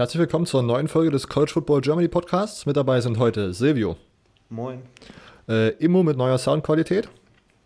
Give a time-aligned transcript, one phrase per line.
[0.00, 2.64] Herzlich willkommen zur neuen Folge des College Football Germany Podcasts.
[2.64, 3.98] Mit dabei sind heute Silvio.
[4.48, 4.80] Moin.
[5.46, 7.10] Äh, Immo mit neuer Soundqualität.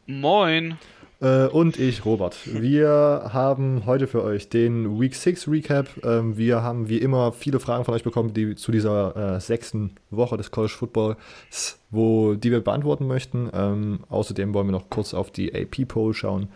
[0.09, 0.77] Moin.
[1.25, 2.37] Äh, und ich, Robert.
[2.45, 5.89] Wir haben heute für euch den Week 6 Recap.
[6.05, 9.93] Ähm, wir haben wie immer viele Fragen von euch bekommen, die zu dieser äh, sechsten
[10.11, 13.49] Woche des College Footballs, wo, die wir beantworten möchten.
[13.55, 16.49] Ähm, außerdem wollen wir noch kurz auf die AP-Poll schauen.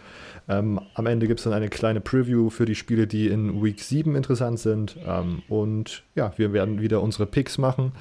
[0.50, 3.80] Ähm, am Ende gibt es dann eine kleine Preview für die Spiele, die in Week
[3.80, 4.98] 7 interessant sind.
[5.06, 7.92] Ähm, und ja, wir werden wieder unsere Picks machen.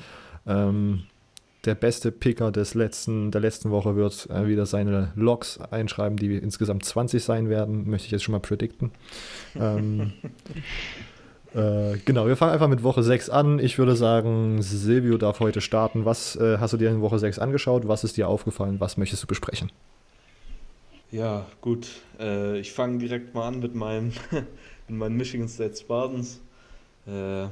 [0.45, 1.03] Ähm,
[1.65, 6.35] der beste Picker des letzten, der letzten Woche wird äh, wieder seine Logs einschreiben, die
[6.37, 8.91] insgesamt 20 sein werden, möchte ich jetzt schon mal predikten.
[9.55, 10.13] ähm,
[11.53, 13.59] äh, genau, wir fangen einfach mit Woche 6 an.
[13.59, 16.05] Ich würde sagen, Silvio darf heute starten.
[16.05, 17.87] Was äh, hast du dir in Woche 6 angeschaut?
[17.87, 18.79] Was ist dir aufgefallen?
[18.79, 19.71] Was möchtest du besprechen?
[21.11, 21.87] Ja, gut.
[22.19, 26.41] Äh, ich fange direkt mal an mit meinem, mit meinen Michigan State Spartans.
[27.05, 27.47] Äh,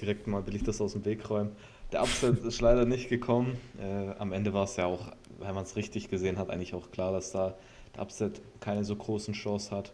[0.00, 1.52] direkt mal will ich das aus dem Weg räumen.
[1.92, 3.56] Der Upset ist leider nicht gekommen.
[3.78, 6.90] Äh, am Ende war es ja auch, wenn man es richtig gesehen hat, eigentlich auch
[6.90, 7.54] klar, dass da
[7.94, 9.92] der Upset keine so großen Chance hat.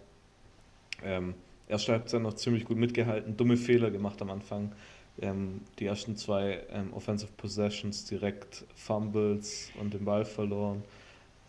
[1.04, 1.34] Ähm,
[1.68, 4.72] erste Halbzeit noch ziemlich gut mitgehalten, dumme Fehler gemacht am Anfang.
[5.20, 10.82] Ähm, die ersten zwei ähm, Offensive Possessions direkt Fumbles und den Ball verloren.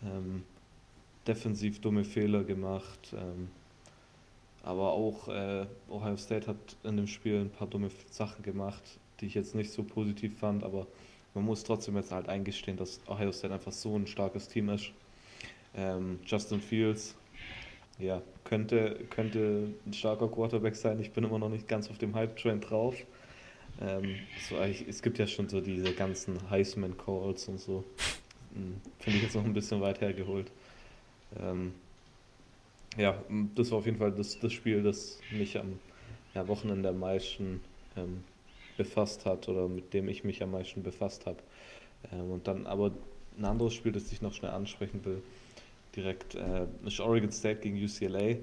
[0.02, 0.42] Ähm,
[1.26, 3.14] defensiv dumme Fehler gemacht.
[3.14, 3.48] Ähm,
[4.62, 9.26] aber auch äh, Ohio State hat in dem Spiel ein paar dumme Sachen gemacht die
[9.26, 10.86] ich jetzt nicht so positiv fand, aber
[11.34, 14.92] man muss trotzdem jetzt halt eingestehen, dass Ohio State einfach so ein starkes Team ist.
[15.76, 17.16] Ähm, Justin Fields,
[17.98, 21.00] ja, könnte, könnte ein starker Quarterback sein.
[21.00, 22.96] Ich bin immer noch nicht ganz auf dem Hype-Train drauf.
[23.80, 24.16] Ähm,
[24.48, 27.84] so, es gibt ja schon so diese ganzen Heisman-Calls und so.
[28.54, 30.50] Hm, finde ich jetzt noch ein bisschen weit hergeholt.
[31.40, 31.72] Ähm,
[32.96, 33.20] ja,
[33.56, 35.80] das war auf jeden Fall das, das Spiel, das mich am
[36.34, 37.60] ja, Wochenende am meisten
[37.96, 38.22] ähm,
[38.76, 41.38] befasst hat oder mit dem ich mich am meisten befasst habe.
[42.12, 42.92] Ähm, und dann aber
[43.38, 45.22] ein anderes Spiel, das ich noch schnell ansprechen will,
[45.96, 48.20] direkt äh, ist Oregon State gegen UCLA.
[48.20, 48.38] Äh,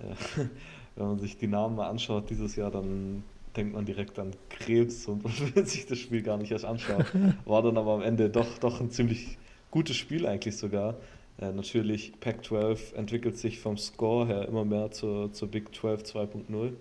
[0.96, 3.22] wenn man sich die Namen mal anschaut dieses Jahr, dann
[3.56, 7.04] denkt man direkt an Krebs und man will sich das Spiel gar nicht erst anschauen.
[7.44, 9.38] War dann aber am Ende doch, doch ein ziemlich
[9.70, 10.96] gutes Spiel eigentlich sogar.
[11.40, 16.72] Äh, natürlich, Pac-12 entwickelt sich vom Score her immer mehr zur, zur Big 12 2.0.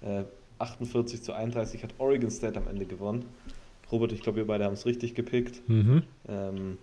[0.00, 0.24] Äh,
[0.58, 3.24] 48 zu 31 hat Oregon State am Ende gewonnen.
[3.90, 5.68] Robert, ich glaube, wir beide haben es richtig gepickt.
[5.68, 6.02] Mhm.
[6.28, 6.78] Ähm,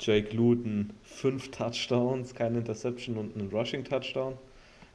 [0.00, 4.34] Jake Luton, fünf Touchdowns, keine Interception und einen Rushing-Touchdown.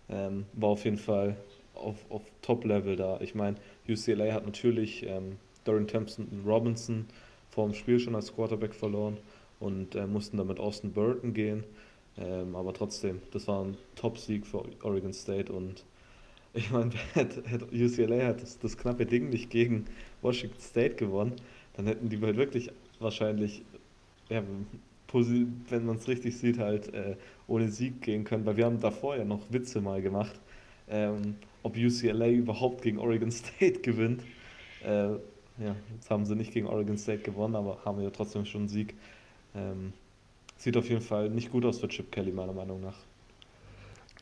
[0.09, 1.37] Ähm, war auf jeden Fall
[1.73, 3.19] auf, auf Top-Level da.
[3.21, 3.57] Ich meine,
[3.87, 7.05] UCLA hat natürlich ähm, Dorian Thompson und Robinson
[7.49, 9.17] vor dem Spiel schon als Quarterback verloren
[9.59, 11.63] und äh, mussten dann mit Austin Burton gehen.
[12.17, 15.83] Ähm, aber trotzdem, das war ein Top-Sieg für Oregon State und
[16.53, 16.91] ich meine,
[17.71, 19.85] UCLA hat das, das, knappe Ding nicht gegen
[20.21, 21.33] Washington State gewonnen,
[21.75, 23.63] dann hätten die halt wirklich wahrscheinlich,
[24.29, 24.43] ja,
[25.69, 27.15] wenn man es richtig sieht, halt äh,
[27.47, 30.39] ohne Sieg gehen können, weil wir haben davor ja noch Witze mal gemacht,
[30.89, 34.21] ähm, ob UCLA überhaupt gegen Oregon State gewinnt.
[34.83, 35.11] Äh,
[35.59, 38.69] ja, jetzt haben sie nicht gegen Oregon State gewonnen, aber haben ja trotzdem schon einen
[38.69, 38.95] Sieg.
[39.55, 39.93] Ähm,
[40.57, 42.97] sieht auf jeden Fall nicht gut aus für Chip Kelly, meiner Meinung nach.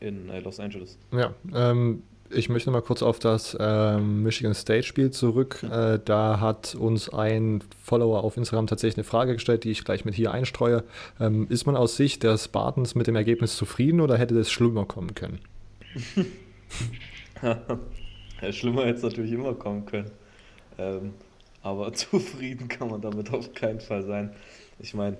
[0.00, 0.98] In äh, Los Angeles.
[1.12, 2.02] Ja, ähm,
[2.34, 5.62] ich möchte mal kurz auf das ähm, Michigan State Spiel zurück.
[5.62, 10.04] Äh, da hat uns ein Follower auf Instagram tatsächlich eine Frage gestellt, die ich gleich
[10.04, 10.84] mit hier einstreue.
[11.20, 14.84] Ähm, ist man aus Sicht der Spartans mit dem Ergebnis zufrieden oder hätte das schlimmer
[14.84, 15.38] kommen können?
[18.50, 20.10] schlimmer hätte es natürlich immer kommen können.
[20.78, 21.14] Ähm,
[21.62, 24.30] aber zufrieden kann man damit auf keinen Fall sein.
[24.78, 25.16] Ich meine,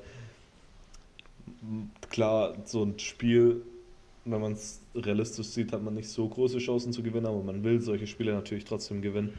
[2.11, 3.62] klar, so ein Spiel
[4.25, 7.65] wenn man es realistisch sieht, hat man nicht so große Chancen zu gewinnen, aber man
[7.65, 9.33] will solche Spiele natürlich trotzdem gewinnen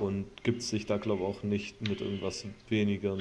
[0.00, 3.16] und gibt sich da, glaube ich, auch nicht mit irgendwas weniger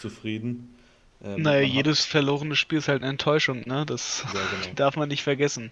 [0.00, 0.74] zufrieden.
[1.22, 3.84] Ähm, naja, jedes verlorene Spiel ist halt eine Enttäuschung, ne?
[3.86, 4.74] Das ja, genau.
[4.74, 5.70] darf man nicht vergessen.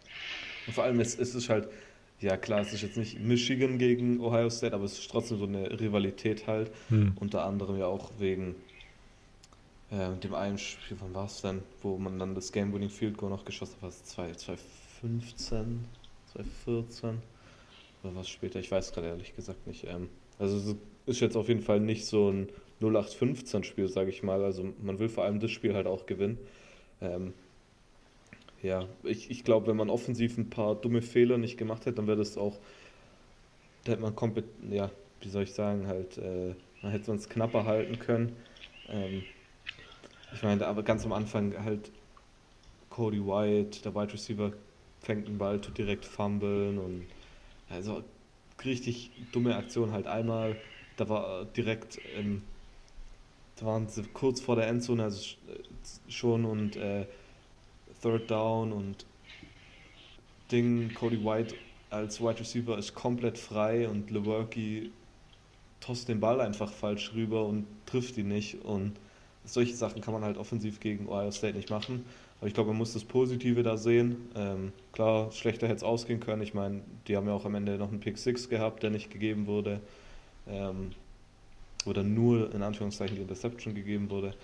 [0.66, 1.68] Und vor allem, es, es ist halt,
[2.20, 5.44] ja klar, es ist jetzt nicht Michigan gegen Ohio State, aber es ist trotzdem so
[5.44, 6.70] eine Rivalität halt.
[6.88, 7.12] Hm.
[7.16, 8.56] Unter anderem ja auch wegen
[9.90, 13.30] äh, dem einen Spiel, wann war es denn, wo man dann das Game-Winning Field Goal
[13.30, 14.04] noch geschossen hat, was
[15.00, 15.84] 2015,
[16.32, 17.18] 2014
[18.02, 19.84] oder was später, ich weiß gerade ehrlich gesagt nicht.
[19.84, 20.08] Ähm,
[20.38, 22.48] also es ist jetzt auf jeden Fall nicht so ein
[22.80, 24.44] 0815 Spiel, sage ich mal.
[24.44, 26.38] Also man will vor allem das Spiel halt auch gewinnen.
[27.00, 27.34] Ähm,
[28.62, 32.06] ja, ich, ich glaube, wenn man offensiv ein paar dumme Fehler nicht gemacht hätte, dann
[32.06, 32.58] wäre das auch,
[33.84, 34.90] da hätte man komplett, ja,
[35.20, 38.36] wie soll ich sagen, halt, äh, dann hätte man es knapper halten können.
[38.88, 39.22] Ähm,
[40.34, 41.90] ich meine, aber ganz am Anfang halt
[42.90, 44.52] Cody White, der Wide Receiver,
[45.00, 47.06] fängt den Ball, tut direkt fummeln und
[47.68, 48.02] also
[48.64, 50.56] richtig dumme Aktion halt einmal
[50.98, 52.42] da war direkt, ähm,
[53.56, 55.36] da waren sie kurz vor der Endzone, also
[56.08, 57.06] schon und äh,
[58.02, 59.06] Third Down und
[60.52, 61.54] Ding, Cody White
[61.90, 64.90] als Wide Receiver ist komplett frei und Lewerke
[65.80, 68.62] tost den Ball einfach falsch rüber und trifft ihn nicht.
[68.64, 68.92] Und
[69.44, 72.04] solche Sachen kann man halt offensiv gegen Ohio State nicht machen.
[72.38, 74.28] Aber ich glaube, man muss das Positive da sehen.
[74.36, 76.42] Ähm, klar, schlechter hätte es ausgehen können.
[76.42, 79.10] Ich meine, die haben ja auch am Ende noch einen Pick 6 gehabt, der nicht
[79.10, 79.80] gegeben wurde.
[80.46, 80.92] Ähm,
[81.84, 84.34] oder nur in Anführungszeichen die Interception gegeben wurde.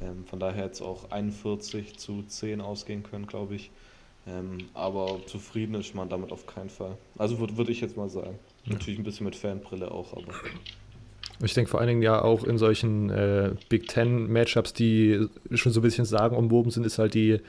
[0.00, 3.70] Ähm, von daher hätte es auch 41 zu 10 ausgehen können, glaube ich.
[4.26, 6.96] Ähm, aber zufrieden ist man damit auf keinen Fall.
[7.18, 8.38] Also würde würd ich jetzt mal sagen.
[8.66, 10.32] Natürlich ein bisschen mit Fanbrille auch, aber.
[11.42, 15.72] Ich denke vor allen Dingen ja auch in solchen äh, Big Ten Matchups, die schon
[15.72, 17.40] so ein bisschen sagen umwoben sind, ist halt die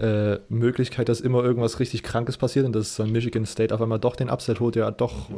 [0.00, 4.00] äh, Möglichkeit, dass immer irgendwas richtig Krankes passiert und dass dann Michigan State auf einmal
[4.00, 5.30] doch den Upset holt, ja doch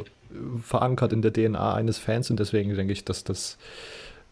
[0.62, 3.58] verankert in der DNA eines Fans und deswegen denke ich, dass das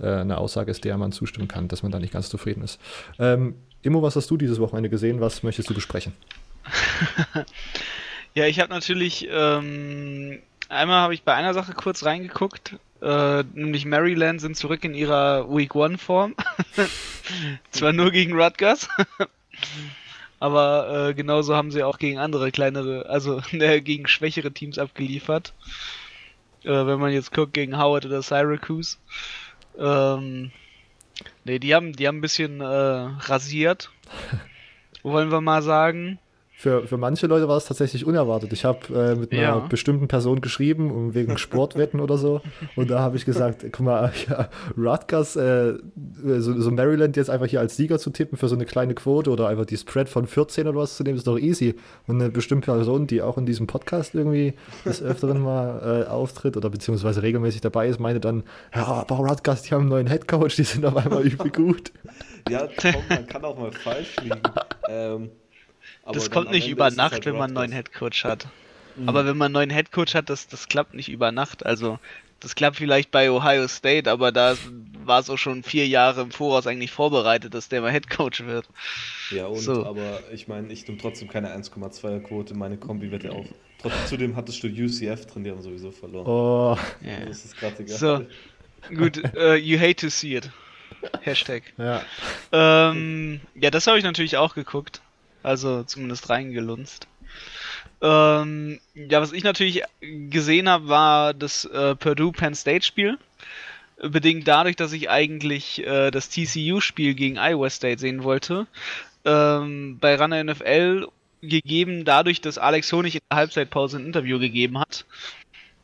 [0.00, 2.80] äh, eine Aussage ist, der man zustimmen kann, dass man da nicht ganz zufrieden ist.
[3.18, 5.20] Ähm, Immo, was hast du dieses Wochenende gesehen?
[5.20, 6.12] Was möchtest du besprechen?
[8.34, 12.76] ja, ich habe natürlich ähm, einmal habe ich bei einer Sache kurz reingeguckt,
[13.06, 16.34] äh, nämlich Maryland sind zurück in ihrer Week One Form.
[17.70, 18.88] Zwar nur gegen Rutgers,
[20.40, 25.54] aber äh, genauso haben sie auch gegen andere kleinere, also äh, gegen schwächere Teams abgeliefert.
[26.64, 28.96] Äh, wenn man jetzt guckt gegen Howard oder Syracuse.
[29.78, 30.50] Ähm,
[31.44, 33.90] ne, die haben, die haben ein bisschen äh, rasiert.
[35.04, 36.18] Wollen wir mal sagen
[36.58, 38.50] für, für manche Leute war es tatsächlich unerwartet.
[38.54, 39.58] Ich habe äh, mit einer ja.
[39.58, 42.40] bestimmten Person geschrieben, um wegen Sportwetten oder so.
[42.76, 45.74] Und da habe ich gesagt, guck mal, ja, Rutgers, äh,
[46.38, 49.30] so, so, Maryland jetzt einfach hier als Sieger zu tippen für so eine kleine Quote
[49.30, 51.74] oder einfach die Spread von 14 oder was zu nehmen, ist doch easy.
[52.06, 54.54] Und eine bestimmte Person, die auch in diesem Podcast irgendwie
[54.86, 58.44] des Öfteren mal äh, auftritt oder beziehungsweise regelmäßig dabei ist, meinte dann,
[58.74, 61.92] ja, aber Rutgers, die haben einen neuen Headcoach, die sind auf einmal übel gut.
[62.48, 64.40] Ja, komm, man kann auch mal falsch liegen.
[64.88, 65.30] Ähm,
[66.12, 68.46] das kommt nicht über Nacht, halt wenn man einen neuen Headcoach hat.
[68.96, 69.08] Mhm.
[69.08, 71.64] Aber wenn man einen neuen Headcoach hat, das, das klappt nicht über Nacht.
[71.66, 71.98] Also,
[72.40, 74.56] das klappt vielleicht bei Ohio State, aber da
[75.04, 78.66] war es auch schon vier Jahre im Voraus eigentlich vorbereitet, dass der mal Headcoach wird.
[79.30, 79.84] Ja, und so.
[79.86, 82.54] aber ich meine, ich nehme trotzdem keine 1,2er Quote.
[82.54, 83.46] Meine Kombi wird ja auch.
[83.78, 86.26] Trotzdem, zudem hattest du UCF drin, die haben sowieso verloren.
[86.26, 86.78] Oh.
[87.06, 87.26] Ja.
[87.26, 87.96] Das ist gerade egal.
[87.96, 88.26] So,
[88.94, 90.50] gut, uh, you hate to see it.
[91.20, 91.62] Hashtag.
[91.76, 92.02] Ja.
[92.52, 95.02] Ähm, ja, das habe ich natürlich auch geguckt
[95.46, 97.06] also zumindest reingelunzt.
[98.02, 103.16] Ähm, ja, was ich natürlich gesehen habe, war das äh, Purdue Penn State Spiel.
[104.02, 108.66] Bedingt dadurch, dass ich eigentlich äh, das TCU-Spiel gegen Iowa State sehen wollte.
[109.24, 111.08] Ähm, bei Runner NFL
[111.40, 115.06] gegeben, dadurch, dass Alex Honig in der Halbzeitpause ein Interview gegeben hat,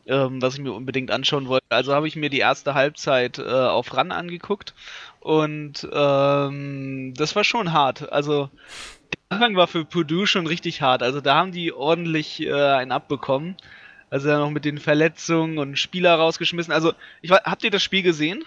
[0.07, 1.67] ähm, was ich mir unbedingt anschauen wollte.
[1.71, 4.75] Also habe ich mir die erste Halbzeit äh, auf Run angeguckt
[5.23, 8.13] und ähm, das war schon hart.
[8.13, 8.51] Also
[9.29, 11.03] Anfang war für Purdue schon richtig hart.
[11.03, 13.57] Also da haben die ordentlich äh, einen abbekommen.
[14.11, 16.73] Also dann noch mit den Verletzungen und Spieler rausgeschmissen.
[16.73, 16.93] Also,
[17.23, 18.45] ich, habt ihr das Spiel gesehen?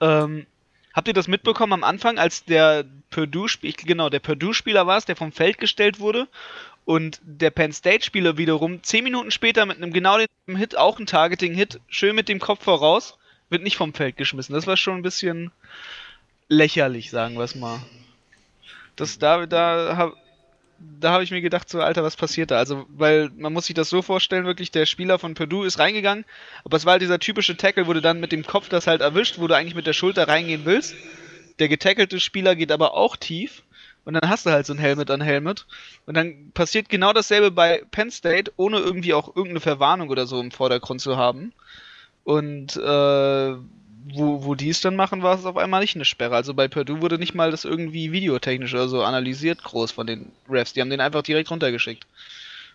[0.00, 0.46] Ähm,
[0.92, 5.16] habt ihr das mitbekommen am Anfang, als der Purdue, genau, der Purdue-Spieler war es, der
[5.16, 6.28] vom Feld gestellt wurde
[6.84, 11.06] und der Penn State-Spieler wiederum zehn Minuten später mit einem genau dem Hit, auch ein
[11.06, 13.16] Targeting-Hit, schön mit dem Kopf voraus,
[13.50, 14.54] wird nicht vom Feld geschmissen.
[14.54, 15.50] Das war schon ein bisschen
[16.48, 17.80] lächerlich, sagen wir es mal.
[18.96, 20.16] Das, da, da habe
[20.98, 22.56] da habe ich mir gedacht, so, Alter, was passiert da?
[22.56, 26.24] Also, weil man muss sich das so vorstellen, wirklich, der Spieler von Purdue ist reingegangen,
[26.64, 29.02] aber es war halt dieser typische Tackle, wo du dann mit dem Kopf das halt
[29.02, 30.94] erwischt, wo du eigentlich mit der Schulter reingehen willst.
[31.58, 33.62] Der getackelte Spieler geht aber auch tief
[34.04, 35.66] und dann hast du halt so ein Helmet an Helmet
[36.06, 40.40] und dann passiert genau dasselbe bei Penn State, ohne irgendwie auch irgendeine Verwarnung oder so
[40.40, 41.52] im Vordergrund zu haben.
[42.30, 43.54] Und äh,
[44.14, 46.36] wo, wo die es dann machen, war es auf einmal nicht eine Sperre.
[46.36, 50.30] Also bei Purdue wurde nicht mal das irgendwie videotechnisch oder so analysiert groß von den
[50.48, 50.72] Refs.
[50.72, 52.06] Die haben den einfach direkt runtergeschickt.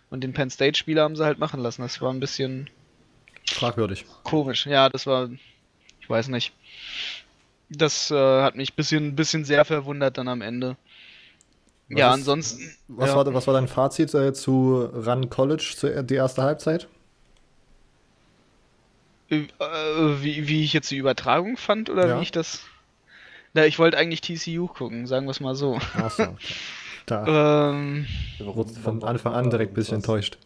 [0.10, 1.84] Und den Penn State-Spieler haben sie halt machen lassen.
[1.84, 2.70] Das war ein bisschen
[3.50, 4.06] fragwürdig.
[4.24, 4.66] Komisch.
[4.66, 5.30] Ja, das war,
[6.02, 6.52] ich weiß nicht.
[7.70, 10.76] Das äh, hat mich ein bisschen, bisschen sehr verwundert dann am Ende.
[11.88, 12.76] Was ja, ist, ansonsten.
[12.90, 13.16] Was, ja.
[13.16, 16.90] War, was war dein Fazit äh, zu Run College, zu, die erste Halbzeit?
[19.30, 19.44] Äh,
[20.22, 22.20] wie, wie ich jetzt die Übertragung fand oder ja.
[22.20, 22.64] wie ich das.
[23.54, 25.80] Na, ich wollte eigentlich TCU gucken, sagen wir es mal so.
[25.96, 26.24] Achso.
[26.24, 26.36] Okay.
[27.08, 27.70] Da.
[27.72, 28.08] ähm,
[28.84, 30.40] von Anfang an direkt ein bisschen enttäuscht.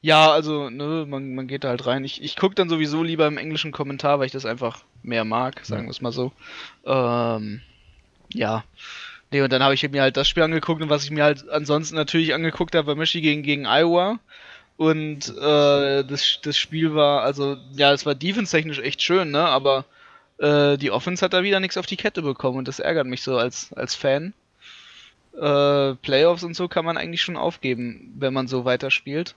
[0.00, 2.04] Ja, also, ne, man, man geht da halt rein.
[2.04, 5.64] Ich, ich gucke dann sowieso lieber im englischen Kommentar, weil ich das einfach mehr mag,
[5.64, 5.86] sagen ja.
[5.86, 6.32] wir es mal so.
[6.84, 7.62] Ähm,
[8.32, 8.64] ja.
[9.30, 11.48] Nee, und dann habe ich mir halt das Spiel angeguckt und was ich mir halt
[11.48, 14.18] ansonsten natürlich angeguckt habe, war Michigan gegen Iowa.
[14.76, 19.46] Und äh, das, das Spiel war, also, ja, es war defense-technisch echt schön, ne?
[19.46, 19.84] Aber
[20.38, 23.22] äh, die Offense hat da wieder nichts auf die Kette bekommen und das ärgert mich
[23.22, 24.34] so als, als Fan.
[25.34, 29.34] Äh, Playoffs und so kann man eigentlich schon aufgeben, wenn man so weiterspielt.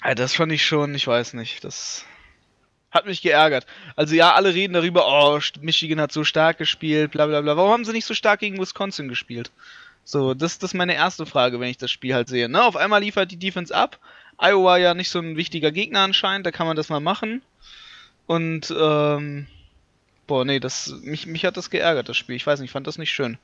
[0.00, 2.04] Also das fand ich schon, ich weiß nicht, das
[2.90, 3.66] hat mich geärgert.
[3.96, 7.56] Also ja, alle reden darüber, oh, Michigan hat so stark gespielt, bla bla bla.
[7.56, 9.50] Warum haben sie nicht so stark gegen Wisconsin gespielt?
[10.04, 12.48] So, das, das ist meine erste Frage, wenn ich das Spiel halt sehe.
[12.48, 12.62] Ne?
[12.62, 13.98] Auf einmal liefert die Defense ab.
[14.38, 17.42] Iowa ja nicht so ein wichtiger Gegner anscheinend, da kann man das mal machen.
[18.26, 19.46] Und, ähm,
[20.26, 22.36] boah, nee, das, mich, mich hat das geärgert, das Spiel.
[22.36, 23.38] Ich weiß nicht, ich fand das nicht schön.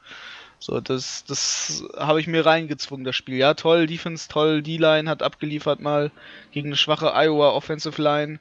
[0.58, 3.36] So, das, das habe ich mir reingezwungen, das Spiel.
[3.36, 6.10] Ja, toll, Defense, toll, D-Line hat abgeliefert mal
[6.52, 8.40] gegen eine schwache Iowa Offensive Line.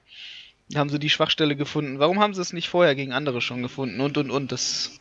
[0.75, 1.99] Haben sie die Schwachstelle gefunden.
[1.99, 4.01] Warum haben sie es nicht vorher gegen andere schon gefunden?
[4.01, 4.99] Und, und, und, das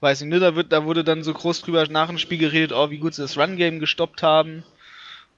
[0.00, 0.42] weiß ich nicht.
[0.42, 3.14] Da, wird, da wurde dann so groß drüber nach dem Spiel geredet, oh, wie gut
[3.14, 4.64] sie das Run-Game gestoppt haben.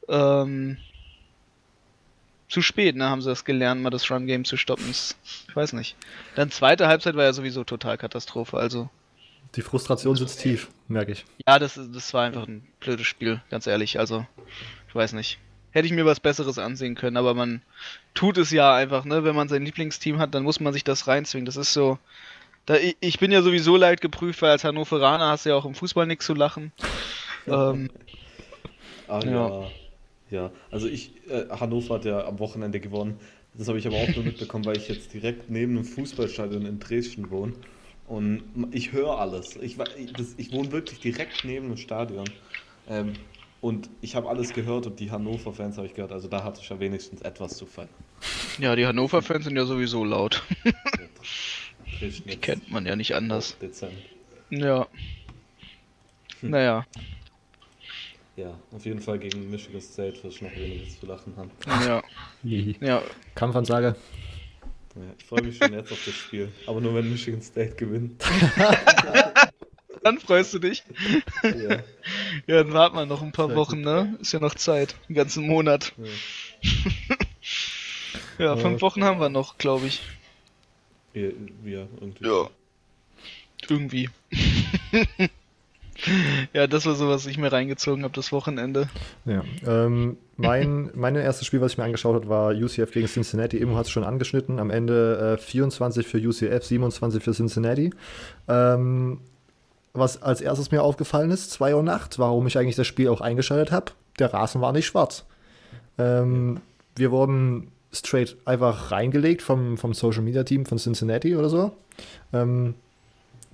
[0.09, 0.77] Ähm,
[2.49, 4.91] zu spät, ne, haben sie das gelernt, mal das Run-Game zu stoppen.
[4.91, 5.15] Ich
[5.55, 5.97] weiß nicht.
[6.35, 8.91] Dann zweite Halbzeit war ja sowieso total Katastrophe, also.
[9.57, 11.25] Die Frustration sitzt tief, merke ich.
[11.47, 13.99] Ja, das, das war einfach ein blödes Spiel, ganz ehrlich.
[13.99, 14.27] Also,
[14.89, 15.39] ich weiß nicht.
[15.73, 17.63] Hätte ich mir was Besseres ansehen können, aber man
[18.15, 19.23] tut es ja einfach, ne?
[19.23, 21.47] Wenn man sein Lieblingsteam hat, dann muss man sich das reinzwingen.
[21.47, 21.99] Das ist so.
[22.67, 25.75] Da, ich bin ja sowieso leid geprüft, weil als Hannoveraner hast du ja auch im
[25.75, 26.73] Fußball nichts zu lachen.
[27.47, 27.91] ähm,
[29.09, 29.31] ah, ja.
[29.31, 29.71] ja.
[30.31, 33.19] Ja, also ich, äh, Hannover hat ja am Wochenende gewonnen.
[33.55, 36.79] Das habe ich aber auch nur mitbekommen, weil ich jetzt direkt neben einem Fußballstadion in
[36.79, 37.53] Dresden wohne.
[38.07, 39.57] Und ich höre alles.
[39.57, 42.25] Ich, das, ich wohne wirklich direkt neben dem Stadion.
[42.89, 43.15] Ähm,
[43.61, 46.13] und ich habe alles gehört und die Hannover-Fans habe ich gehört.
[46.13, 47.89] Also da hatte ich ja wenigstens etwas zu fallen.
[48.59, 50.43] Ja, die Hannover-Fans sind ja sowieso laut.
[52.01, 53.57] die kennt man ja nicht anders.
[53.59, 53.93] Dezent.
[54.51, 54.87] Ja.
[56.41, 56.51] Hm.
[56.51, 56.87] Naja.
[58.37, 61.51] Ja, auf jeden Fall gegen Michigan State wirst du noch weniges zu lachen haben.
[61.87, 62.03] Ja.
[62.81, 63.03] ja.
[63.35, 63.97] Kampfansage.
[64.95, 66.51] Ja, ich freue mich schon jetzt auf das Spiel.
[66.67, 68.25] Aber nur wenn Michigan State gewinnt.
[70.03, 70.83] dann freust du dich.
[71.43, 71.83] Ja.
[72.47, 74.17] ja, dann warten wir noch ein paar Wochen, ne?
[74.21, 74.97] Ist ja noch Zeit.
[75.09, 75.93] Einen ganzen Monat.
[78.39, 80.03] Ja, ja fünf Wochen haben wir noch, glaube ich.
[81.15, 81.29] Ja,
[81.65, 82.27] ja, irgendwie.
[82.27, 82.49] Ja.
[83.69, 84.09] Irgendwie.
[86.53, 88.89] ja, das war so, was ich mir reingezogen habe, das Wochenende.
[89.25, 93.59] Ja, ähm, mein, mein erstes Spiel, was ich mir angeschaut habe, war UCF gegen Cincinnati.
[93.59, 94.59] Immo hat es schon angeschnitten.
[94.59, 97.93] Am Ende äh, 24 für UCF, 27 für Cincinnati.
[98.49, 99.21] Ähm,
[99.93, 103.21] was als erstes mir aufgefallen ist, 2 Uhr Nacht, warum ich eigentlich das Spiel auch
[103.21, 103.93] eingeschaltet habe.
[104.19, 105.27] Der Rasen war nicht schwarz.
[105.99, 106.61] Ähm,
[106.97, 111.73] wir wurden straight einfach reingelegt vom, vom Social Media Team von Cincinnati oder so.
[112.33, 112.75] Ähm,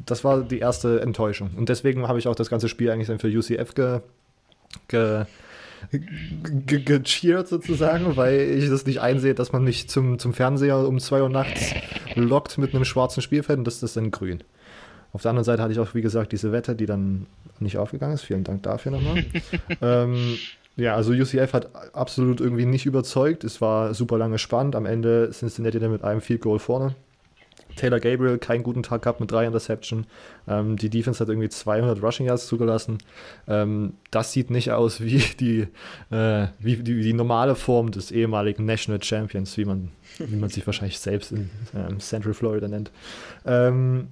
[0.05, 1.51] das war die erste Enttäuschung.
[1.57, 4.01] Und deswegen habe ich auch das ganze Spiel eigentlich dann für UCF ge,
[4.89, 5.25] ge,
[5.91, 10.99] ge, gecheert sozusagen, weil ich das nicht einsehe, dass man mich zum, zum Fernseher um
[10.99, 11.75] 2 Uhr nachts
[12.15, 14.43] lockt mit einem schwarzen Spielfeld und das ist dann grün.
[15.13, 17.27] Auf der anderen Seite hatte ich auch, wie gesagt, diese Wette, die dann
[17.59, 18.23] nicht aufgegangen ist.
[18.23, 19.25] Vielen Dank dafür nochmal.
[19.81, 20.37] ähm,
[20.77, 23.45] ja, also UCF hat absolut irgendwie nicht überzeugt.
[23.45, 24.77] Es war super lange spannend.
[24.77, 26.95] Am Ende sind Cincinnati dann mit einem Field Goal vorne.
[27.77, 30.07] Taylor Gabriel keinen guten Tag gehabt mit drei Interception.
[30.49, 32.99] Ähm, die Defense hat irgendwie 200 Rushing Yards zugelassen.
[33.47, 35.69] Ähm, das sieht nicht aus wie die,
[36.11, 40.67] äh, wie die, die, normale Form des ehemaligen National Champions, wie man, wie man sich
[40.67, 42.91] wahrscheinlich selbst in ähm, Central Florida nennt.
[43.45, 44.09] Ähm,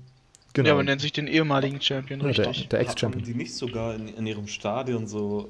[0.52, 0.68] genau.
[0.68, 2.68] Ja, man nennt sich den ehemaligen Champion, richtig.
[2.68, 3.22] Der, der Ex-Champion.
[3.22, 5.48] Haben die nicht sogar in, in, ihrem Stadion so.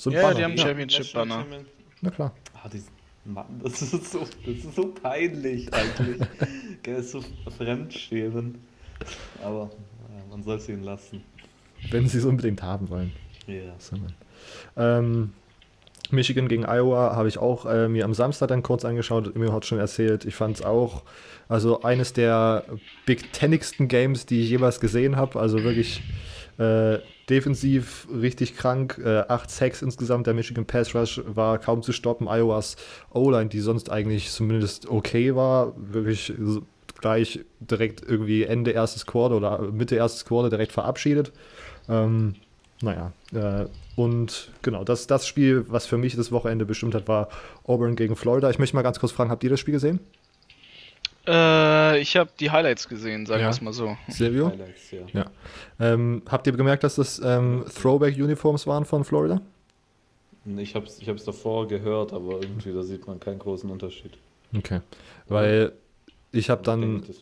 [0.00, 0.64] So ja, die haben ja.
[0.64, 1.44] Championship-Banner.
[2.00, 2.34] Na klar.
[2.54, 2.82] Ah, die,
[3.24, 6.26] Mann, das ist so, das ist so peinlich eigentlich.
[6.84, 7.22] Der ist so
[7.56, 8.58] fremdschämen.
[9.42, 11.22] Aber ja, man soll es ihnen lassen.
[11.90, 13.12] Wenn sie es unbedingt haben wollen.
[13.46, 13.74] Ja.
[14.76, 15.32] Ähm,
[16.10, 19.36] Michigan gegen Iowa habe ich auch äh, mir am Samstag dann kurz angeschaut.
[19.36, 21.02] Mir hat schon erzählt, ich fand es auch,
[21.48, 22.64] also eines der
[23.04, 25.38] Big Tenigsten Games, die ich jemals gesehen habe.
[25.38, 26.02] Also wirklich
[26.58, 26.98] äh,
[27.30, 29.00] defensiv richtig krank.
[29.04, 30.26] Äh, acht Sacks insgesamt.
[30.26, 32.26] Der Michigan Pass Rush war kaum zu stoppen.
[32.28, 32.76] Iowas
[33.12, 36.32] O-Line, die sonst eigentlich zumindest okay war, wirklich
[37.00, 41.32] gleich direkt irgendwie Ende erstes Quarter oder Mitte erstes Quarter direkt verabschiedet.
[41.88, 42.34] Ähm,
[42.80, 43.66] naja, äh,
[43.96, 47.28] und genau, das, das Spiel, was für mich das Wochenende bestimmt hat, war
[47.64, 48.50] Auburn gegen Florida.
[48.50, 50.00] Ich möchte mal ganz kurz fragen, habt ihr das Spiel gesehen?
[51.28, 53.50] Äh, ich habe die Highlights gesehen, sagen wir ja.
[53.50, 53.96] es mal so.
[54.08, 54.50] Silvio?
[54.50, 55.00] Highlights, ja.
[55.12, 55.24] ja.
[55.78, 59.40] Ähm, habt ihr gemerkt, dass das ähm, Throwback-Uniforms waren von Florida?
[60.56, 64.12] Ich habe es ich davor gehört, aber irgendwie da sieht man keinen großen Unterschied.
[64.56, 64.80] Okay,
[65.28, 65.72] weil
[66.32, 67.02] ich habe dann...
[67.02, 67.20] Ich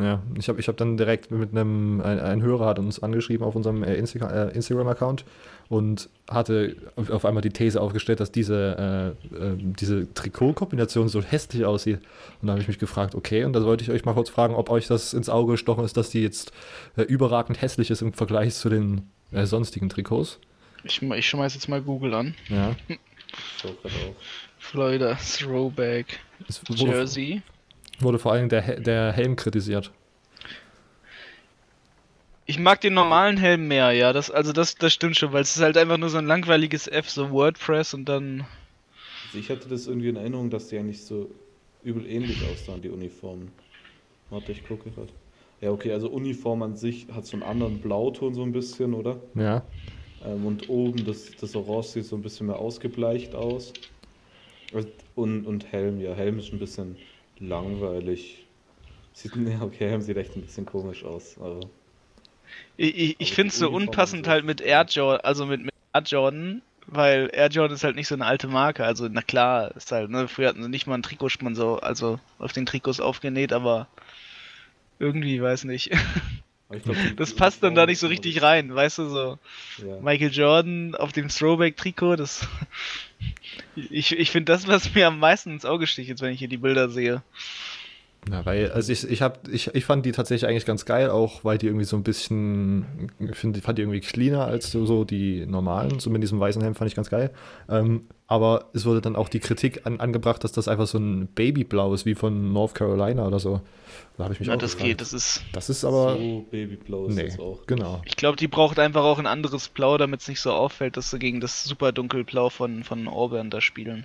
[0.00, 3.44] Ja, ich habe ich hab dann direkt mit einem, ein, ein Hörer hat uns angeschrieben
[3.44, 5.24] auf unserem äh, Insta äh, Instagram-Account
[5.68, 11.64] und hatte auf einmal die These aufgestellt, dass diese, äh, äh, diese Trikotkombination so hässlich
[11.64, 12.00] aussieht.
[12.40, 14.54] Und da habe ich mich gefragt, okay, und da wollte ich euch mal kurz fragen,
[14.54, 16.52] ob euch das ins Auge gestochen ist, dass die jetzt
[16.96, 19.02] äh, überragend hässlich ist im Vergleich zu den
[19.32, 20.38] äh, sonstigen Trikots.
[20.82, 22.34] Ich, ich schmeiß jetzt mal Google an.
[22.48, 22.74] Ja.
[23.62, 23.68] So.
[24.58, 26.20] Florida Throwback
[26.68, 27.42] Jersey.
[28.02, 29.92] Wurde vor allem der, der Helm kritisiert.
[32.46, 34.12] Ich mag den normalen Helm mehr, ja.
[34.12, 36.88] Das, also das, das stimmt schon, weil es ist halt einfach nur so ein langweiliges
[36.88, 38.44] F, so WordPress und dann.
[39.26, 41.30] Also ich hatte das irgendwie in Erinnerung, dass die eigentlich so
[41.84, 43.52] übel ähnlich aussahen, die Uniformen.
[44.30, 45.12] Warte, ich gucke gerade.
[45.60, 49.20] Ja, okay, also Uniform an sich hat so einen anderen Blauton so ein bisschen, oder?
[49.34, 49.62] Ja.
[50.24, 53.72] Ähm, und oben das, das Orange sieht so ein bisschen mehr ausgebleicht aus.
[55.14, 56.96] Und, und Helm, ja, Helm ist ein bisschen
[57.40, 58.48] langweilig.
[59.12, 61.38] Sieht, ja, okay, sieht echt ein bisschen komisch aus.
[61.38, 61.70] Aber
[62.76, 65.74] Ich, ich, ich Aber finde es so unpassend halt mit Air Jordan, also mit, mit
[65.94, 68.84] Air Jordan, weil Air Jordan ist halt nicht so eine alte Marke.
[68.84, 72.52] Also, na klar, ist halt, ne, früher hatten sie nicht mal einen Trikotsponsor, also auf
[72.52, 73.88] den Trikots aufgenäht, aber
[74.98, 75.90] irgendwie, weiß nicht.
[76.78, 79.38] glaub, Das passt dann da nicht so richtig rein, weißt du, so.
[79.78, 80.00] Ja.
[80.00, 82.46] Michael Jordan auf dem Throwback-Trikot, das.
[83.76, 86.48] Ich, ich finde das, was mir am meisten ins Auge sticht, jetzt wenn ich hier
[86.48, 87.22] die Bilder sehe.
[88.30, 91.42] Ja, weil, also ich, ich, hab, ich, ich fand die tatsächlich eigentlich ganz geil, auch
[91.42, 95.04] weil die irgendwie so ein bisschen, ich find, fand die irgendwie cleaner als so, so
[95.04, 97.30] die normalen, so mit diesem weißen Hemd fand ich ganz geil.
[97.68, 101.28] Ähm, aber es wurde dann auch die Kritik an, angebracht, dass das einfach so ein
[101.28, 103.62] Babyblau ist, wie von North Carolina oder so.
[104.18, 104.88] Da habe ich mich Na, auch das gefragt.
[104.90, 105.42] geht, das ist.
[105.52, 107.66] Das ist aber, so babyblau ist nee, das auch.
[107.66, 108.02] genau.
[108.04, 111.10] Ich glaube, die braucht einfach auch ein anderes Blau, damit es nicht so auffällt, dass
[111.10, 114.04] sie gegen das super dunkelblau von, von Auburn da spielen.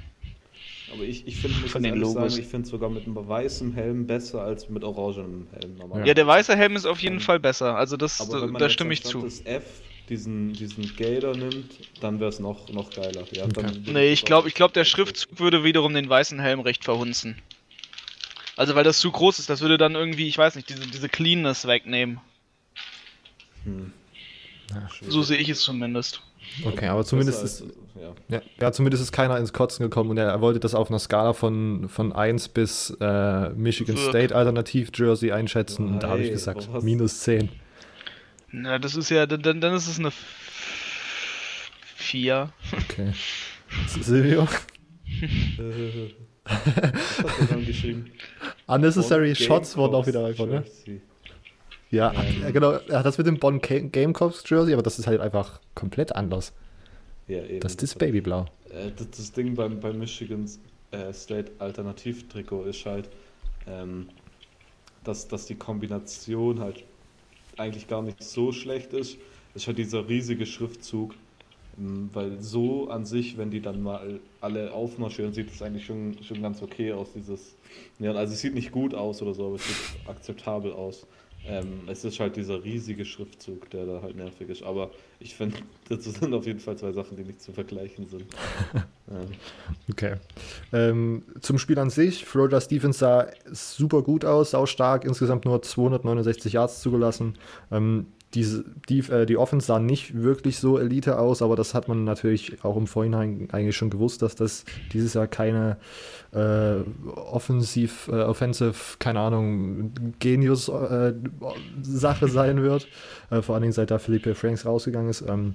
[0.94, 2.32] Aber ich, ich finde, Von ich den Logos.
[2.32, 5.76] sagen, ich finde sogar mit einem weißen Helm besser als mit orangenem Helm.
[5.78, 6.08] normalerweise.
[6.08, 7.76] Ja, der weiße Helm ist auf jeden Fall besser.
[7.76, 9.22] Also das, Aber wenn man da stimme ich zu.
[9.22, 9.64] des F
[10.10, 13.26] diesen, diesen Gator nimmt, dann wäre es noch, noch geiler.
[13.32, 16.40] Ja, dann würde Nee, ich das glaube, ich glaub, der Schriftzug würde wiederum den weißen
[16.40, 17.42] Helm recht verhunzen.
[18.56, 21.10] Also weil das zu groß ist, das würde dann irgendwie, ich weiß nicht, diese, diese
[21.10, 22.20] Cleanness wegnehmen.
[23.64, 23.92] Hm.
[25.10, 26.22] So sehe ich es zumindest.
[26.64, 27.64] Okay, aber zumindest ist,
[28.00, 28.14] ja.
[28.30, 31.00] ja, ja, zumindest ist keiner ins Kotzen gekommen und er, er wollte das auf einer
[31.00, 34.10] Skala von, von 1 bis äh, Michigan Wirk.
[34.10, 36.84] State Alternativ Jersey einschätzen und da habe ich gesagt, was?
[36.84, 37.50] minus 10.
[38.52, 40.12] Na, das ist ja, dann, dann ist es eine
[41.96, 42.50] 4.
[42.90, 43.12] Okay.
[44.02, 44.48] Silvio?
[46.44, 46.58] Was
[47.24, 48.12] hat er dann geschrieben?
[48.68, 50.64] Unnecessary Bonn Shots wurden auch wieder einfach, ne?
[50.66, 51.02] Jersey.
[51.92, 52.42] Ja, Ähm.
[52.44, 52.72] ja, genau.
[52.74, 56.16] Er hat das mit dem Bonn Ga- Gamecocks Jersey, aber das ist halt einfach komplett
[56.16, 56.54] anders.
[57.28, 57.60] Ja, eben.
[57.60, 58.46] Das ist Babyblau.
[58.70, 60.50] Äh, das, das Ding beim, beim Michigan
[60.92, 63.10] äh, State Alternativtrikot ist halt,
[63.68, 64.10] ähm,
[65.04, 66.84] dass, dass die Kombination halt
[67.58, 69.18] eigentlich gar nicht so schlecht ist.
[69.54, 71.16] Es ist halt dieser riesige Schriftzug,
[71.80, 76.18] ähm, weil so an sich, wenn die dann mal alle aufmarschieren, sieht es eigentlich schon,
[76.24, 77.14] schon ganz okay aus.
[77.14, 77.56] Dieses,
[78.00, 81.08] ja, also es sieht nicht gut aus oder so, aber es sieht akzeptabel aus.
[81.48, 84.64] Ähm, es ist halt dieser riesige Schriftzug, der da halt nervig ist.
[84.64, 85.58] Aber ich finde,
[85.90, 88.26] das sind auf jeden Fall zwei Sachen, die nicht zu vergleichen sind.
[89.10, 89.32] ähm,
[89.90, 90.16] Okay.
[90.74, 95.62] Ähm, zum Spiel an sich, Florida Stevens sah super gut aus, sau stark, insgesamt nur
[95.62, 97.38] 269 Yards zugelassen.
[98.34, 102.04] Diese, die, äh, die Offense sah nicht wirklich so Elite aus, aber das hat man
[102.04, 105.78] natürlich auch im Vorhinein eigentlich schon gewusst, dass das dieses Jahr keine
[106.34, 106.80] äh,
[107.16, 111.16] offensiv, äh, offensive, keine Ahnung, Genius-Sache
[112.28, 112.88] sein wird.
[113.30, 115.22] Äh, vor allen Dingen seit da Felipe Franks rausgegangen ist.
[115.22, 115.54] Ähm,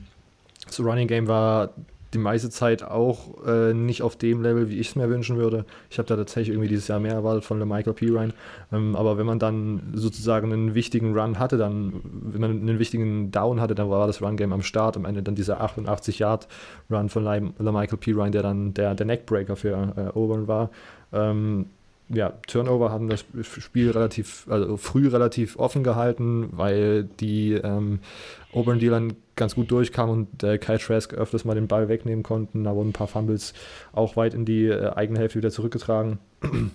[0.67, 1.75] das Running Game war
[2.15, 5.65] die meiste Zeit auch äh, nicht auf dem Level, wie ich es mir wünschen würde.
[5.91, 8.09] Ich habe da tatsächlich irgendwie dieses Jahr mehr erwartet von Michael P.
[8.09, 8.33] Ryan.
[8.73, 13.31] Ähm, aber wenn man dann sozusagen einen wichtigen Run hatte, dann, wenn man einen wichtigen
[13.31, 14.97] Down hatte, dann war das Run-Game am Start.
[14.97, 17.25] Am Ende dann dieser 88-Yard-Run von
[17.59, 18.13] Michael P.
[18.13, 20.71] Ryan, der dann der, der Neckbreaker für äh, Auburn war.
[21.13, 21.67] Ähm,
[22.13, 28.01] ja, Turnover haben das Spiel relativ, also früh relativ offen gehalten, weil die ähm,
[28.53, 29.03] Auburn Dealer
[29.41, 32.63] ganz gut durchkamen und äh, Kyle Trask öfters mal den Ball wegnehmen konnten.
[32.63, 33.55] Da wurden ein paar Fumbles
[33.93, 36.19] auch weit in die äh, eigene Hälfte wieder zurückgetragen.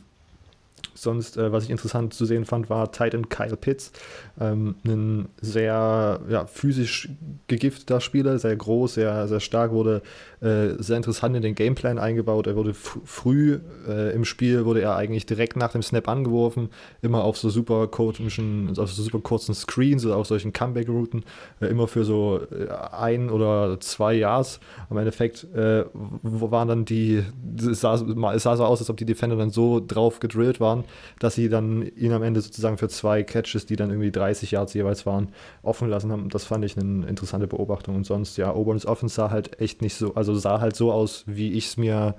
[0.95, 3.91] Sonst, äh, was ich interessant zu sehen fand, war Titan Kyle Pitts.
[4.39, 7.09] Ähm, ein sehr ja, physisch
[7.47, 10.01] gegifteter Spieler, sehr groß, sehr, sehr stark, wurde
[10.45, 12.45] äh, sehr interessant in den Gameplan eingebaut.
[12.45, 16.69] Er wurde früh äh, im Spiel, wurde er eigentlich direkt nach dem Snap angeworfen,
[17.01, 21.23] immer auf so super komischen, auf so super kurzen Screens oder auf solchen Comeback-Routen,
[21.61, 24.59] äh, immer für so äh, ein oder zwei Yards.
[24.91, 25.85] Am Endeffekt äh,
[26.21, 27.23] waren dann die,
[27.57, 30.83] es sah, es sah so aus, als ob die Defender dann so drauf gedrillt waren,
[31.17, 34.75] dass sie dann ihn am Ende sozusagen für zwei Catches, die dann irgendwie 30 Yards
[34.75, 35.29] jeweils waren,
[35.63, 36.29] offen lassen haben.
[36.29, 37.95] Das fand ich eine interessante Beobachtung.
[37.95, 41.23] Und sonst, ja, Auburn's Offense sah halt echt nicht so, also sah halt so aus,
[41.27, 42.15] wie ich es mir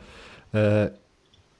[0.52, 0.90] äh,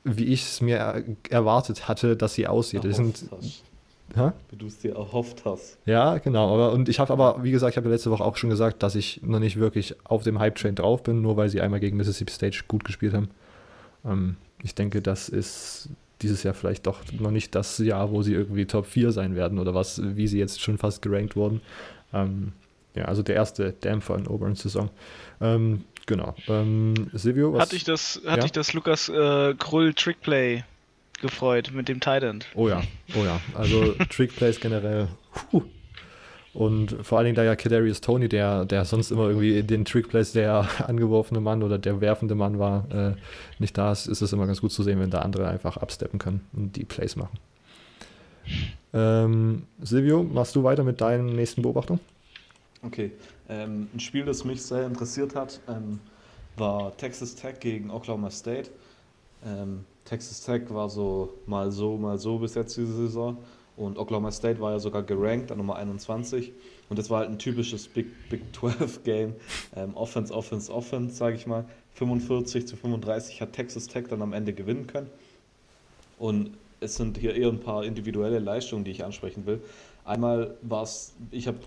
[0.06, 2.84] wie ich es mir erwartet hatte, dass sie aussieht.
[2.84, 3.64] Erhofft sind, hast.
[4.14, 4.30] Hä?
[4.50, 5.78] Wie du es dir erhofft hast.
[5.84, 6.54] Ja, genau.
[6.54, 8.94] Aber, und ich habe aber, wie gesagt, ich habe letzte Woche auch schon gesagt, dass
[8.94, 12.32] ich noch nicht wirklich auf dem Hype-Train drauf bin, nur weil sie einmal gegen Mississippi
[12.32, 13.30] State gut gespielt haben.
[14.04, 15.88] Ähm, ich denke, das ist
[16.22, 19.58] dieses Jahr vielleicht doch noch nicht das Jahr, wo sie irgendwie Top 4 sein werden
[19.58, 21.60] oder was, wie sie jetzt schon fast gerankt wurden.
[22.14, 22.52] Ähm,
[22.94, 24.88] ja, also der erste Dämpfer in Auburns Saison.
[25.40, 26.34] Ähm, genau.
[26.48, 27.60] Ähm, Silvio, was?
[27.62, 28.44] Hatte ich das, hatte Ja?
[28.44, 30.64] ich das Lukas äh, Krull Trickplay
[31.20, 32.46] gefreut mit dem Tight End.
[32.54, 32.82] Oh ja,
[33.18, 33.40] oh ja.
[33.54, 35.08] Also Trickplays generell.
[35.50, 35.62] Puh.
[36.52, 39.84] Und vor allen Dingen da ja Kadarius Tony, der, der sonst immer irgendwie in den
[39.84, 43.14] Trickplays der angeworfene Mann oder der werfende Mann war, äh,
[43.58, 46.18] nicht da ist, ist es immer ganz gut zu sehen, wenn da andere einfach absteppen
[46.18, 47.38] können und die Plays machen.
[48.94, 52.00] Ähm, Silvio, machst du weiter mit deinen nächsten Beobachtungen?
[52.82, 53.10] Okay,
[53.48, 56.00] ähm, ein Spiel, das mich sehr interessiert hat, ähm,
[56.56, 58.70] war Texas Tech gegen Oklahoma State.
[59.44, 63.36] Ähm, Texas Tech war so mal so, mal so bis jetzt diese Saison.
[63.76, 66.52] Und Oklahoma State war ja sogar gerankt an Nummer 21.
[66.88, 69.34] Und das war halt ein typisches Big, Big 12 Game.
[69.74, 71.64] Ähm, Offense, Offense, Offense, sage ich mal.
[71.94, 75.10] 45 zu 35 hat Texas Tech dann am Ende gewinnen können.
[76.18, 79.60] Und es sind hier eher ein paar individuelle Leistungen, die ich ansprechen will.
[80.04, 81.58] Einmal war es, ich habe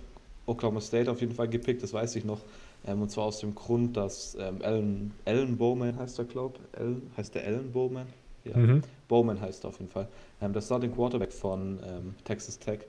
[0.50, 2.42] Oklahoma State auf jeden Fall gepickt, das weiß ich noch.
[2.86, 7.18] Ähm, und zwar aus dem Grund, dass ähm, Alan, Alan Bowman heißt er, glaube ich.
[7.18, 8.08] Heißt der Alan Bowman?
[8.44, 8.58] Ja.
[8.58, 8.84] Mhm.
[9.08, 10.08] Bowman heißt er auf jeden Fall.
[10.42, 12.80] Ähm, der Starting Quarterback von ähm, Texas Tech,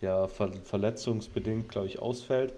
[0.00, 2.54] ja ver verletzungsbedingt, glaube ich, ausfällt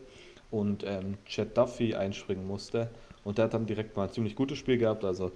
[0.50, 2.90] und ähm, Chad Duffy einspringen musste.
[3.24, 5.04] Und der hat dann direkt mal ein ziemlich gutes Spiel gehabt.
[5.04, 5.32] Also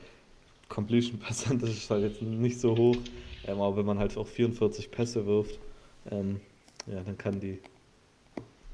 [0.69, 3.03] Completion Percentage ist halt jetzt nicht so hoch.
[3.45, 5.61] Ähm, aber wenn man halt auch 44 Pässe wirft,
[6.11, 6.41] ähm,
[6.87, 7.61] ja, dann kann die,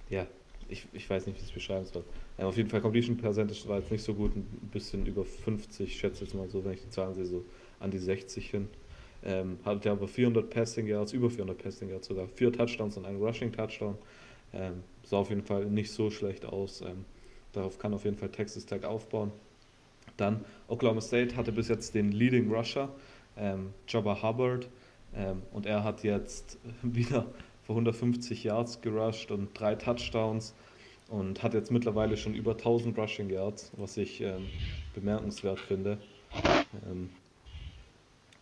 [0.09, 0.27] ja,
[0.69, 2.05] ich, ich weiß nicht, wie ich es beschreiben soll.
[2.39, 5.89] Ähm, auf jeden Fall Completion Percentage war jetzt nicht so gut, ein bisschen über 50,
[5.89, 7.45] ich schätze jetzt mal so, wenn ich die Zahlen sehe, so
[7.81, 8.69] an die 60 hin.
[9.25, 13.05] Ähm, hat ja aber 400 Passing Yards, über 400 Passing Yards sogar, vier Touchdowns und
[13.05, 13.97] einen Rushing Touchdown.
[14.53, 16.83] Ähm, sah auf jeden Fall nicht so schlecht aus.
[16.83, 17.05] Ähm,
[17.53, 19.33] darauf kann auf jeden Fall Texas Tech aufbauen.
[20.17, 22.89] Dann Oklahoma State hatte bis jetzt den Leading Rusher,
[23.37, 24.69] ähm, Jabba Hubbard,
[25.15, 27.27] ähm, und er hat jetzt wieder
[27.69, 30.55] für 150 Yards gerusht und drei Touchdowns
[31.09, 34.47] und hat jetzt mittlerweile schon über 1000 Rushing Yards, was ich ähm,
[34.95, 35.99] bemerkenswert finde.
[36.91, 37.11] Ähm,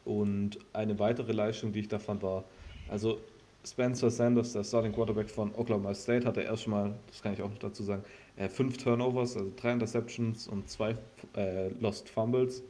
[0.05, 2.45] und eine weitere Leistung, die ich da fand, war,
[2.89, 3.19] also
[3.65, 7.59] Spencer Sanders, der Starting Quarterback von Oklahoma State, hatte erstmal, das kann ich auch noch
[7.59, 8.05] dazu sagen,
[8.37, 10.97] äh, fünf Turnovers, also drei Interceptions und zwei
[11.35, 12.63] äh, Lost Fumbles.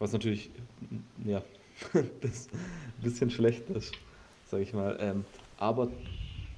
[0.00, 0.50] Was natürlich,
[1.24, 1.40] ja,
[2.20, 3.92] das ein bisschen schlecht ist,
[4.50, 4.96] sage ich mal.
[5.00, 5.24] Ähm,
[5.58, 5.88] aber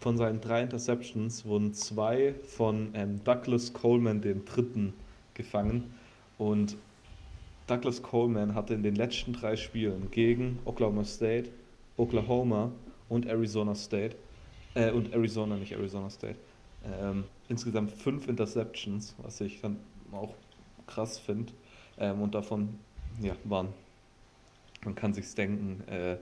[0.00, 4.92] von seinen drei Interceptions wurden zwei von ähm, Douglas Coleman, dem dritten,
[5.34, 5.94] gefangen.
[6.38, 6.76] Und
[7.66, 11.50] Douglas Coleman hatte in den letzten drei Spielen gegen Oklahoma State,
[11.96, 12.70] Oklahoma
[13.08, 14.16] und Arizona State,
[14.74, 16.36] äh, und Arizona, nicht Arizona State,
[16.84, 19.78] ähm, insgesamt fünf Interceptions, was ich dann
[20.12, 20.34] auch
[20.86, 21.52] krass finde.
[21.98, 22.78] Ähm, und davon
[23.22, 23.68] ja, waren,
[24.84, 26.16] man kann sich's denken, äh,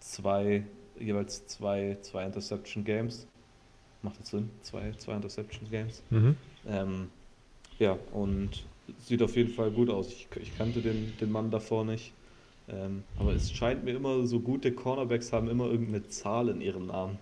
[0.00, 0.64] zwei,
[1.00, 3.26] jeweils zwei, zwei Interception Games.
[4.02, 4.50] Macht das Sinn?
[4.62, 6.02] Zwei, zwei Interception Games.
[6.10, 6.36] Mhm.
[6.68, 7.08] Ähm,
[7.78, 8.64] ja, und
[9.00, 10.08] sieht auf jeden Fall gut aus.
[10.08, 12.12] Ich, ich kannte den, den Mann davor nicht.
[12.68, 16.86] Ähm, aber es scheint mir immer, so gute Cornerbacks haben immer irgendeine Zahl in ihrem
[16.86, 17.18] Namen.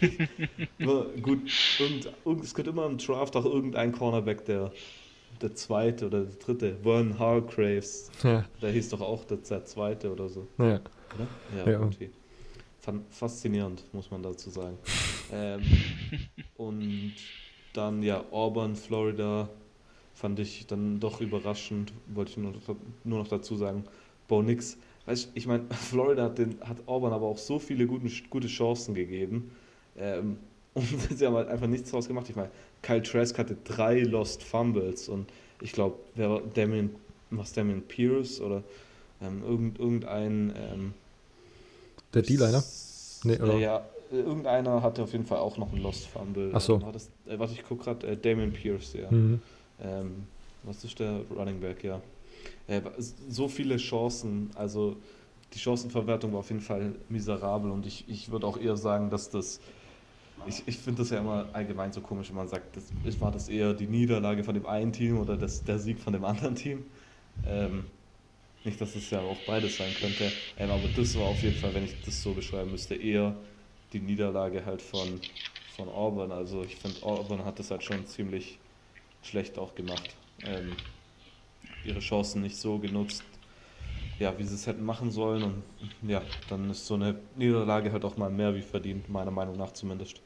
[1.22, 1.40] gut,
[1.78, 2.08] irgend,
[2.44, 4.72] es gibt immer im Draft auch irgendein Cornerback, der,
[5.40, 6.76] der zweite oder der dritte.
[6.82, 10.46] Vern Hargraves, Ja, der hieß doch auch der, der zweite oder so.
[10.58, 10.80] naja.
[11.14, 11.66] Oder?
[11.72, 11.90] Ja, Ja.
[13.10, 14.78] Faszinierend, muss man dazu sagen.
[15.32, 15.62] ähm,
[16.56, 17.14] und
[17.72, 19.48] dann, ja, Auburn, Florida,
[20.14, 22.52] fand ich dann doch überraschend, wollte ich nur,
[23.04, 23.84] nur noch dazu sagen.
[24.28, 28.08] Bo Nix, weißt ich meine, Florida hat, den, hat Auburn aber auch so viele gute,
[28.28, 29.50] gute Chancen gegeben.
[29.96, 30.38] Ähm,
[30.74, 32.28] und sie haben halt einfach nichts draus gemacht.
[32.28, 32.50] Ich meine,
[32.82, 35.28] Kyle Trask hatte drei Lost Fumbles und
[35.60, 36.94] ich glaube, wer Damien,
[37.30, 38.62] was Damien Pierce oder
[39.20, 40.94] ähm, irgend, irgendein ähm,
[42.14, 42.62] Der D-Liner?
[43.24, 43.58] Nee, oder?
[43.58, 46.50] ja, irgendeiner hatte auf jeden Fall auch noch einen Lost Fumble.
[46.52, 46.74] Ach so.
[46.74, 49.10] Ähm, das, äh, warte, ich gucke gerade, äh, Damien Pierce, ja.
[49.10, 49.40] Mhm.
[49.82, 50.26] Ähm,
[50.62, 52.00] was ist der Running Back, ja.
[52.66, 52.82] Äh,
[53.28, 54.96] so viele Chancen, also
[55.54, 59.30] die Chancenverwertung war auf jeden Fall miserabel und ich, ich würde auch eher sagen, dass
[59.30, 59.60] das,
[60.46, 63.48] ich, ich finde das ja immer allgemein so komisch, wenn man sagt, das, war das
[63.48, 66.84] eher die Niederlage von dem einen Team oder das, der Sieg von dem anderen Team.
[67.46, 67.84] Ähm,
[68.64, 70.30] Nicht, dass es ja auch beides sein könnte.
[70.58, 73.34] Ähm, aber das war auf jeden Fall, wenn ich das so beschreiben müsste, eher
[73.92, 75.20] die Niederlage halt von,
[75.76, 76.30] von Auburn.
[76.30, 78.58] Also ich finde, Auburn hat das halt schon ziemlich
[79.22, 80.14] schlecht auch gemacht.
[80.44, 80.76] Ähm,
[81.84, 83.24] ihre Chancen nicht so genutzt,
[84.18, 85.42] ja, wie sie es hätten machen sollen.
[85.42, 85.62] Und
[86.06, 89.72] ja, dann ist so eine Niederlage halt auch mal mehr wie verdient, meiner Meinung nach
[89.72, 90.20] zumindest.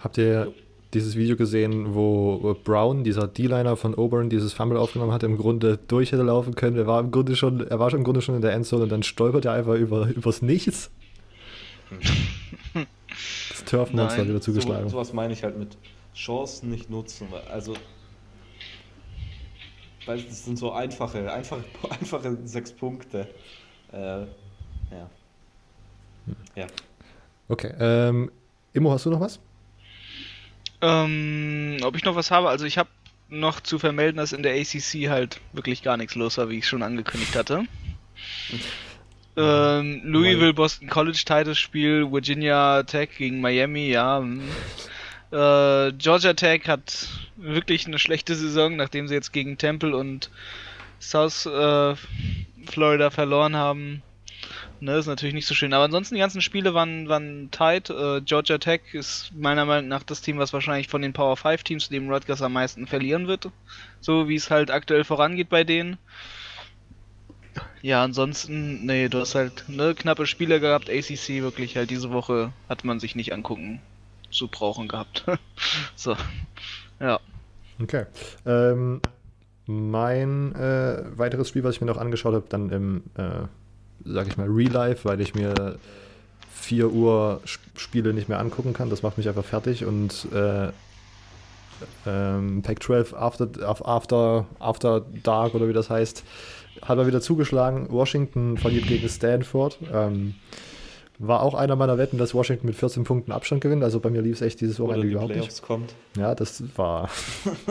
[0.00, 0.52] Habt ihr
[0.94, 5.78] dieses Video gesehen, wo Brown, dieser D-Liner von Auburn, dieses Fumble aufgenommen hat, im Grunde
[5.88, 6.76] durch hätte laufen können.
[6.76, 8.90] Er war im Grunde schon, er war schon im Grunde schon in der Endzone und
[8.90, 10.90] dann stolpert er einfach über, übers Nichts.
[13.50, 14.88] Das Turfmonster wieder zugeschlagen.
[14.88, 15.76] So, sowas meine ich halt mit
[16.14, 17.28] Chancen nicht nutzen.
[17.50, 17.74] Also,
[20.06, 23.28] weil das sind so einfache, einfache, einfache sechs Punkte.
[23.92, 25.10] Äh, ja.
[26.54, 26.66] Ja.
[27.48, 27.72] Okay.
[27.78, 28.30] Ähm,
[28.72, 29.38] Immo, hast du noch was?
[30.82, 32.48] Ähm, ob ich noch was habe?
[32.48, 32.88] Also ich habe
[33.28, 36.68] noch zu vermelden, dass in der ACC halt wirklich gar nichts los war, wie ich
[36.68, 37.64] schon angekündigt hatte.
[39.36, 44.18] Ähm, Louisville Boston College Titlespiel, Virginia Tech gegen Miami, ja.
[44.18, 44.40] Hm.
[45.30, 50.30] Äh, Georgia Tech hat wirklich eine schlechte Saison, nachdem sie jetzt gegen Temple und
[51.00, 51.94] South äh,
[52.66, 54.02] Florida verloren haben.
[54.78, 55.72] Ne, ist natürlich nicht so schön.
[55.72, 57.88] Aber ansonsten die ganzen Spiele waren, waren tight.
[57.88, 61.62] Äh, Georgia Tech ist meiner Meinung nach das Team, was wahrscheinlich von den Power 5
[61.62, 63.50] Teams, dem Rutgers am meisten verlieren wird.
[64.00, 65.96] So wie es halt aktuell vorangeht bei denen.
[67.80, 70.90] Ja, ansonsten, nee, du hast halt ne, knappe Spiele gehabt.
[70.90, 73.80] ACC wirklich halt diese Woche hat man sich nicht angucken
[74.30, 75.24] zu brauchen gehabt.
[75.96, 76.16] so,
[77.00, 77.18] ja.
[77.80, 78.04] Okay.
[78.44, 79.00] Ähm,
[79.66, 83.46] mein äh, weiteres Spiel, was ich mir noch angeschaut habe, dann im äh,
[84.04, 85.78] sag ich mal, Real Life, weil ich mir
[86.52, 87.40] 4 Uhr
[87.76, 88.90] Spiele nicht mehr angucken kann.
[88.90, 90.68] Das macht mich einfach fertig und äh,
[92.06, 93.48] ähm, Pack 12 After,
[93.84, 96.24] After, After Dark oder wie das heißt,
[96.82, 97.88] hat er wieder zugeschlagen.
[97.90, 99.78] Washington verliert gegen Stanford.
[99.92, 100.34] Ähm,
[101.18, 103.82] war auch einer meiner Wetten, dass Washington mit 14 Punkten Abstand gewinnt.
[103.82, 105.62] Also bei mir lief es echt dieses Wochenende überhaupt Playoffs nicht.
[105.62, 105.94] Kommt.
[106.16, 107.08] Ja, das war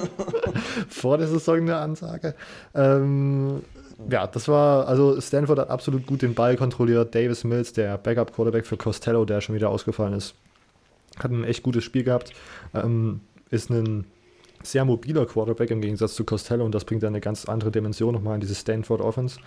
[0.89, 2.33] vor der Saison eine Ansage.
[2.73, 3.61] Ähm,
[4.09, 7.15] ja, das war, also Stanford hat absolut gut den Ball kontrolliert.
[7.15, 10.35] Davis Mills, der Backup-Quarterback für Costello, der schon wieder ausgefallen ist,
[11.17, 12.33] hat ein echt gutes Spiel gehabt.
[12.73, 14.05] Ähm, ist ein
[14.63, 18.13] sehr mobiler Quarterback im Gegensatz zu Costello und das bringt dann eine ganz andere Dimension
[18.13, 19.39] nochmal in diese Stanford Offense.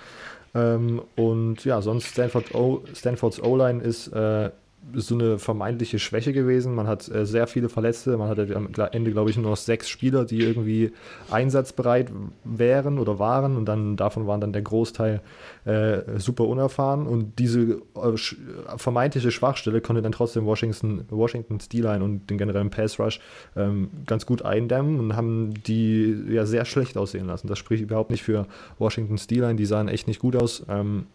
[0.55, 4.51] Ähm, und ja, sonst Stanford o, Stanfords O-Line ist äh,
[4.95, 6.75] so eine vermeintliche Schwäche gewesen.
[6.75, 8.17] Man hat äh, sehr viele Verletzte.
[8.17, 10.93] Man hatte am Ende, glaube ich, nur noch sechs Spieler, die irgendwie
[11.31, 12.11] einsatzbereit
[12.45, 13.57] wären oder waren.
[13.57, 15.21] Und dann davon waren dann der Großteil
[15.65, 17.07] äh, super unerfahren.
[17.07, 18.17] Und diese äh,
[18.77, 23.21] vermeintliche Schwachstelle konnte dann trotzdem Washington, Washingtons D-Line und den generellen Pass Rush
[23.57, 27.49] ähm, ganz gut eindämmen und haben die ja sehr schlecht aussehen lassen.
[27.49, 28.47] Das spricht überhaupt nicht für
[28.79, 29.57] Washingtons D-Line.
[29.57, 30.65] Die sahen echt nicht gut aus.
[30.69, 31.07] Ähm,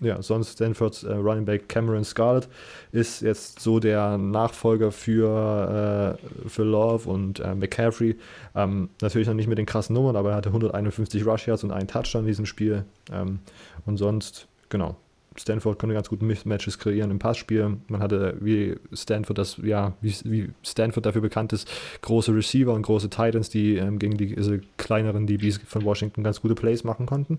[0.00, 2.48] ja, sonst Stanfords äh, Running Back Cameron Scarlett
[2.92, 8.16] ist jetzt so der Nachfolger für, äh, für Love und äh, McCaffrey.
[8.54, 11.70] Ähm, natürlich noch nicht mit den krassen Nummern, aber er hatte 151 Rush Yards und
[11.70, 12.84] einen Touchdown in diesem Spiel.
[13.12, 13.40] Ähm,
[13.84, 14.96] und sonst, genau,
[15.36, 17.76] Stanford konnte ganz gut Matches kreieren im Passspiel.
[17.88, 21.70] Man hatte, wie Stanford das, ja, wie, wie Stanford dafür bekannt ist,
[22.02, 26.40] große Receiver und große Titans, die ähm, gegen die diese kleineren DBs von Washington ganz
[26.40, 27.38] gute Plays machen konnten.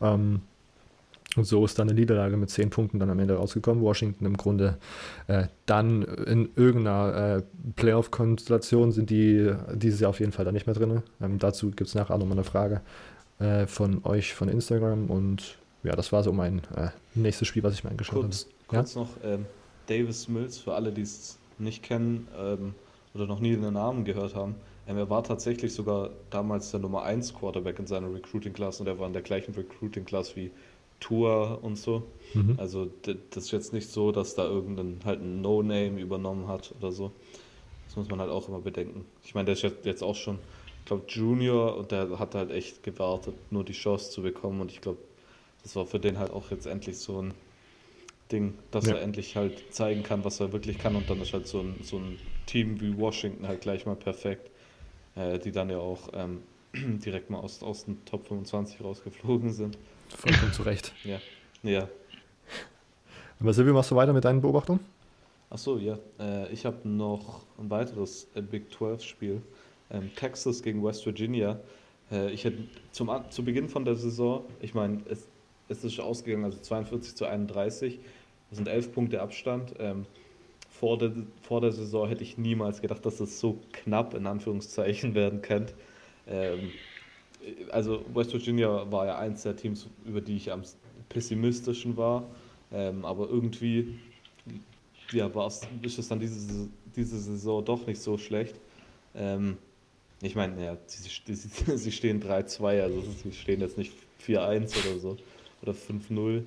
[0.00, 0.40] Ähm,
[1.36, 3.82] und so ist dann eine Niederlage mit zehn Punkten dann am Ende rausgekommen.
[3.82, 4.78] Washington im Grunde
[5.26, 7.42] äh, dann in irgendeiner äh,
[7.76, 11.02] Playoff-Konstellation sind die dieses Jahr auf jeden Fall da nicht mehr drin.
[11.20, 12.80] Ähm, dazu gibt es nachher auch nochmal eine Frage
[13.40, 15.10] äh, von euch von Instagram.
[15.10, 18.34] Und ja, das war so mein äh, nächstes Spiel, was ich mir angeschaut habe.
[18.66, 19.00] Kurz ja?
[19.00, 19.44] noch ähm,
[19.86, 22.74] Davis Mills, für alle, die es nicht kennen ähm,
[23.14, 24.54] oder noch nie den Namen gehört haben.
[24.86, 28.98] Ähm, er war tatsächlich sogar damals der Nummer 1 Quarterback in seiner Recruiting-Class und er
[28.98, 30.50] war in der gleichen Recruiting-Class wie
[31.00, 32.02] Tour und so.
[32.34, 32.54] Mhm.
[32.58, 36.92] Also das ist jetzt nicht so, dass da irgendein halt ein No-Name übernommen hat oder
[36.92, 37.12] so.
[37.86, 39.06] Das muss man halt auch immer bedenken.
[39.24, 40.38] Ich meine, der ist jetzt auch schon,
[40.80, 44.60] ich glaube, Junior und der hat halt echt gewartet, nur die Chance zu bekommen.
[44.60, 44.98] Und ich glaube,
[45.62, 47.34] das war für den halt auch jetzt endlich so ein
[48.30, 48.94] Ding, dass ja.
[48.94, 50.96] er endlich halt zeigen kann, was er wirklich kann.
[50.96, 54.50] Und dann ist halt so ein, so ein Team wie Washington halt gleich mal perfekt,
[55.14, 56.42] äh, die dann ja auch ähm,
[56.74, 59.78] direkt mal aus, aus den Top 25 rausgeflogen sind.
[60.16, 60.92] Vollkommen zu Recht.
[61.04, 61.20] Ja.
[61.62, 61.88] Ja.
[63.40, 64.80] Aber Silvio, machst du weiter mit deinen Beobachtungen?
[65.50, 65.98] Achso, ja.
[66.18, 69.42] Äh, ich habe noch ein weiteres Big 12-Spiel.
[69.90, 71.58] Ähm, Texas gegen West Virginia.
[72.10, 75.26] Äh, ich hätte zum, zu Beginn von der Saison, ich meine, es,
[75.68, 77.98] es ist ausgegangen, also 42 zu 31.
[78.50, 79.74] Das sind 11 Punkte Abstand.
[79.78, 80.06] Ähm,
[80.68, 85.14] vor, der, vor der Saison hätte ich niemals gedacht, dass es so knapp in Anführungszeichen
[85.14, 85.74] werden könnte.
[87.70, 90.62] Also West Virginia war ja eins der Teams, über die ich am,
[91.08, 92.24] pessimistischen war.
[92.72, 93.98] Ähm, aber irgendwie
[95.12, 95.30] ja,
[95.82, 98.54] ist es dann diese, diese Saison doch nicht so schlecht.
[99.14, 99.56] Ähm,
[100.20, 103.92] ich meine, ja, sie, sie, sie stehen 3-2, also sie stehen jetzt nicht
[104.26, 105.16] 4-1 oder so
[105.62, 106.42] oder 5-0.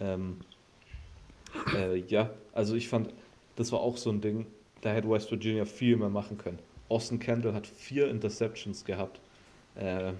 [0.00, 0.40] Ähm,
[1.76, 3.12] äh, ja, also ich fand,
[3.56, 4.46] das war auch so ein Ding,
[4.80, 6.58] da hätte West Virginia viel mehr machen können.
[6.88, 9.20] Austin Kendall hat vier Interceptions gehabt.
[9.76, 10.12] Äh,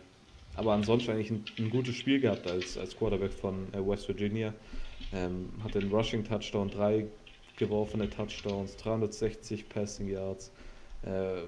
[0.55, 4.55] aber ansonsten eigentlich ein, ein, gutes Spiel gehabt als, als Quarterback von äh, West Virginia.
[5.13, 7.07] Ähm, hat den Rushing Touchdown, drei
[7.57, 10.53] geworfene Touchdowns, 360 Passing Yards.
[11.05, 11.43] Äh,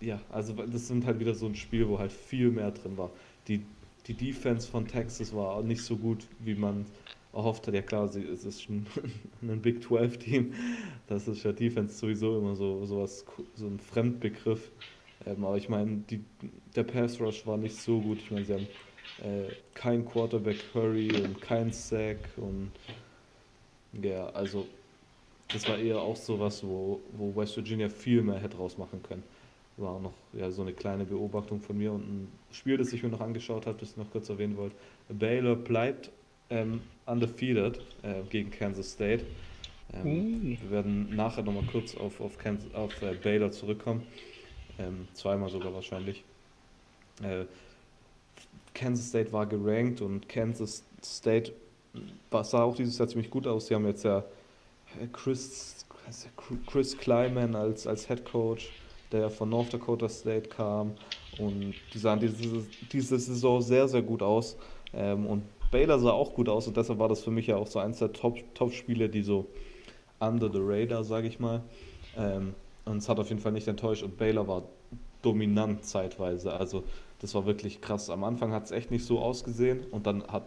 [0.00, 3.10] ja, also das sind halt wieder so ein Spiel, wo halt viel mehr drin war.
[3.48, 3.64] Die,
[4.06, 6.86] die Defense von Texas war auch nicht so gut, wie man
[7.32, 7.74] erhofft hat.
[7.74, 8.86] Ja klar, sie, es ist schon
[9.42, 10.52] ein Big 12 Team.
[11.06, 14.70] Das ist ja Defense sowieso immer so, so, was, so ein Fremdbegriff.
[15.26, 16.02] Ähm, aber ich meine,
[16.76, 18.18] der Pass Rush war nicht so gut.
[18.18, 18.68] Ich meine, sie haben
[19.22, 22.70] äh, kein Quarterback Hurry und kein Sack und
[24.02, 24.66] ja, also
[25.48, 29.22] das war eher auch sowas, wo, wo West Virginia viel mehr hätte rausmachen können.
[29.76, 33.08] War noch ja, so eine kleine Beobachtung von mir und ein Spiel, das ich mir
[33.08, 34.74] noch angeschaut habe, das ich noch kurz erwähnen wollte.
[35.08, 36.10] Baylor bleibt
[36.50, 39.24] ähm, undefeated äh, gegen Kansas State.
[39.92, 40.58] Ähm, mm.
[40.62, 44.02] Wir werden nachher nochmal kurz auf, auf, Kansas, auf äh, Baylor zurückkommen.
[44.78, 46.24] Ähm, zweimal sogar wahrscheinlich.
[47.22, 47.44] Äh,
[48.74, 51.52] Kansas State war gerankt und Kansas State
[52.42, 53.66] sah auch dieses Jahr ziemlich gut aus.
[53.66, 54.18] Sie haben jetzt ja
[55.00, 55.86] äh, Chris,
[56.66, 58.70] Chris Kleiman als, als Head Coach,
[59.12, 60.92] der von North Dakota State kam.
[61.38, 64.56] Und die sahen diese, diese Saison sehr, sehr gut aus.
[64.92, 67.66] Ähm, und Baylor sah auch gut aus und deshalb war das für mich ja auch
[67.66, 69.46] so eins der Top-Spiele, Top die so
[70.20, 71.62] under the radar, sage ich mal.
[72.16, 74.62] Ähm, und es hat auf jeden Fall nicht enttäuscht und Baylor war
[75.22, 76.52] dominant zeitweise.
[76.52, 76.84] Also
[77.20, 78.10] das war wirklich krass.
[78.10, 80.44] Am Anfang hat es echt nicht so ausgesehen und dann hat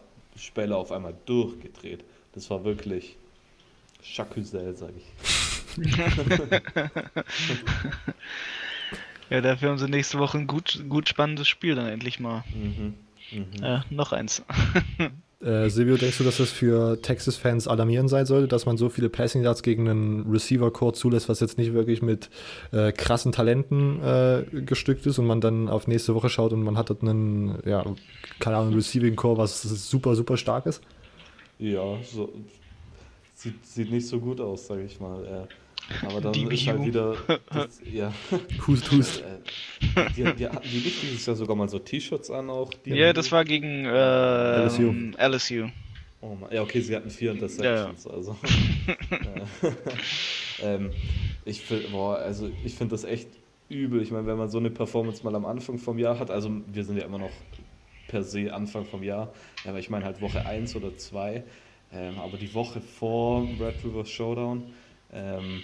[0.54, 2.04] Baylor auf einmal durchgedreht.
[2.34, 3.18] Das war wirklich
[4.04, 5.06] Chacusel, sage ich.
[9.30, 12.44] ja, dafür haben sie nächste Woche ein gut, gut spannendes Spiel dann endlich mal.
[12.54, 12.94] Mhm.
[13.32, 13.64] Mhm.
[13.64, 14.44] Äh, noch eins.
[15.40, 19.08] Äh, Silvio, denkst du, dass das für Texas-Fans alarmierend sein sollte, dass man so viele
[19.08, 22.32] Passing Yards gegen einen Receiver-Core zulässt, was jetzt nicht wirklich mit
[22.72, 26.76] äh, krassen Talenten äh, gestückt ist und man dann auf nächste Woche schaut und man
[26.76, 27.86] hat dort einen, ja,
[28.40, 30.82] keine Ahnung, Receiving-Core, was super, super stark ist?
[31.60, 32.34] Ja, so,
[33.36, 35.48] sieht, sieht nicht so gut aus, sage ich mal.
[36.02, 36.10] Ja.
[36.10, 37.16] Aber dann die ist halt wieder.
[37.50, 38.14] Das, ja.
[38.68, 39.22] Hust, hust.
[39.22, 42.72] Äh, die, die die nicht dieses Jahr sogar mal so T-Shirts an auch?
[42.86, 44.94] ja, das war gegen äh, LSU.
[45.18, 45.68] LSU.
[46.22, 46.52] Oh Mann.
[46.52, 48.18] Ja, okay, sie hatten vier Interceptions, ja, ja.
[48.18, 48.36] also.
[50.64, 50.92] ähm,
[51.46, 53.30] ich finde, also ich finde das echt
[53.70, 54.02] übel.
[54.02, 56.84] Ich meine, wenn man so eine Performance mal am Anfang vom Jahr hat, also wir
[56.84, 57.32] sind ja immer noch
[58.08, 59.34] per se Anfang vom Jahr,
[59.66, 61.44] aber ich meine halt Woche 1 oder 2,
[61.94, 64.64] ähm, aber die Woche vor Red River Showdown,
[65.14, 65.62] ähm,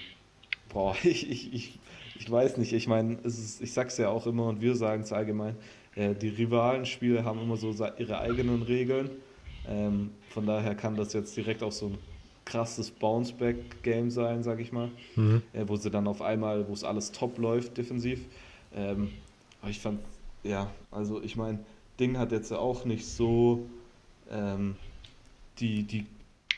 [0.73, 1.79] boah, ich, ich, ich,
[2.19, 5.55] ich weiß nicht, ich meine, ich sag's ja auch immer und wir sagen es allgemein,
[5.95, 9.09] äh, die Rivalenspiele haben immer so ihre eigenen Regeln.
[9.67, 11.97] Ähm, von daher kann das jetzt direkt auch so ein
[12.45, 15.41] krasses Bounce-Back-Game sein, sag ich mal, mhm.
[15.53, 18.25] äh, wo sie dann auf einmal, wo es alles top läuft defensiv.
[18.75, 19.11] Ähm,
[19.61, 19.99] aber ich fand,
[20.43, 21.59] ja, also ich meine,
[21.99, 23.65] Ding hat jetzt ja auch nicht so
[24.29, 24.75] ähm,
[25.59, 26.05] die, die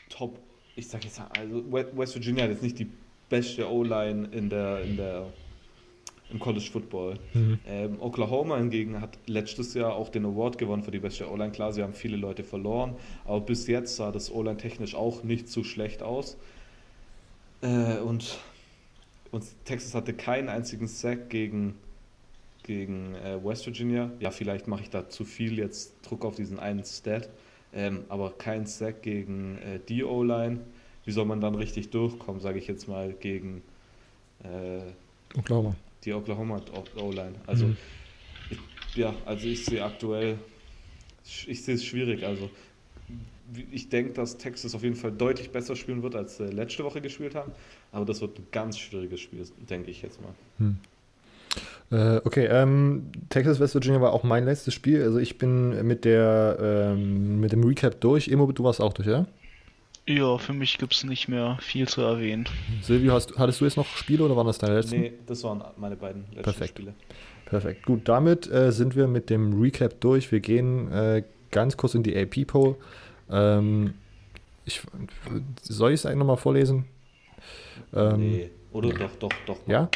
[0.08, 0.38] Top,
[0.74, 2.88] ich sag jetzt, also West Virginia hat jetzt nicht die
[3.28, 5.26] beste O-Line in der, in der,
[6.30, 7.18] im College Football.
[7.34, 7.58] Mhm.
[7.66, 11.52] Ähm, Oklahoma hingegen hat letztes Jahr auch den Award gewonnen für die beste O-Line.
[11.52, 15.48] Klar, sie haben viele Leute verloren, aber bis jetzt sah das O-Line technisch auch nicht
[15.48, 16.36] so schlecht aus.
[17.62, 18.38] Äh, und,
[19.30, 21.74] und Texas hatte keinen einzigen Sack gegen,
[22.62, 24.10] gegen äh, West Virginia.
[24.20, 27.28] Ja, vielleicht mache ich da zu viel jetzt Druck auf diesen einen Stat,
[27.72, 30.60] ähm, aber kein Sack gegen äh, die O-Line
[31.06, 33.62] wie soll man dann richtig durchkommen, sage ich jetzt mal, gegen
[34.42, 35.74] äh, Oklahoma.
[36.04, 36.60] die Oklahoma
[36.96, 37.36] O-Line.
[37.46, 37.76] Also, mhm.
[38.50, 40.36] ich, ja, also ich sehe aktuell,
[41.46, 42.26] ich sehe es schwierig.
[42.26, 42.50] Also,
[43.70, 47.00] ich denke, dass Texas auf jeden Fall deutlich besser spielen wird, als sie letzte Woche
[47.00, 47.52] gespielt haben.
[47.92, 50.34] Aber das wird ein ganz schwieriges Spiel, denke ich jetzt mal.
[50.58, 50.78] Hm.
[51.92, 55.02] Äh, okay, ähm, Texas West Virginia war auch mein letztes Spiel.
[55.04, 58.26] Also ich bin mit der ähm, mit dem Recap durch.
[58.26, 59.26] Emo, du warst auch durch, ja?
[60.08, 62.48] Ja, für mich gibt es nicht mehr viel zu erwähnen.
[62.80, 65.00] Silvio, hast, hattest du jetzt noch Spiele oder waren das deine letzten?
[65.00, 66.70] Nee, das waren meine beiden letzten Perfekt.
[66.70, 66.94] Spiele.
[67.44, 67.84] Perfekt.
[67.84, 70.30] Gut, damit äh, sind wir mit dem Recap durch.
[70.30, 72.76] Wir gehen äh, ganz kurz in die AP-Poll.
[73.30, 73.94] Ähm,
[74.64, 74.80] ich,
[75.62, 76.84] soll ich es eigentlich nochmal vorlesen?
[77.92, 79.58] Ähm, nee, oder doch, doch, doch.
[79.66, 79.88] Ja?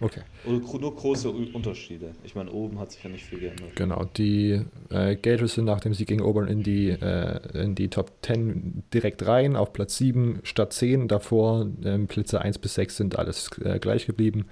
[0.00, 0.20] Okay.
[0.44, 2.14] Oder nur große Unterschiede.
[2.22, 3.74] Ich meine, oben hat sich ja nicht viel geändert.
[3.76, 7.88] Genau, die äh, Gators sind nach dem Sieg gegen Auburn in die, äh, in die
[7.88, 11.08] Top 10 direkt rein, auf Platz 7 statt 10.
[11.08, 14.46] Davor ähm, Plätze 1 bis 6 sind alles äh, gleich geblieben.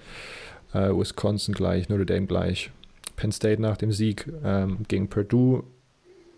[0.73, 2.71] Äh, Wisconsin gleich, Notre Dame gleich.
[3.15, 5.63] Penn State nach dem Sieg ähm, gegen Purdue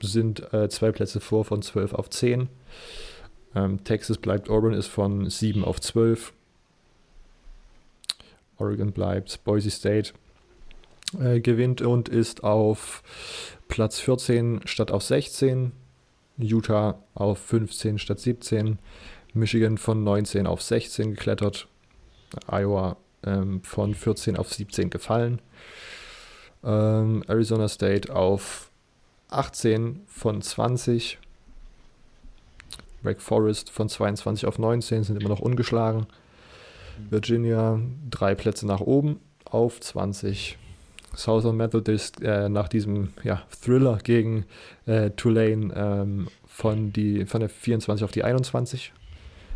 [0.01, 2.49] sind äh, zwei Plätze vor von 12 auf 10.
[3.55, 6.33] Ähm, Texas bleibt, Auburn ist von 7 auf 12.
[8.57, 10.13] Oregon bleibt, Boise State
[11.19, 13.03] äh, gewinnt und ist auf
[13.67, 15.71] Platz 14 statt auf 16.
[16.37, 18.77] Utah auf 15 statt 17.
[19.33, 21.67] Michigan von 19 auf 16 geklettert.
[22.47, 25.41] Iowa ähm, von 14 auf 17 gefallen.
[26.63, 28.71] Ähm, Arizona State auf
[29.29, 31.19] 18 von 20.
[33.03, 36.07] Wake Forest von 22 auf 19 sind immer noch ungeschlagen.
[37.09, 37.79] Virginia
[38.09, 40.57] drei Plätze nach oben auf 20.
[41.15, 44.45] Southern Methodist äh, nach diesem ja, Thriller gegen
[44.85, 48.93] äh, Tulane ähm, von, die, von der 24 auf die 21.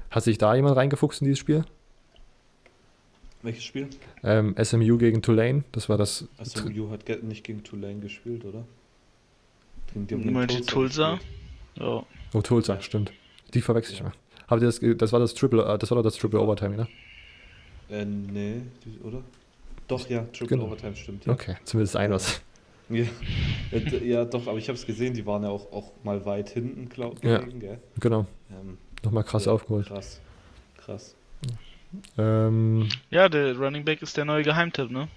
[0.10, 1.64] Hat sich da jemand reingefuchst in dieses Spiel?
[3.44, 3.88] Welches Spiel?
[4.24, 6.28] Ähm, SMU gegen Tulane, das war das.
[6.44, 8.66] SMU hat nicht gegen Tulane gespielt, oder?
[9.94, 11.20] Haben die Tulsa?
[11.76, 12.04] Ja.
[12.34, 13.12] Oh, Tulsa, stimmt.
[13.54, 14.06] Die verwechsel ich ja.
[14.06, 14.14] mal.
[14.48, 16.88] Habt ihr das, das war das Triple, äh, das war doch das Triple Overtime, ne?
[17.92, 18.62] Äh, nee,
[19.04, 19.22] oder?
[19.88, 20.66] Doch, ja, Triple genau.
[20.66, 21.26] Overtime stimmt.
[21.26, 21.34] Ja.
[21.34, 22.42] Okay, zumindest ein was.
[22.90, 23.06] Ja.
[23.72, 26.50] Äh, ja, doch, aber ich habe es gesehen, die waren ja auch, auch mal weit
[26.50, 27.24] hinten, glaube ich.
[27.24, 27.80] Ja, gell?
[28.02, 28.26] genau.
[28.50, 29.88] Ähm, Nochmal krass ja, aufgeholt.
[29.88, 30.20] Krass,
[30.76, 31.16] krass.
[32.18, 35.08] Ähm, ja, der Running Back ist der neue Geheimtipp, ne?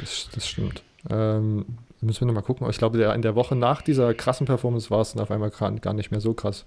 [0.00, 0.82] Das, das stimmt.
[1.10, 1.66] Ähm,
[2.00, 2.66] müssen wir nochmal gucken.
[2.70, 5.92] Ich glaube, in der Woche nach dieser krassen Performance war es dann auf einmal gar
[5.92, 6.64] nicht mehr so krass.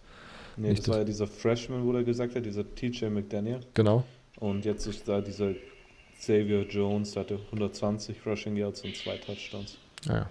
[0.58, 3.62] Nee, Nicht das war ja dieser Freshman, wo er gesagt hat, dieser TJ McDaniel.
[3.74, 4.04] Genau.
[4.40, 5.54] Und jetzt ist da dieser
[6.18, 9.78] Xavier Jones, der hatte 120 Rushing Yards und zwei Touchdowns.
[10.08, 10.30] Ah, ja.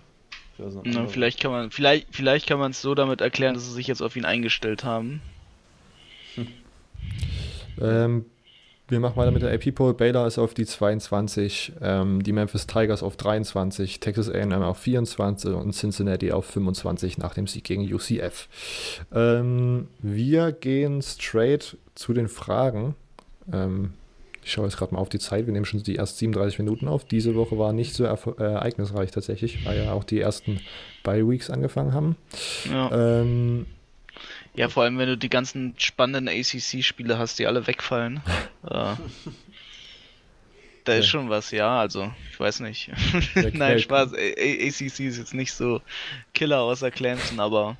[0.84, 3.86] Na, vielleicht kann man vielleicht, vielleicht kann man es so damit erklären, dass sie sich
[3.86, 5.20] jetzt auf ihn eingestellt haben.
[6.34, 6.46] Hm.
[7.80, 8.24] Ähm,
[8.88, 9.94] wir machen weiter mit der AP-Poll.
[9.94, 15.52] Baylor ist auf die 22, ähm, die Memphis Tigers auf 23, Texas A&M auf 24
[15.52, 18.48] und Cincinnati auf 25 nach dem Sieg gegen UCF.
[19.12, 22.96] Ähm, wir gehen straight zu den Fragen.
[23.52, 23.92] Ähm,
[24.44, 25.46] ich schaue jetzt gerade mal auf die Zeit.
[25.46, 27.04] Wir nehmen schon die ersten 37 Minuten auf.
[27.04, 30.60] Diese Woche war nicht so äh, ereignisreich tatsächlich, weil ja auch die ersten
[31.02, 32.16] Bye-Weeks angefangen haben.
[32.70, 33.20] Ja.
[33.20, 33.66] Ähm,
[34.54, 38.22] ja, vor allem wenn du die ganzen spannenden ACC-Spiele hast, die alle wegfallen.
[38.64, 38.94] äh,
[40.84, 42.90] da ist schon was, ja, also, ich weiß nicht.
[43.52, 44.14] Nein, Spaß.
[44.14, 45.82] ACC ist jetzt nicht so
[46.32, 47.76] Killer außer Clemson, aber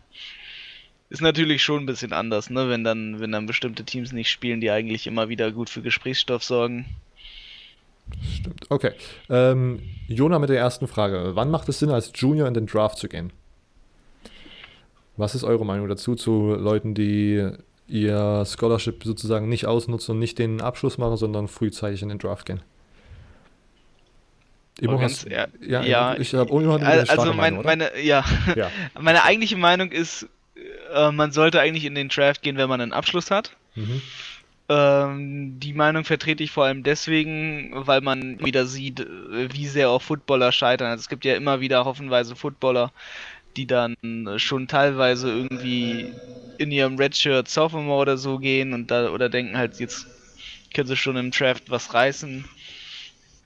[1.10, 4.60] ist natürlich schon ein bisschen anders, ne, wenn dann, wenn dann bestimmte Teams nicht spielen,
[4.60, 6.86] die eigentlich immer wieder gut für Gesprächsstoff sorgen.
[8.34, 8.66] Stimmt.
[8.70, 8.92] Okay.
[9.28, 11.32] Ähm, Jona mit der ersten Frage.
[11.34, 13.32] Wann macht es Sinn, als Junior in den Draft zu gehen?
[15.16, 17.50] Was ist eure Meinung dazu, zu Leuten, die
[17.86, 22.46] ihr Scholarship sozusagen nicht ausnutzen und nicht den Abschluss machen, sondern frühzeitig in den Draft
[22.46, 22.60] gehen?
[24.80, 28.24] Immo hast, ja, ja, ich habe also mein, Meinung, meine, ja.
[28.54, 28.70] ja.
[29.00, 30.28] meine eigentliche Meinung ist,
[30.92, 33.56] äh, man sollte eigentlich in den Draft gehen, wenn man einen Abschluss hat.
[33.74, 34.02] Mhm.
[34.70, 40.02] Ähm, die Meinung vertrete ich vor allem deswegen, weil man wieder sieht, wie sehr auch
[40.02, 40.88] Footballer scheitern.
[40.88, 42.92] Also es gibt ja immer wieder hoffenweise Footballer,
[43.56, 43.94] die dann
[44.36, 46.12] schon teilweise irgendwie
[46.58, 50.06] in ihrem Redshirt Sophomore oder so gehen und da oder denken halt, jetzt
[50.74, 52.44] können sie schon im Draft was reißen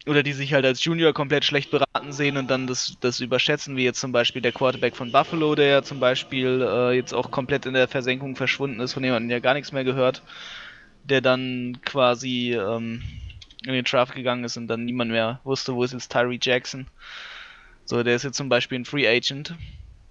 [0.07, 3.77] oder die sich halt als Junior komplett schlecht beraten sehen und dann das, das überschätzen,
[3.77, 7.31] wie jetzt zum Beispiel der Quarterback von Buffalo, der ja zum Beispiel äh, jetzt auch
[7.31, 10.23] komplett in der Versenkung verschwunden ist, von dem man ja gar nichts mehr gehört,
[11.05, 13.03] der dann quasi ähm,
[13.65, 16.89] in den Draft gegangen ist und dann niemand mehr wusste, wo ist jetzt Tyree Jackson.
[17.85, 19.55] So, der ist jetzt zum Beispiel ein Free Agent.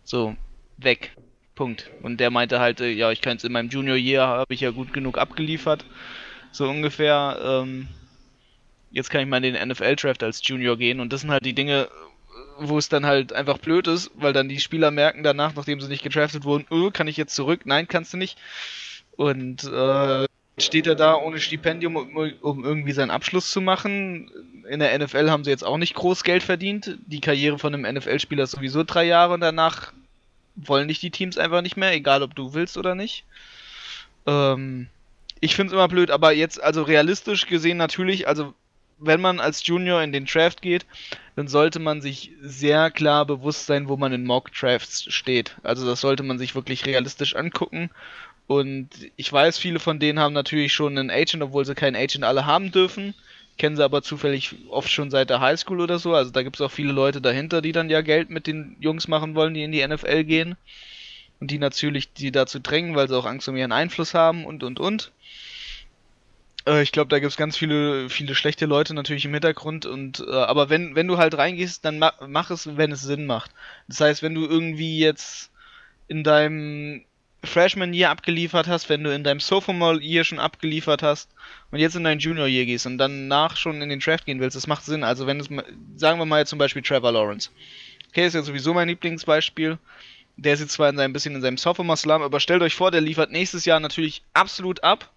[0.03, 0.35] So,
[0.77, 1.15] weg.
[1.55, 1.89] Punkt.
[2.01, 4.61] Und der meinte halt, äh, ja, ich kann jetzt in meinem Junior Year habe ich
[4.61, 5.85] ja gut genug abgeliefert.
[6.51, 7.37] So ungefähr.
[7.43, 7.89] Ähm,
[8.91, 11.53] jetzt kann ich mal in den NFL-Draft als Junior gehen und das sind halt die
[11.53, 11.89] Dinge,
[12.59, 15.87] wo es dann halt einfach blöd ist, weil dann die Spieler merken danach, nachdem sie
[15.87, 17.61] nicht gedraftet wurden, oh, kann ich jetzt zurück?
[17.65, 18.37] Nein, kannst du nicht.
[19.15, 20.25] Und äh,
[20.57, 24.31] steht er da ohne Stipendium, um, um, irgendwie seinen Abschluss zu machen.
[24.69, 26.97] In der NFL haben sie jetzt auch nicht groß Geld verdient.
[27.07, 29.91] Die Karriere von einem NFL-Spieler ist sowieso drei Jahre und danach
[30.55, 33.23] wollen dich die Teams einfach nicht mehr, egal ob du willst oder nicht.
[34.27, 34.87] Ähm,
[35.39, 38.53] ich finde es immer blöd, aber jetzt, also realistisch gesehen natürlich, also
[39.01, 40.85] wenn man als Junior in den Draft geht,
[41.35, 45.55] dann sollte man sich sehr klar bewusst sein, wo man in Mock Drafts steht.
[45.63, 47.89] Also das sollte man sich wirklich realistisch angucken.
[48.47, 52.23] Und ich weiß, viele von denen haben natürlich schon einen Agent, obwohl sie keinen Agent
[52.23, 53.13] alle haben dürfen.
[53.57, 56.13] kennen sie aber zufällig oft schon seit der Highschool oder so.
[56.13, 59.07] Also da gibt es auch viele Leute dahinter, die dann ja Geld mit den Jungs
[59.07, 60.57] machen wollen, die in die NFL gehen.
[61.39, 64.63] Und die natürlich die dazu drängen, weil sie auch Angst um ihren Einfluss haben und
[64.63, 65.11] und und.
[66.65, 70.23] Äh, ich glaube, da gibt es ganz viele, viele schlechte Leute natürlich im Hintergrund und
[70.27, 73.51] äh, aber wenn, wenn du halt reingehst, dann ma mach es, wenn es Sinn macht.
[73.87, 75.51] Das heißt, wenn du irgendwie jetzt
[76.07, 77.03] in deinem
[77.43, 81.31] Freshman Year abgeliefert hast, wenn du in deinem Sophomore Year schon abgeliefert hast
[81.71, 84.55] und jetzt in dein Junior Year gehst und danach schon in den Draft gehen willst,
[84.55, 85.03] das macht Sinn.
[85.03, 85.49] Also wenn es,
[85.95, 87.49] sagen wir mal jetzt zum Beispiel Trevor Lawrence.
[88.09, 89.79] Okay, ist ja sowieso mein Lieblingsbeispiel.
[90.37, 93.01] Der sitzt zwar in seinem bisschen in seinem Sophomore Slum, aber stellt euch vor, der
[93.01, 95.11] liefert nächstes Jahr natürlich absolut ab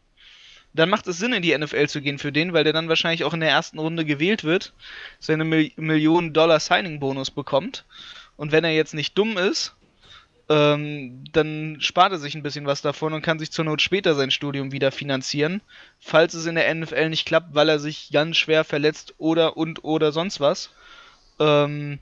[0.75, 3.25] dann macht es Sinn, in die NFL zu gehen für den, weil der dann wahrscheinlich
[3.25, 4.73] auch in der ersten Runde gewählt wird,
[5.21, 7.85] seine Mil Millionen Dollar Signing-Bonus bekommt.
[8.37, 9.75] Und wenn er jetzt nicht dumm ist,
[10.49, 14.15] ähm, dann spart er sich ein bisschen was davon und kann sich zur Not später
[14.15, 15.63] sein Studium wieder finanzieren,
[16.01, 19.85] falls es in der NFL nicht klappt, weil er sich ganz schwer verletzt oder und
[19.85, 20.71] oder sonst was.
[21.39, 21.99] Ähm,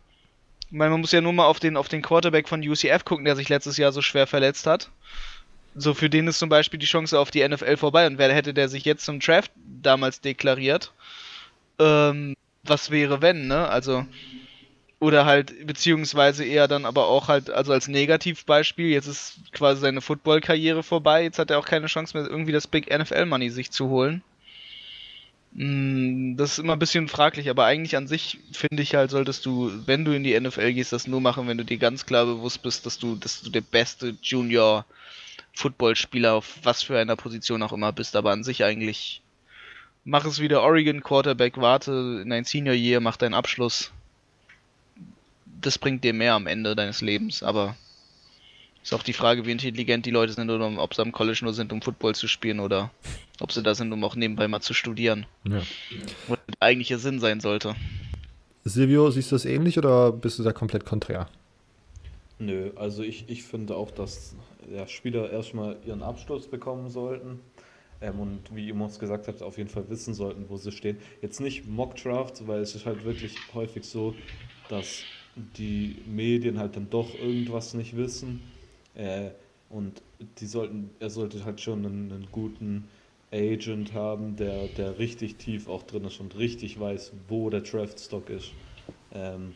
[0.71, 3.49] man muss ja nur mal auf den, auf den Quarterback von UCF gucken, der sich
[3.51, 4.91] letztes Jahr so schwer verletzt hat.
[5.75, 8.07] So, für den ist zum Beispiel die Chance auf die NFL vorbei.
[8.07, 9.51] Und wer hätte der sich jetzt zum Draft
[9.83, 10.93] damals deklariert?
[11.79, 13.69] Ähm, was wäre, wenn, ne?
[13.69, 14.07] Also,
[15.03, 20.01] oder halt, beziehungsweise eher dann aber auch halt, also als Negativbeispiel, jetzt ist quasi seine
[20.01, 23.89] Football-Karriere vorbei, jetzt hat er auch keine Chance mehr, irgendwie das Big NFL-Money sich zu
[23.89, 24.23] holen.
[25.55, 29.45] Mm, das ist immer ein bisschen fraglich, aber eigentlich an sich finde ich halt, solltest
[29.45, 32.25] du, wenn du in die NFL gehst, das nur machen, wenn du dir ganz klar
[32.25, 34.87] bewusst bist, dass du, dass du der beste Junior
[35.55, 39.23] Footballspieler auf was für einer Position auch immer bist, aber an sich eigentlich
[40.05, 43.93] mach es wieder Oregon Quarterback, warte in dein Senior Year, mach deinen Abschluss.
[45.61, 47.77] Das bringt dir mehr am Ende deines Lebens, aber
[48.83, 51.55] ist auch die Frage, wie intelligent die Leute sind oder ob sie am College nur
[51.55, 52.91] sind, um Football zu spielen oder
[53.39, 55.27] ob sie da sind, um auch nebenbei mal zu studieren.
[55.45, 55.63] Ja.
[56.27, 57.77] Was der eigentliche Sinn sein sollte.
[58.65, 61.29] Silvio, siehst du das ähnlich oder bist du da komplett konträr?
[62.41, 64.35] Nö, also ich, ich finde auch, dass
[64.71, 67.41] ja, Spieler erstmal ihren Abschluss bekommen sollten
[68.01, 70.99] ähm, und wie ihr uns gesagt habt, auf jeden Fall wissen sollten, wo sie stehen.
[71.21, 74.15] Jetzt nicht Mock Draft, weil es ist halt wirklich häufig so,
[74.69, 75.05] dass
[75.35, 78.41] die Medien halt dann doch irgendwas nicht wissen
[78.95, 79.31] äh,
[79.71, 80.03] und
[80.39, 82.89] die sollten, er sollte halt schon einen, einen guten
[83.33, 88.29] Agent haben, der, der richtig tief auch drin ist und richtig weiß, wo der Draft-Stock
[88.29, 88.53] ist.
[89.15, 89.55] Ähm,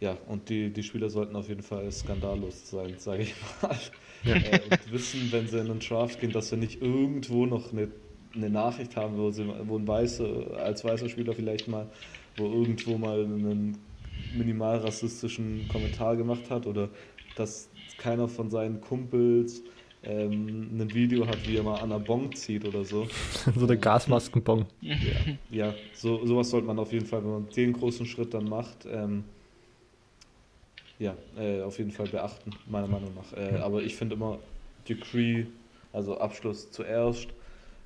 [0.00, 3.76] ja, und die, die Spieler sollten auf jeden Fall skandallos sein, sage ich mal.
[4.24, 4.34] Ja.
[4.34, 7.88] Äh, und wissen, wenn sie in einen Draft gehen, dass sie nicht irgendwo noch eine,
[8.34, 11.88] eine Nachricht haben, wo, sie, wo ein weißer, als weißer Spieler vielleicht mal,
[12.36, 13.78] wo irgendwo mal einen
[14.36, 16.88] minimal rassistischen Kommentar gemacht hat oder
[17.36, 19.62] dass keiner von seinen Kumpels
[20.04, 23.08] ähm, ein Video hat, wie er mal an einer Bong zieht oder so.
[23.56, 24.66] so eine Gasmaskenbong.
[24.80, 24.94] Ja,
[25.50, 28.86] ja so, sowas sollte man auf jeden Fall, wenn man den großen Schritt dann macht,
[28.90, 29.24] ähm,
[30.98, 33.36] ja, äh, auf jeden Fall beachten, meiner Meinung nach.
[33.36, 34.38] Äh, aber ich finde immer
[34.88, 35.46] Decree,
[35.92, 37.28] also Abschluss zuerst.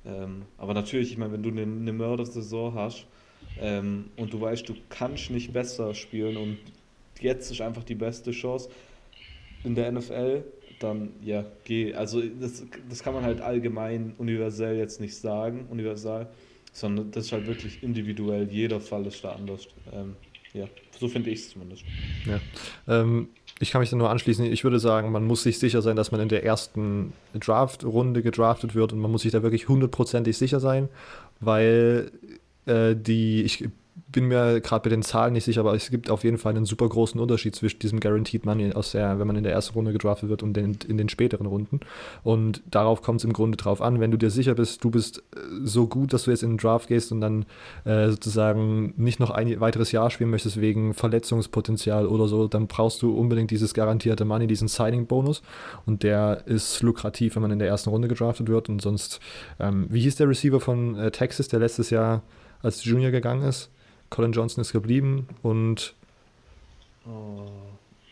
[0.05, 3.05] Ähm, aber natürlich, ich meine, wenn du eine, eine Mördersaison hast
[3.59, 6.57] ähm, und du weißt, du kannst nicht besser spielen und
[7.19, 8.69] jetzt ist einfach die beste Chance
[9.63, 10.43] in der NFL,
[10.79, 11.93] dann ja, geh.
[11.93, 16.27] Also das, das kann man halt allgemein universell jetzt nicht sagen, universal,
[16.73, 18.49] sondern das ist halt wirklich individuell.
[18.51, 19.67] Jeder Fall ist da anders.
[19.93, 20.15] Ähm,
[20.53, 20.67] ja,
[20.99, 21.83] so finde ich es zumindest.
[22.25, 22.39] Ja.
[22.87, 23.29] Ähm,
[23.59, 24.45] ich kann mich da nur anschließen.
[24.45, 28.75] Ich würde sagen, man muss sich sicher sein, dass man in der ersten Draft-Runde gedraftet
[28.75, 30.89] wird und man muss sich da wirklich hundertprozentig sicher sein,
[31.39, 32.11] weil
[32.65, 33.65] äh, die, ich
[34.13, 36.65] bin mir gerade bei den Zahlen nicht sicher, aber es gibt auf jeden Fall einen
[36.65, 39.91] super großen Unterschied zwischen diesem Guaranteed Money, aus der, wenn man in der ersten Runde
[39.91, 41.81] gedraftet wird und den, in den späteren Runden.
[42.23, 45.17] Und darauf kommt es im Grunde drauf an, wenn du dir sicher bist, du bist
[45.35, 47.45] äh, so gut, dass du jetzt in den Draft gehst und dann
[47.83, 53.01] äh, sozusagen nicht noch ein weiteres Jahr spielen möchtest wegen Verletzungspotenzial oder so, dann brauchst
[53.01, 55.41] du unbedingt dieses garantierte Money, diesen Signing-Bonus.
[55.85, 58.69] Und der ist lukrativ, wenn man in der ersten Runde gedraftet wird.
[58.69, 59.19] Und sonst,
[59.59, 62.21] ähm, wie hieß der Receiver von äh, Texas, der letztes Jahr
[62.61, 63.72] als Junior gegangen ist?
[64.13, 65.95] Colin Johnson ist geblieben und.
[67.07, 67.47] Oh,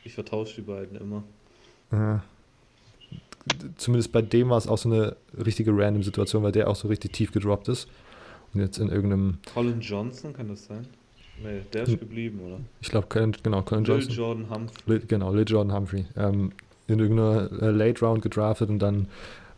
[0.03, 1.23] ich vertausche die beiden immer.
[1.91, 2.17] Äh,
[3.77, 6.87] zumindest bei dem war es auch so eine richtige random Situation, weil der auch so
[6.87, 7.87] richtig tief gedroppt ist.
[8.51, 9.37] Und jetzt in irgendeinem.
[9.53, 10.87] Colin Johnson, kann das sein?
[11.41, 12.59] Nee, der ist geblieben, oder?
[12.81, 13.07] Ich glaube,
[13.43, 14.15] genau, Colin Lil Johnson.
[14.15, 14.83] Jordan Humphrey.
[14.87, 16.05] Lil, genau, Lil Jordan Humphrey.
[16.17, 16.51] Ähm,
[16.87, 19.07] in irgendeiner Late Round gedraftet und dann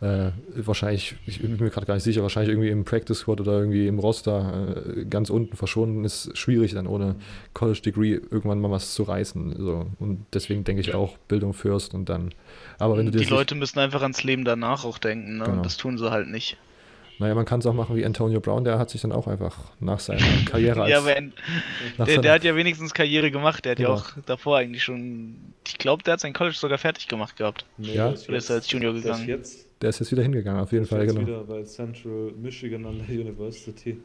[0.04, 3.54] äh, wahrscheinlich, ich bin mir gerade gar nicht sicher, wahrscheinlich irgendwie im Practice Squad oder
[3.54, 7.16] irgendwie im Roster äh, ganz unten verschwunden, ist schwierig dann ohne
[7.54, 9.56] College Degree irgendwann mal was zu reißen.
[9.58, 9.88] So.
[10.00, 12.34] Und deswegen denke ich auch Bildung first und dann.
[12.80, 15.46] Aber wenn du Die Leute müssen einfach ans Leben danach auch denken, ne?
[15.46, 15.62] Genau.
[15.62, 16.58] das tun sie halt nicht.
[17.20, 19.56] Naja, man kann es auch machen wie Antonio Brown, der hat sich dann auch einfach
[19.80, 20.92] nach seiner Karriere als.
[20.92, 21.28] ja, aber nach
[21.98, 23.64] der, seiner- der hat ja wenigstens Karriere gemacht.
[23.66, 23.92] Der hat Genau.
[23.92, 25.36] ja auch davor eigentlich schon.
[25.68, 27.66] Ich glaube, der hat sein College sogar fertig gemacht gehabt.
[27.78, 28.06] Nee, Ja?
[28.08, 29.28] der ist Oder ist er als Junior gegangen?
[29.28, 31.22] jetzt, der ist jetzt wieder hingegangen, auf jeden ist Fall, genau.
[31.22, 34.00] wieder bei Central Michigan an der University.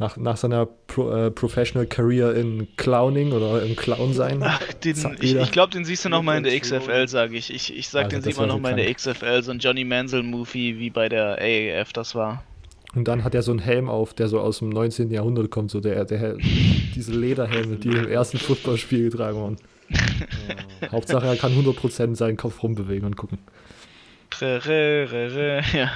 [0.00, 4.40] Nach, nach seiner Pro, äh, Professional Career in Clowning oder im Clown sein.
[4.42, 7.54] Ach, den, ich, ich glaube, den siehst du noch mal in der XFL, sage ich.
[7.54, 8.92] Ich, ich sag, Alter, den sieht man wär noch so mal in der.
[8.92, 12.42] XFL, so ein Johnny Manziel-Movie wie bei der AAF das war.
[12.96, 15.10] Und dann hat er so einen Helm auf, der so aus dem 19.
[15.12, 16.36] Jahrhundert kommt, so der, der
[16.94, 19.56] diese Lederhelme, die im ersten Footballspiel getragen wurden.
[20.90, 23.38] Hauptsache, er kann 100% seinen Kopf rumbewegen und gucken.
[25.72, 25.90] ja.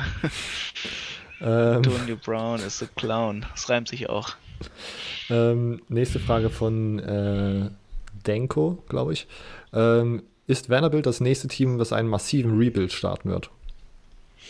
[1.41, 3.47] Ähm, Antonio Brown ist a Clown.
[3.53, 4.31] Das reimt sich auch.
[5.31, 7.71] ähm, nächste Frage von äh,
[8.27, 9.27] Denko, glaube ich.
[9.73, 13.51] Ähm, ist Vanderbilt das nächste Team, das einen massiven Rebuild starten wird?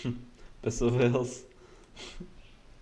[0.63, 1.45] besser wär's.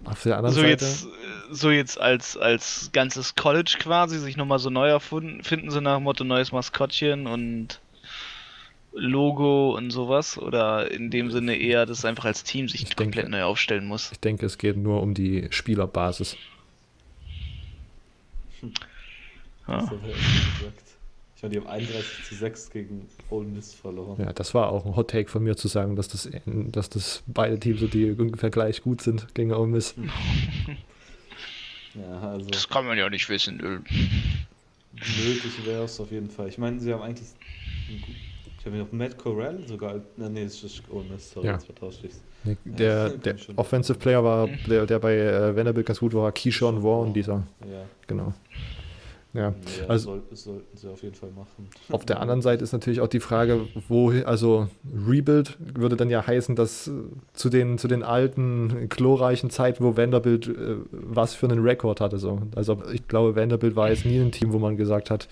[0.05, 0.71] Auf der anderen So Seite.
[0.85, 1.07] jetzt,
[1.51, 5.97] so jetzt als, als ganzes College quasi sich nochmal so neu erfunden, finden so nach
[5.97, 7.81] dem Motto neues Maskottchen und
[8.99, 10.39] Logo und sowas?
[10.39, 13.43] Oder in dem Sinne eher, dass es einfach als Team sich Ich komplett denke- neu
[13.45, 14.11] aufstellen muss?
[14.13, 16.37] Ich denke, es geht nur um die Spielerbasis.
[19.69, 19.91] Ja.
[19.91, 20.83] Wie gesagt.
[21.37, 24.17] Ich meine, die haben 31 zu 6 gegen Ole Miss verloren.
[24.19, 27.23] Ja, das war auch ein Hot Take von mir zu sagen, dass das, dass das
[27.27, 29.95] beide Teams, so die ungefähr gleich gut sind gegen Ole Miss.
[31.95, 33.57] Ja, also Das kann man ja nicht wissen.
[33.57, 36.47] nötig wäre es auf jeden Fall.
[36.47, 37.27] Ich meine, sie haben eigentlich.
[37.89, 38.05] einen
[38.67, 40.01] Ich habe noch Matt Corral sogar.
[40.17, 41.59] Na, nee, es ist Ole Miss, sorry, Ja.
[42.43, 43.37] Nee, Der, komm der.
[43.55, 47.85] Offensive Player war, der, der bei äh, Vanderbilt ganz gut war, Keyshawn Warren, dieser, Ja,
[48.09, 48.35] genau.
[49.35, 49.55] Ja, ja
[49.87, 51.69] also- soll, sollten sie auf jeden Fall machen.
[51.93, 54.69] auf der anderen Seite ist natürlich auch die Frage, wo, also
[55.07, 56.93] Rebuild würde dann ja heißen, dass äh,
[57.35, 62.19] zu den, zu den alten, glorreichen Zeiten, wo Vanderbilt äh, was für einen Rekord hatte,
[62.19, 62.41] so.
[62.57, 65.29] Also ich glaube, Vanderbilt war jetzt nie ein Team, wo man gesagt hat,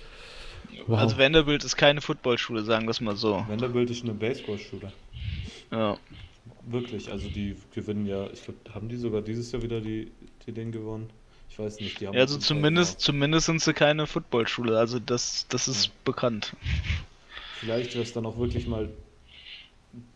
[0.87, 0.99] wow.
[0.99, 3.45] Also Vanderbilt ist keine Footballschule, sagen wir es mal so.
[3.49, 4.93] Vanderbilt ist eine Baseballschule.
[5.71, 5.97] Ja.
[6.67, 10.13] Wirklich, also die gewinnen ja, ich glaube, haben die sogar dieses Jahr wieder die,
[10.47, 11.11] die Ding gewonnen?
[11.51, 15.47] Ich weiß nicht, die haben Ja, also zumindest, zumindest sind sie keine Footballschule, also das,
[15.49, 15.93] das ist Ja.
[16.05, 16.57] bekannt.
[17.61, 18.91] Vielleicht wäre es dann auch wirklich mal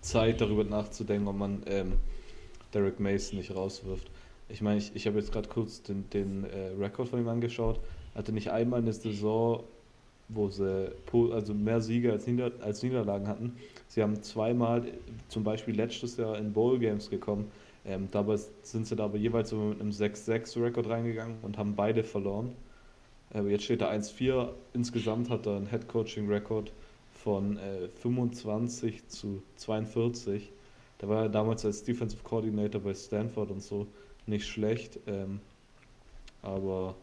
[0.01, 1.93] Zeit, darüber nachzudenken, ob man ähm,
[2.75, 4.11] Derek Mason nicht rauswirft.
[4.49, 7.81] Ich meine, ich, ich habe jetzt gerade kurz den, den äh, Rekord von ihm angeschaut.
[8.15, 9.63] Hatte nicht einmal eine Saison,
[10.29, 10.93] wo sie
[11.33, 13.57] also mehr Siege als, Nieder als Niederlagen hatten.
[13.89, 14.85] Sie haben zweimal,
[15.29, 17.51] zum Beispiel letztes Jahr in Bowl Games gekommen.
[17.87, 22.55] Ähm, dabei sind sie da aber jeweils mit einem 6-6-Rekord reingegangen und haben beide verloren.
[23.33, 24.51] Aber jetzt steht da 1-4.
[24.75, 26.73] Insgesamt hat er einen Head-Coaching-Rekord
[27.13, 30.53] von äh, 25 zu 42.
[30.99, 33.87] Da war er damals als Defensive Coordinator bei Stanford und so
[34.27, 34.99] nicht schlecht.
[35.07, 35.41] Ähm,
[36.43, 36.95] aber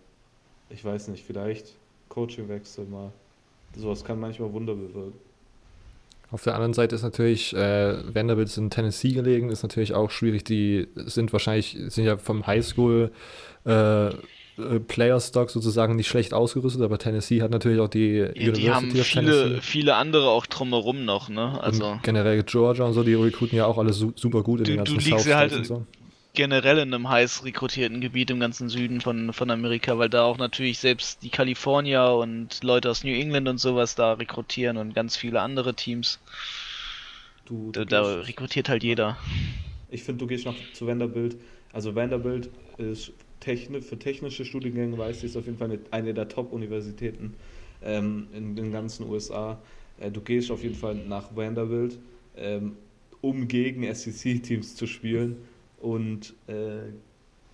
[0.69, 1.75] ich weiß nicht, vielleicht
[2.09, 3.11] Coachingwechsel mal.
[3.77, 5.13] Sowas kann manchmal Wunder bewirken.
[6.31, 10.09] Auf der anderen Seite ist natürlich, äh, Vanderbilt ist in Tennessee gelegen, ist natürlich auch
[10.09, 10.43] schwierig.
[10.43, 13.11] Die sind wahrscheinlich, sind ja vom Highschool
[13.65, 14.13] äh, äh,
[14.87, 18.89] Player Stock sozusagen nicht schlecht ausgerüstet, aber Tennessee hat natürlich auch die Ja, die haben
[18.91, 21.61] of viele, viele andere auch drumherum noch, ne?
[21.61, 24.65] Also und generell Georgia und so, die rekruten ja auch alle su super gut in
[24.65, 25.85] Du- den du ganzen liegst ja halt- so.
[26.35, 30.37] Generell in einem heiß rekrutierten Gebiet im ganzen Süden von, von Amerika, weil da auch
[30.37, 35.17] natürlich selbst die Kalifornier und Leute aus New England und sowas da rekrutieren und ganz
[35.17, 36.19] viele andere Teams.
[37.45, 39.17] Du, Da, du da gehst- rekrutiert halt jeder.
[39.89, 41.37] Ich finde, du gehst noch zu Vanderbilt.
[41.71, 46.13] Also Vanderbilt ist techni für technische Studiengänge, weiß ich, ist auf jeden Fall eine, eine
[46.13, 47.35] der Top-Universitäten
[47.83, 49.61] ähm, in den ganzen USA.
[49.97, 51.99] Äh, du gehst auf jeden Fall nach Vanderbilt,
[52.35, 52.77] ähm,
[53.21, 55.37] um gegen SEC-Teams zu spielen
[55.85, 56.91] und äh,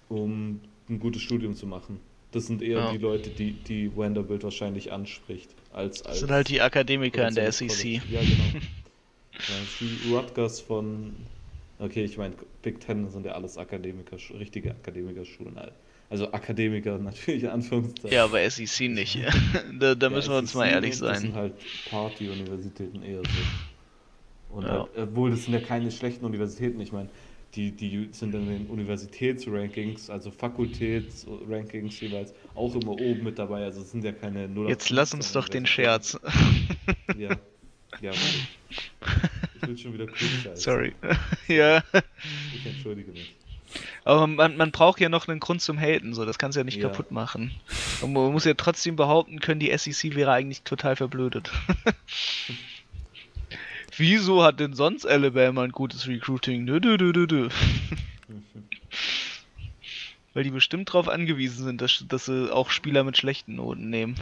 [0.07, 1.99] um ein gutes Studium zu machen.
[2.31, 2.91] Das sind eher Ja.
[2.91, 5.53] die Leute, die, die Vanderbilt wahrscheinlich anspricht.
[5.73, 7.67] Als, Das als sind halt die Akademiker in der SEC.
[7.67, 8.01] College.
[8.09, 8.61] Ja, genau.
[9.33, 11.15] Ja, die Rutgers von,
[11.79, 15.59] okay, ich meine, Big Ten sind ja alles Akademiker, richtige Akademikerschulen.
[16.09, 18.11] Also Akademiker natürlich in Anführungszeichen.
[18.11, 19.17] Ja, aber SEC nicht.
[19.79, 21.21] da da Ja, müssen wir uns SEC mal ehrlich Das sein.
[21.21, 21.53] sind halt
[21.89, 24.55] Party-Universitäten eher so.
[24.55, 24.71] Und Ja.
[24.71, 26.79] halt, obwohl das sind ja keine schlechten Universitäten.
[26.81, 27.09] Ich meine,
[27.55, 33.63] die, die sind in den Universitätsrankings, also Fakultätsrankings jeweils, auch immer oben mit dabei.
[33.65, 36.19] Also es sind ja keine 0 Jetzt lass uns doch den Scherz.
[37.17, 37.29] Ja.
[37.99, 40.95] Ja, ich will schon wieder cool Sorry.
[41.47, 41.83] ja.
[42.55, 43.35] Ich entschuldige mich.
[44.03, 46.63] Aber man, man braucht ja noch einen Grund zum Haten, so das kannst du ja
[46.63, 46.89] nicht Ja.
[46.89, 47.51] kaputt machen.
[48.01, 51.51] Und man muss ja trotzdem behaupten können, die SEC wäre eigentlich total verblödet.
[53.97, 56.65] Wieso hat denn sonst Alabama ein gutes Recruiting?
[56.65, 57.49] Dö, dö, dö, dö, dö.
[60.33, 64.15] Weil die bestimmt darauf angewiesen sind, dass, dass sie auch Spieler mit schlechten Noten nehmen.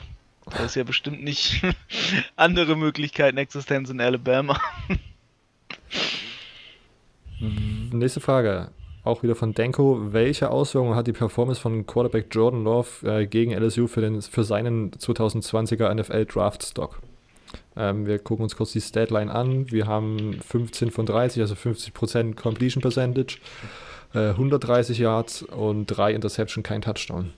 [0.50, 1.62] Da ist ja bestimmt nicht
[2.36, 4.60] andere Möglichkeiten Existenz in Alabama.
[7.40, 8.72] Nächste Frage.
[9.04, 10.12] Auch wieder von Denko.
[10.12, 14.44] Welche Auswirkungen hat die Performance von Quarterback Jordan Love äh, gegen LSU für, den, für
[14.44, 17.02] seinen 2020er NFL Draft Stock?
[17.76, 19.72] Ähm, wir gucken uns kurz die Statline an.
[19.72, 23.38] Wir haben 15 von 30, also 50% Completion Percentage,
[24.14, 27.34] äh, 130 Yards und 3 Interception, kein Touchdown.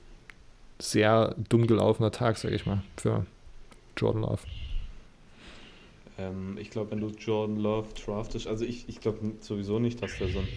[0.79, 3.25] Sehr dumm gelaufener Tag, sag ich mal, für
[3.95, 4.39] Jordan Love.
[6.17, 10.17] Ähm, ich glaube, wenn du Jordan Love draftest, also ich, ich glaube sowieso nicht, dass
[10.17, 10.47] der so ein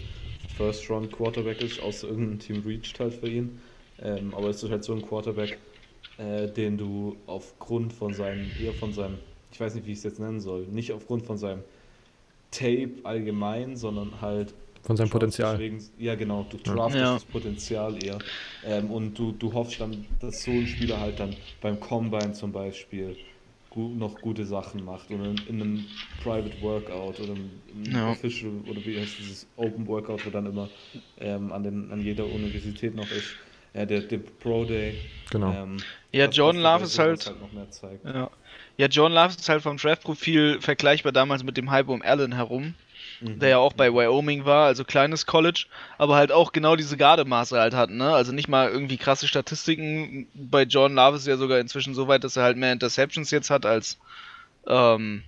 [0.57, 3.59] First-Round-Quarterback ist, außer irgendein Team reached halt für ihn.
[4.01, 5.57] Ähm, aber es ist halt so ein Quarterback,
[6.17, 9.17] äh, den du aufgrund von seinem, eher von seinem
[9.55, 11.63] ich weiß nicht, wie ich es jetzt nennen soll, nicht aufgrund von seinem
[12.51, 15.57] Tape allgemein, sondern halt von seinem Potenzial.
[15.57, 17.13] Wegen, ja, genau, du draftest ja.
[17.13, 18.19] das Potenzial eher.
[18.65, 22.51] Ähm, und du, du hoffst dann, dass so ein Spieler halt dann beim Combine zum
[22.51, 23.15] Beispiel
[23.69, 25.85] gut, noch gute Sachen macht oder in, in einem
[26.21, 27.49] Private Workout oder im
[27.89, 28.11] ja.
[28.11, 30.69] Official oder wie heißt dieses Open Workout, wo dann immer
[31.17, 33.35] ähm, an, den, an jeder Universität noch ist.
[33.73, 34.95] Ja, der, der Pro Day.
[35.31, 35.51] Genau.
[35.51, 35.77] Ähm,
[36.11, 38.05] ja, Jordan Love ist halt, halt noch mehr zeigt.
[38.05, 38.29] Ja.
[38.77, 42.73] Ja, John Love ist halt vom Draft-Profil vergleichbar damals mit dem Hype um Allen herum,
[43.21, 43.39] mhm.
[43.39, 45.67] der ja auch bei Wyoming war, also kleines College,
[45.97, 48.13] aber halt auch genau diese Gardemaße halt hat, ne?
[48.13, 50.27] Also nicht mal irgendwie krasse Statistiken.
[50.33, 53.49] Bei John Love ist ja sogar inzwischen so weit, dass er halt mehr Interceptions jetzt
[53.49, 53.97] hat als
[54.67, 55.23] ähm,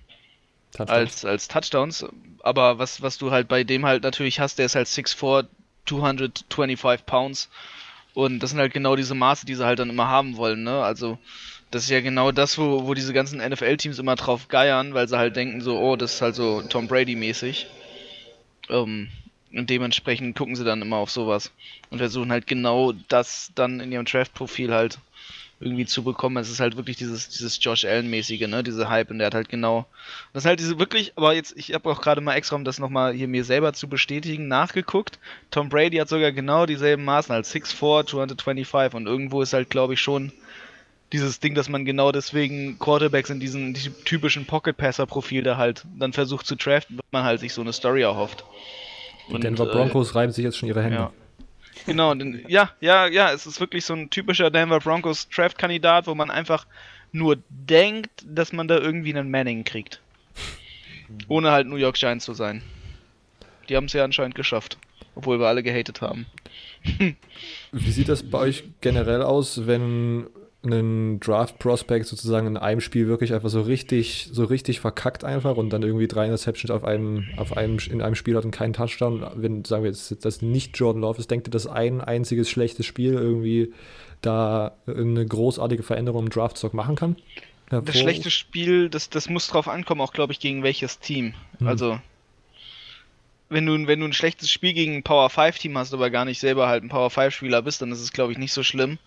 [0.72, 0.90] Touchdowns.
[0.90, 2.06] als als Touchdowns.
[2.42, 5.46] Aber was was du halt bei dem halt natürlich hast, der ist halt 6'4",
[5.86, 7.48] 225 Pounds.
[8.14, 10.82] Und das sind halt genau diese Maße, die sie halt dann immer haben wollen, ne?
[10.82, 11.18] Also
[11.70, 15.18] das ist ja genau das, wo, wo diese ganzen NFL-Teams immer drauf geiern, weil sie
[15.18, 17.66] halt denken so, oh, das ist halt so Tom Brady-mäßig.
[18.70, 19.08] Ähm,
[19.52, 21.52] und dementsprechend gucken sie dann immer auf sowas
[21.90, 24.98] und versuchen halt genau das dann in ihrem Draft-Profil halt
[25.60, 26.36] irgendwie zu bekommen.
[26.36, 29.48] Es ist halt wirklich dieses, dieses Josh Allen-mäßige, ne, diese Hype und der hat halt
[29.48, 29.86] genau,
[30.32, 32.78] das ist halt diese wirklich, aber jetzt, ich habe auch gerade mal extra, um das
[32.78, 35.18] nochmal hier mir selber zu bestätigen, nachgeguckt.
[35.50, 39.94] Tom Brady hat sogar genau dieselben Maßen als 6'4, 225 und irgendwo ist halt, glaube
[39.94, 40.32] ich, schon
[41.12, 46.46] dieses Ding, dass man genau deswegen Quarterbacks in diesem typischen Pocket-Passer-Profil da halt dann versucht
[46.46, 48.44] zu draften, weil man halt sich so eine Story erhofft.
[49.28, 50.96] Und, Denver äh, Broncos äh, reiben sich jetzt schon ihre Hände.
[50.96, 51.12] Ja.
[51.86, 56.14] Genau, denn, ja, ja, ja, es ist wirklich so ein typischer Denver Broncos Draft-Kandidat, wo
[56.14, 56.66] man einfach
[57.12, 60.00] nur denkt, dass man da irgendwie einen Manning kriegt.
[61.28, 62.62] Ohne halt New York Giants zu sein.
[63.68, 64.76] Die haben es ja anscheinend geschafft,
[65.14, 66.26] obwohl wir alle gehatet haben.
[67.72, 70.26] Wie sieht das bei euch generell aus, wenn
[70.64, 75.56] einen Draft Prospect sozusagen in einem Spiel wirklich einfach so richtig, so richtig verkackt einfach
[75.56, 78.72] und dann irgendwie drei Interceptions auf einem, auf einem, in einem Spiel hat und keinen
[78.72, 79.24] Touchdown.
[79.36, 82.86] Wenn, sagen wir jetzt, das nicht Jordan Love ist, denkt ihr, dass ein einziges schlechtes
[82.86, 83.72] Spiel irgendwie
[84.20, 87.16] da eine großartige Veränderung im Draftstock machen kann?
[87.68, 91.34] Hervor das schlechte Spiel, das, das muss drauf ankommen, auch glaube ich, gegen welches Team.
[91.58, 91.68] Hm.
[91.68, 92.00] Also,
[93.48, 96.24] wenn du, wenn du ein schlechtes Spiel gegen ein Power 5 Team hast, aber gar
[96.24, 98.64] nicht selber halt ein Power 5 Spieler bist, dann ist es glaube ich nicht so
[98.64, 98.98] schlimm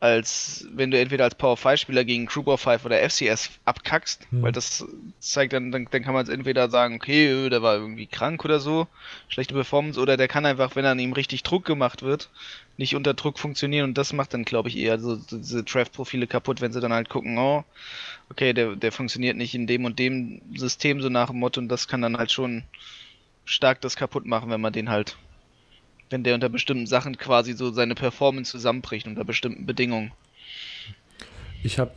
[0.00, 4.42] als wenn du entweder als Power 5 Spieler gegen Group 5 oder FCS abkackst, hm.
[4.42, 4.84] weil das
[5.18, 8.86] zeigt dann, dann, dann kann man entweder sagen, okay, der war irgendwie krank oder so,
[9.28, 12.28] schlechte Performance, oder der kann einfach, wenn an ihm richtig Druck gemacht wird,
[12.76, 16.60] nicht unter Druck funktionieren und das macht dann, glaube ich, eher so diese Draft-Profile kaputt,
[16.60, 17.64] wenn sie dann halt gucken, oh,
[18.30, 21.68] okay, der, der funktioniert nicht in dem und dem System so nach dem Motto und
[21.68, 22.64] das kann dann halt schon
[23.44, 25.16] stark das kaputt machen, wenn man den halt
[26.14, 30.12] wenn der unter bestimmten Sachen quasi so seine Performance zusammenbricht, unter bestimmten Bedingungen.
[31.64, 31.90] Ich habe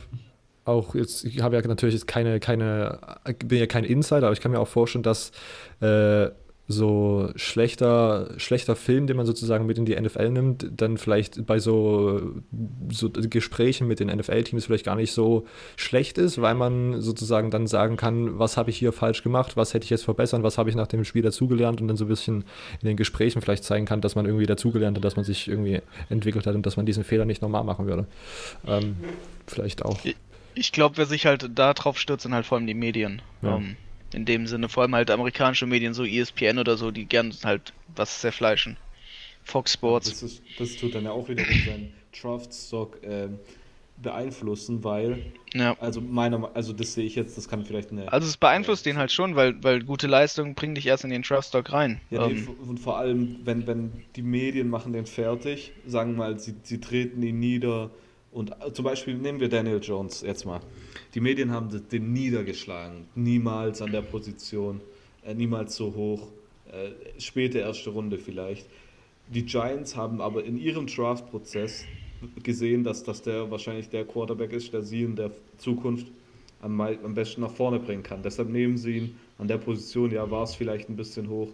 [0.64, 2.98] auch jetzt, ich habe ja natürlich jetzt keine, keine,
[3.46, 5.30] bin ja kein Insider, aber ich kann mir auch vorstellen, dass
[5.80, 6.30] äh,
[6.70, 11.58] so schlechter, schlechter Film, den man sozusagen mit in die NFL nimmt, dann vielleicht bei
[11.58, 12.42] so,
[12.90, 15.46] so Gesprächen mit den NFL-Teams vielleicht gar nicht so
[15.76, 19.72] schlecht ist, weil man sozusagen dann sagen kann, was habe ich hier falsch gemacht, was
[19.72, 22.08] hätte ich jetzt verbessern, was habe ich nach dem Spiel dazugelernt und dann so ein
[22.08, 22.44] bisschen
[22.82, 25.80] in den Gesprächen vielleicht zeigen kann, dass man irgendwie dazugelernt hat, dass man sich irgendwie
[26.10, 28.06] entwickelt hat und dass man diesen Fehler nicht normal machen würde.
[28.66, 28.96] Ähm,
[29.46, 29.98] vielleicht auch.
[30.54, 33.22] Ich glaube, wer sich halt da drauf stürzt, sind halt vor allem die Medien.
[33.40, 33.56] Ja.
[33.56, 33.76] Ähm,
[34.12, 37.72] in dem Sinne, vor allem halt amerikanische Medien, so ESPN oder so, die gern halt
[37.94, 38.76] was zerfleischen.
[39.44, 40.10] Fox Sports.
[40.10, 43.28] Das, ist, das tut dann ja auch wieder seinen Draftstock äh,
[44.02, 45.76] beeinflussen, weil, ja.
[45.80, 48.12] also meiner, also das sehe ich jetzt, das kann vielleicht eine.
[48.12, 51.22] Also es beeinflusst den halt schon, weil, weil gute Leistungen bringen dich erst in den
[51.22, 52.00] Draftstock rein.
[52.10, 52.34] Ja, ähm.
[52.34, 56.80] nee, und vor allem, wenn, wenn die Medien machen den fertig, sagen mal, sie, sie
[56.80, 57.90] treten ihn nieder
[58.32, 60.60] und äh, zum Beispiel nehmen wir Daniel Jones jetzt mal.
[61.14, 63.06] Die Medien haben den niedergeschlagen.
[63.14, 64.80] Niemals an der Position,
[65.24, 66.28] äh, niemals so hoch.
[66.70, 68.66] Äh, späte erste Runde vielleicht.
[69.28, 71.84] die Giants haben aber in ihrem Draft-Prozess
[72.42, 76.06] gesehen, dass, dass der wahrscheinlich der Quarterback ist, der sie in der Zukunft
[76.60, 78.22] am, am besten nach vorne bringen kann.
[78.22, 80.10] Deshalb nehmen sie ihn an der Position.
[80.10, 81.48] Ja, war es vielleicht ein bisschen hoch.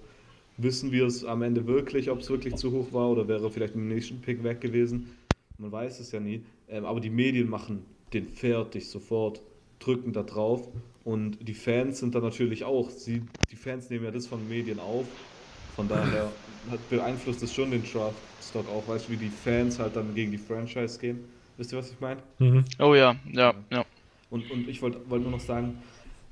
[0.56, 3.74] Wissen wir es am Ende wirklich, ob es wirklich zu hoch war oder wäre vielleicht
[3.74, 5.14] im nächsten Pick weg gewesen?
[5.58, 6.42] Man weiß es ja nie.
[6.68, 9.42] Ähm, aber die Medien machen den fertig sofort,
[9.78, 10.68] drücken da drauf.
[11.04, 12.90] Und die Fans sind da natürlich auch.
[12.90, 15.06] Sie, die Fans nehmen ja das von Medien auf.
[15.76, 16.30] Von daher
[16.70, 18.88] hat, beeinflusst es schon den Draft-Stock auch.
[18.88, 21.24] Weißt du, wie die Fans halt dann gegen die Franchise gehen?
[21.56, 22.22] Wisst ihr, was ich meine?
[22.38, 22.64] Mhm.
[22.78, 23.84] Oh ja, ja, ja.
[24.30, 25.78] Und, und ich wollte wollt nur noch sagen,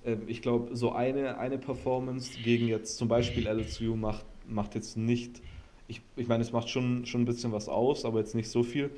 [0.04, 4.96] äh, ich glaube, so eine, eine Performance gegen jetzt zum Beispiel LSU macht, macht jetzt
[4.96, 5.40] nicht,
[5.88, 8.62] ich, ich meine, es macht schon, schon ein bisschen was aus, aber jetzt nicht so
[8.62, 8.90] viel.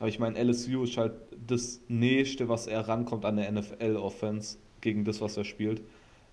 [0.00, 1.12] Aber ich meine, LSU ist halt
[1.46, 5.82] das Nächste, was er rankommt an der NFL-Offense gegen das, was er spielt.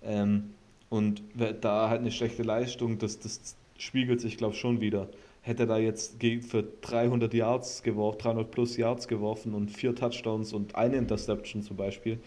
[0.02, 0.54] Ähm,
[0.88, 1.22] und
[1.60, 5.08] da halt eine schlechte Leistung, das, das spiegelt sich, glaube ich, schon wieder.
[5.42, 10.54] Hätte er da jetzt für 300 Yards geworfen, 300 plus Yards geworfen und vier Touchdowns
[10.54, 12.18] und eine Interception zum Beispiel,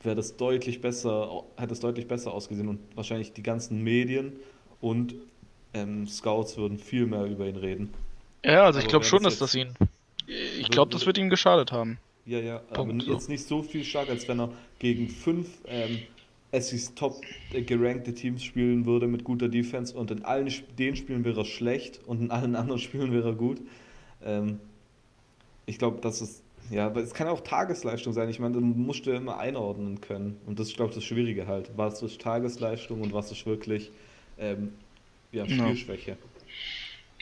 [0.00, 4.34] wäre das deutlich besser, hätte es deutlich besser ausgesehen und wahrscheinlich die ganzen Medien
[4.80, 5.16] und
[5.72, 7.92] ähm, Scouts würden viel mehr über ihn reden.
[8.44, 9.74] Ja, also ich glaube schon, dass das ihn.
[10.26, 11.98] Ich glaube, das wird ihm geschadet haben.
[12.26, 15.98] Ja, ja, Punkt, aber jetzt nicht so viel stark, als wenn er gegen fünf ähm,
[16.52, 17.20] Essis top
[17.52, 21.44] äh, gerankte Teams spielen würde mit guter Defense und in allen den Spielen wäre er
[21.44, 23.60] schlecht und in allen anderen Spielen wäre er gut.
[24.24, 24.58] Ähm,
[25.66, 28.30] ich glaube, das ist ja, aber es kann auch Tagesleistung sein.
[28.30, 30.40] Ich meine, dann musst du ja immer einordnen können.
[30.46, 31.70] Und das ist, glaube ich, das Schwierige halt.
[31.76, 33.90] Was ist Tagesleistung und was ist wirklich
[34.38, 34.72] ähm,
[35.30, 36.12] ja, Spielschwäche.
[36.12, 36.16] Ja.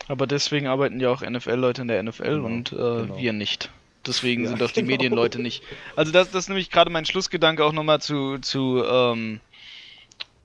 [0.09, 3.19] Aber deswegen arbeiten ja auch NFL-Leute in der NFL genau, und äh, genau.
[3.19, 3.71] wir nicht.
[4.07, 4.93] Deswegen ja, sind auch die genau.
[4.93, 5.63] Medienleute nicht.
[5.95, 9.41] Also das, das ist nämlich gerade mein Schlussgedanke auch nochmal zu, zu ähm,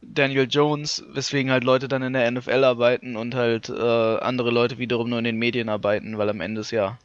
[0.02, 4.78] Daniel Jones, weswegen halt Leute dann in der NFL arbeiten und halt äh, andere Leute
[4.78, 7.00] wiederum nur in den Medien arbeiten, weil am Ende ist ja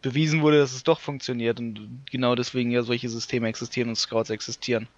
[0.00, 4.30] bewiesen wurde, dass es doch funktioniert und genau deswegen ja solche Systeme existieren und Scouts
[4.30, 4.88] existieren.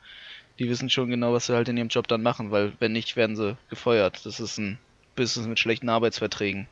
[0.58, 3.16] Die wissen schon genau, was sie halt in ihrem Job dann machen, weil wenn nicht,
[3.16, 4.24] werden sie gefeuert.
[4.24, 4.78] Das ist ein
[5.14, 6.66] Business mit schlechten Arbeitsverträgen.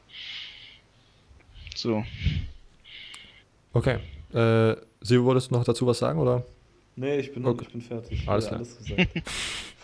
[1.75, 2.05] So.
[3.73, 3.99] Okay.
[4.33, 6.45] Äh, Sie wolltest noch dazu was sagen, oder?
[6.95, 7.65] Nee, ich bin, okay.
[7.67, 8.29] ich bin fertig.
[8.29, 8.59] Alles, klar.
[8.59, 9.09] alles gesagt.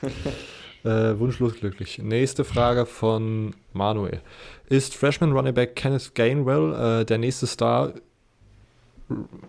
[0.85, 1.99] äh, wunschlos glücklich.
[1.99, 4.21] Nächste Frage von Manuel.
[4.69, 7.95] Ist Freshman Running Back Kenneth Gainwell äh, der nächste Star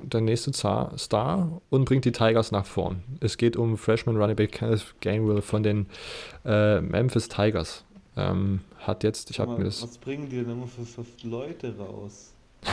[0.03, 3.03] der nächste Star und bringt die Tigers nach vorn.
[3.19, 5.87] Es geht um Freshman Running Back Kenneth Gainwell von den
[6.45, 7.83] äh, Memphis Tigers.
[8.15, 9.81] Ähm, hat jetzt, ich habe mir das.
[9.81, 12.33] Was bringen die denn immer für, für Leute raus?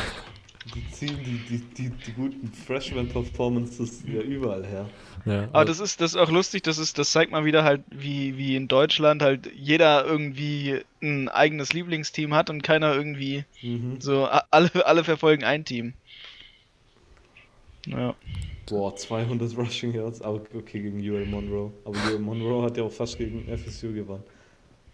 [0.75, 4.89] die ziehen die, die, die, die guten Freshman-Performances ja überall her.
[5.25, 7.63] Ja, Aber also das ist, das ist auch lustig, das, ist, das zeigt mal wieder
[7.63, 13.45] halt, wie, wie in Deutschland halt jeder irgendwie ein eigenes Lieblingsteam hat und keiner irgendwie
[13.63, 14.01] mhm.
[14.01, 15.95] so, alle, alle verfolgen ein Team.
[17.87, 18.15] Ja.
[18.69, 21.73] Boah, 200 Rushing Yards, aber okay, gegen UL Monroe.
[21.85, 24.25] Aber UL Monroe hat ja auch fast gegen FSU gewonnen.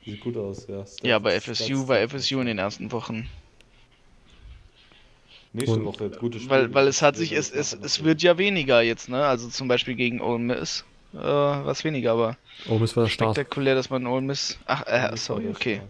[0.04, 0.84] Sieht gut aus, ja.
[0.84, 3.28] Stats, ja, bei FSU war FSU in den ersten Wochen.
[5.52, 6.50] Nächste Woche gute Spiele.
[6.50, 9.24] Weil, weil es hat sich, es, es, es wird ja weniger jetzt, ne?
[9.26, 10.84] Also zum Beispiel gegen Ole Miss
[11.14, 12.36] äh, was weniger, aber
[12.68, 13.34] Ole Miss war der Start.
[13.36, 14.58] spektakulär, dass man Ole Miss.
[14.66, 15.82] Ach, äh, sorry, okay.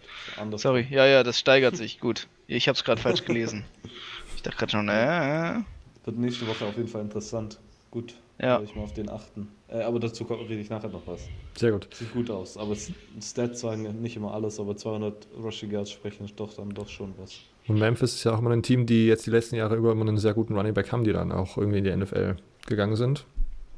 [0.57, 2.01] Sorry, ja, ja, das steigert sich.
[2.01, 2.27] Gut.
[2.49, 3.65] Ich hab's gerade falsch gelesen.
[4.35, 5.63] Ich dachte gerade schon, äh, äh.
[6.05, 7.61] Wird nächste Woche auf jeden Fall interessant.
[7.93, 8.49] Gut, ja.
[8.49, 9.49] werde ich mal auf den achten.
[9.68, 11.28] Äh, aber dazu rede ich nachher noch was.
[11.57, 11.88] Sehr gut.
[11.95, 12.57] Sieht gut aus.
[12.57, 12.74] Aber
[13.20, 17.40] Stats sagen nicht immer alles, aber 200 Rushing Yards sprechen doch dann doch schon was.
[17.68, 20.03] Und Memphis ist ja auch immer ein Team, die jetzt die letzten Jahre über immer
[20.03, 22.36] einen sehr guten Running Back haben, die dann auch irgendwie in die NFL
[22.66, 23.24] gegangen sind.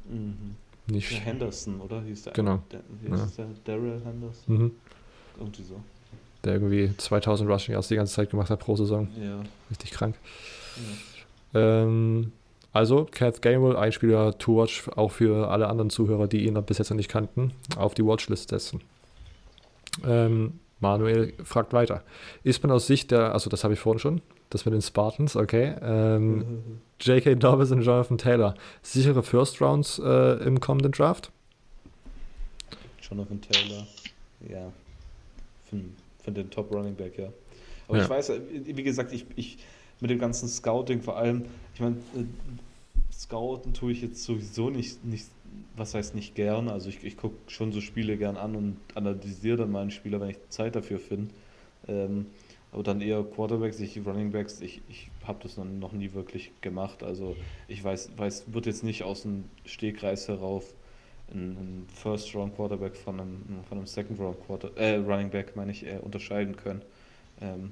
[0.09, 0.55] Mhm.
[0.87, 2.01] Nicht der Henderson, oder?
[2.01, 2.61] Hieß der, genau.
[2.71, 3.27] Der, wie ja.
[3.37, 3.47] der?
[3.63, 4.57] Daryl Henderson?
[4.57, 4.71] Mhm.
[5.39, 5.81] Irgendwie so.
[6.43, 9.07] Der irgendwie 2000 Rushing Yards die ganze Zeit gemacht hat pro Saison.
[9.19, 9.41] Ja.
[9.69, 10.15] Richtig krank.
[11.53, 11.83] Ja.
[11.83, 12.31] Ähm,
[12.75, 16.77] also, Kath Gainwell, ein Spieler to watch, auch für alle anderen Zuhörer, die ihn bis
[16.77, 18.81] jetzt noch nicht kannten, auf die Watchlist setzen.
[20.05, 22.03] Ähm, Manuel fragt weiter.
[22.43, 25.37] Ist man aus Sicht der, also das habe ich vorhin schon, das mit den Spartans,
[25.37, 25.73] okay.
[25.81, 27.35] Ähm, J.K.
[27.35, 31.31] Dobbs und Jonathan Taylor, sichere First Rounds äh, im kommenden Draft?
[33.01, 33.87] Jonathan Taylor,
[34.49, 34.69] ja.
[35.69, 35.77] Für,
[36.25, 37.29] für den Top Running Back, ja.
[37.87, 38.03] Aber ja.
[38.03, 38.33] ich weiß,
[38.65, 39.59] wie gesagt, ich, ich
[40.01, 42.25] mit dem ganzen Scouting vor allem, ich meine, äh,
[43.25, 45.29] Scouten tue ich jetzt sowieso nicht, nicht
[45.75, 49.57] was heißt nicht gern, also ich, ich gucke schon so Spiele gern an und analysiere
[49.57, 51.33] dann meinen Spieler, wenn ich Zeit dafür finde.
[51.87, 52.27] Ähm,
[52.71, 56.51] aber dann eher Quarterbacks, ich Running Backs, ich, ich habe das noch, noch nie wirklich
[56.61, 57.03] gemacht.
[57.03, 57.35] Also
[57.67, 60.73] ich weiß, weiß, wird jetzt nicht aus dem Stegreis herauf
[61.31, 65.71] einen First Round Quarterback von einem, von einem Second Round Quarter, äh, Running Back, meine
[65.71, 66.81] ich, äh, unterscheiden können.
[67.41, 67.71] Ähm,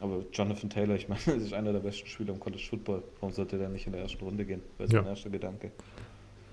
[0.00, 3.02] Aber Jonathan Taylor, ich meine, das ist einer der besten Spieler im College Football.
[3.20, 4.62] Warum sollte der nicht in der ersten Runde gehen?
[4.78, 5.02] Das ist Ja.
[5.02, 5.70] mein erster Gedanke.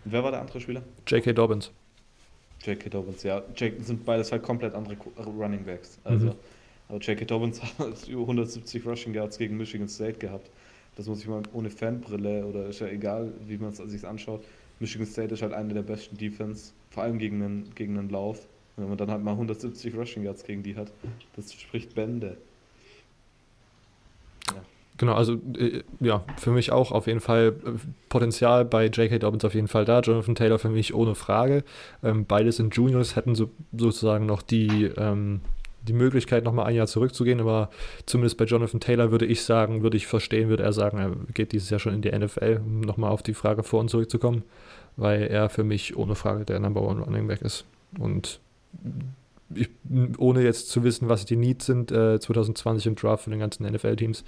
[0.06, 0.84] Und wer war der andere Spieler?
[1.08, 1.34] J.K.
[1.34, 1.72] Dobbins.
[2.64, 2.90] J.K.
[2.90, 3.42] Dobbins, ja.
[3.56, 6.00] Jake, sind beides halt komplett andere Qu- Running Backs.
[6.04, 6.34] Also, Mhm.
[6.90, 7.26] aber J.K.
[7.26, 10.50] Dobbins hat über 170 Rushing Yards gegen Michigan State gehabt.
[10.96, 14.44] Das muss ich mal ohne Fanbrille oder ist ja egal, wie man es sich anschaut.
[14.80, 18.40] Michigan State ist halt eine der besten Defense, vor allem gegen einen, gegen einen Lauf.
[18.76, 20.92] Und wenn man dann halt mal 170 Rushing Yards gegen die hat,
[21.36, 22.38] das spricht Bände.
[24.98, 27.70] Genau, also äh, ja, für mich auch auf jeden Fall äh,
[28.10, 29.20] Potenzial bei J.K.
[29.20, 30.00] Dobbins auf jeden Fall da.
[30.00, 31.64] Jonathan Taylor für mich ohne Frage.
[32.04, 35.42] Ähm, beide sind Juniors, hätten so, sozusagen noch die, ähm,
[35.84, 37.70] die Möglichkeit, nochmal ein Jahr zurückzugehen, aber
[38.06, 41.52] zumindest bei Jonathan Taylor würde ich sagen, würde ich verstehen, würde er sagen, er geht
[41.52, 44.44] dieses Jahr schon in die NFL, um nochmal auf die Frage vor und zurückzukommen,
[44.96, 47.66] weil er für mich ohne Frage der Number One Running Back ist.
[48.00, 48.40] Und
[49.54, 49.70] ich,
[50.18, 53.66] ohne jetzt zu wissen, was die Needs sind, äh, 2020 im Draft von den ganzen
[53.66, 54.24] NFL-Teams,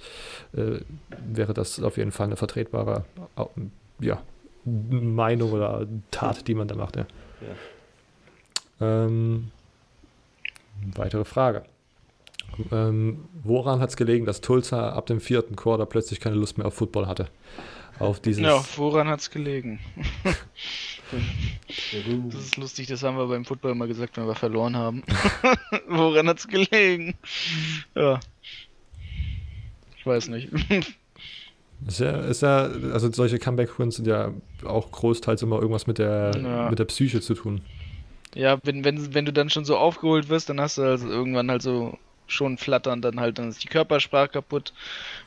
[0.54, 0.80] äh,
[1.26, 3.04] wäre das auf jeden Fall eine vertretbare
[4.00, 4.22] ja,
[4.64, 6.96] Meinung oder Tat, die man da macht.
[6.96, 7.06] Ja.
[8.80, 9.50] Ähm,
[10.94, 11.64] weitere Frage.
[12.72, 16.66] Ähm, woran hat es gelegen, dass Tulsa ab dem vierten Quarter plötzlich keine Lust mehr
[16.66, 17.28] auf Football hatte?
[17.98, 19.78] Auf dieses Ja, woran hat's gelegen?
[22.30, 25.02] Das ist lustig, das haben wir beim Football immer gesagt, wenn wir verloren haben.
[25.88, 27.14] woran hat's gelegen?
[27.94, 28.20] Ja.
[29.98, 30.48] Ich weiß nicht.
[31.86, 34.32] Ist ja, ist ja, also solche Comeback-Wins sind ja
[34.64, 36.70] auch großteils immer irgendwas mit der, Ja.
[36.70, 37.62] mit der Psyche zu tun.
[38.34, 41.50] Ja, wenn, wenn, wenn du dann schon so aufgeholt wirst, dann hast du also irgendwann
[41.50, 44.72] halt so schon flattern, dann halt, dann ist die Körpersprache kaputt.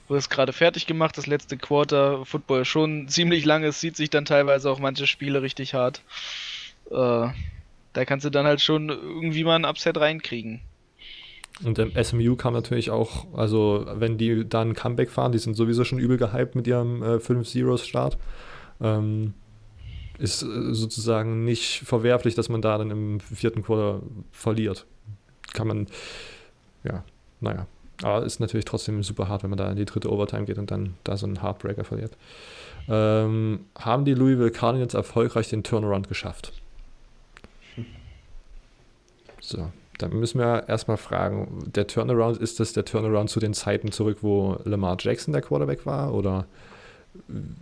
[0.08, 4.10] Du hast gerade fertig gemacht, das letzte Quarter, Football schon ziemlich lange, es sieht sich
[4.10, 6.02] dann teilweise auch manche Spiele richtig hart.
[6.92, 7.30] Äh,
[7.94, 10.62] da kannst du dann halt schon irgendwie mal ein Upset reinkriegen.
[11.64, 15.84] Und ähm, SMU kam natürlich auch, also wenn die dann Comeback fahren, die sind sowieso
[15.84, 18.18] schon übel gehypt mit ihrem äh, 5-0-Start.
[18.82, 19.34] Ähm,
[20.18, 24.02] ist äh, sozusagen nicht verwerflich, dass man da dann im vierten Quarter
[24.32, 24.86] verliert.
[25.54, 25.88] Kann man,
[26.84, 27.04] ja,
[27.40, 27.68] naja.
[28.02, 30.72] Aber ist natürlich trotzdem super hart, wenn man da in die dritte Overtime geht und
[30.72, 32.18] dann da so einen Heartbreaker verliert.
[32.90, 36.52] Ähm, haben die Louisville Cardinals erfolgreich den Turnaround geschafft?
[39.40, 43.92] So, dann müssen wir erstmal fragen, der Turnaround, ist das der Turnaround zu den Zeiten
[43.92, 46.14] zurück, wo Lamar Jackson der Quarterback war?
[46.14, 46.46] Oder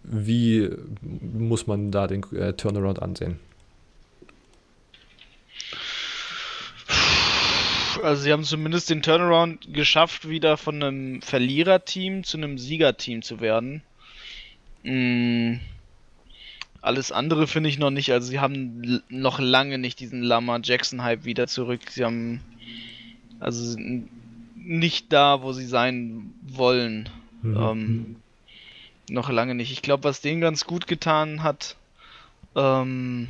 [0.03, 0.69] wie
[1.01, 3.39] muss man da den äh, Turnaround ansehen?
[8.03, 13.39] Also sie haben zumindest den Turnaround geschafft, wieder von einem Verliererteam zu einem Siegerteam zu
[13.39, 13.81] werden.
[14.83, 15.55] Mm,
[16.81, 18.11] alles andere finde ich noch nicht.
[18.11, 21.81] Also sie haben noch lange nicht diesen Lamar Jackson Hype wieder zurück.
[21.89, 22.41] Sie haben
[23.39, 23.77] also
[24.55, 27.09] nicht da, wo sie sein wollen.
[27.41, 27.57] Mhm.
[27.57, 28.15] Ähm,
[29.09, 29.71] noch lange nicht.
[29.71, 31.75] Ich glaube, was denen ganz gut getan hat,
[32.55, 33.27] ähm,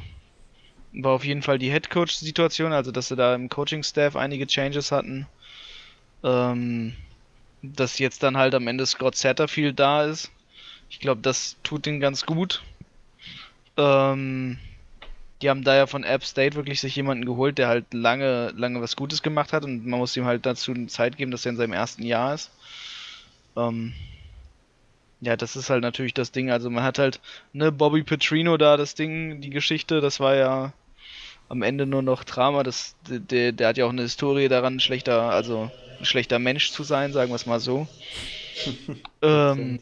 [0.94, 5.28] war auf jeden Fall die Headcoach-Situation, also dass sie da im Coaching-Staff einige Changes hatten.
[6.24, 6.96] Ähm,
[7.62, 10.32] dass jetzt dann halt am Ende Scott Satterfield da ist.
[10.90, 12.64] Ich glaube, das tut ihnen ganz gut.
[13.78, 14.58] Ähm,
[15.42, 18.82] die haben da ja von App State wirklich sich jemanden geholt, der halt lange, lange
[18.82, 21.58] was Gutes gemacht hat und man muss ihm halt dazu Zeit geben, dass er in
[21.58, 22.52] seinem ersten Jahr ist.
[23.56, 23.94] Ähm,
[25.22, 26.52] ja, das ist halt natürlich das Ding.
[26.52, 27.22] Also man hat halt,
[27.54, 30.74] ne, Bobby Petrino da, das Ding, die Geschichte, das war ja
[31.52, 32.64] am Ende nur noch Drama.
[32.64, 36.84] Das, der, der hat ja auch eine Historie daran, schlechter, also ein schlechter Mensch zu
[36.84, 37.88] sein, sagen wir es mal so.
[39.22, 39.80] ähm,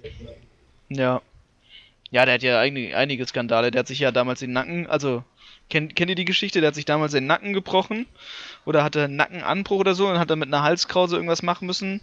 [0.90, 1.22] ja.
[2.10, 3.70] Ja, der hat ja einige, einige Skandale.
[3.70, 5.24] Der hat sich ja damals den Nacken, also
[5.70, 6.60] kennt, kennt ihr die Geschichte?
[6.60, 8.08] Der hat sich damals den Nacken gebrochen
[8.66, 12.02] oder hatte einen Nackenanbruch oder so und hat dann mit einer Halskrause irgendwas machen müssen,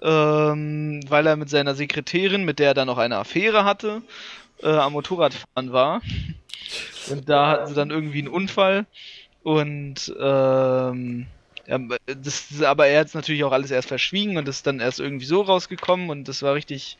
[0.00, 4.00] ähm, weil er mit seiner Sekretärin, mit der er dann noch eine Affäre hatte,
[4.62, 6.00] äh, am Motorradfahren war.
[7.10, 8.86] Und da hatten sie dann irgendwie einen Unfall
[9.42, 11.26] und ähm,
[11.66, 15.00] ja, das, aber er hat es natürlich auch alles erst verschwiegen und ist dann erst
[15.00, 16.98] irgendwie so rausgekommen und das war richtig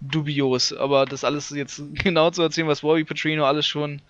[0.00, 0.72] dubios.
[0.72, 4.00] Aber das alles jetzt genau zu erzählen, was Bobby Petrino alles schon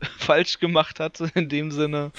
[0.18, 2.12] falsch gemacht hat, in dem Sinne,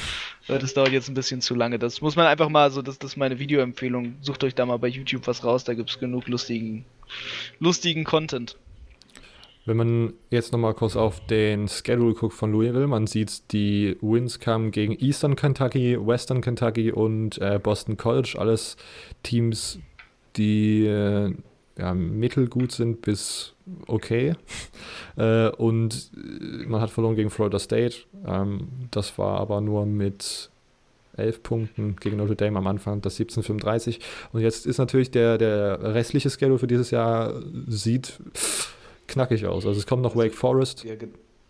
[0.47, 1.79] äh, das dauert jetzt ein bisschen zu lange.
[1.79, 4.17] Das muss man einfach mal so, das, das ist meine Videoempfehlung.
[4.21, 6.85] Sucht euch da mal bei YouTube was raus, da gibt es genug lustigen,
[7.59, 8.57] lustigen Content.
[9.69, 14.39] Wenn man jetzt nochmal kurz auf den Schedule guckt von Louisville, man sieht, die Wins
[14.39, 18.35] kamen gegen Eastern Kentucky, Western Kentucky und äh, Boston College.
[18.39, 18.77] Alles
[19.21, 19.77] Teams,
[20.37, 21.35] die äh,
[21.77, 23.53] ja, mittelgut sind bis
[23.85, 24.33] okay.
[25.17, 27.97] äh, und äh, man hat verloren gegen Florida State.
[28.25, 30.49] Ähm, das war aber nur mit
[31.15, 33.99] 11 Punkten gegen Notre Dame am Anfang, das 17:35.
[34.33, 38.19] Und jetzt ist natürlich der, der restliche Schedule für dieses Jahr sieht
[39.09, 39.65] knackig aus.
[39.65, 40.83] Also es kommt noch Wake Forest.
[40.83, 40.93] Ja,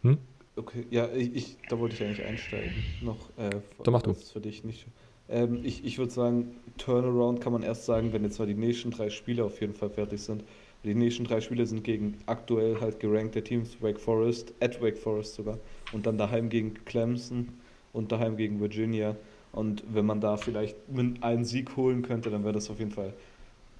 [0.01, 0.18] Hm?
[0.55, 2.74] okay, ja, ich, da wollte ich eigentlich einsteigen.
[3.01, 3.49] Noch, äh,
[3.84, 4.12] Dann mach du.
[4.12, 4.88] das für dich nicht.
[5.30, 8.91] Ähm, ich ich würde sagen, Turnaround kann man erst sagen, wenn jetzt mal die nächsten
[8.91, 10.43] drei Spiele auf jeden Fall fertig sind.
[10.86, 15.36] Die nächsten drei Spiele sind gegen aktuell halt gerankte Teams, Wake Forest, at Wake Forest
[15.36, 15.60] sogar,
[15.91, 17.49] und dann daheim gegen Clemson
[17.91, 19.16] und daheim gegen Virginia.
[19.51, 20.78] Und wenn man da vielleicht
[21.22, 23.14] einen Sieg holen könnte, dann wäre das auf jeden Fall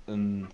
[0.08, 0.48] ein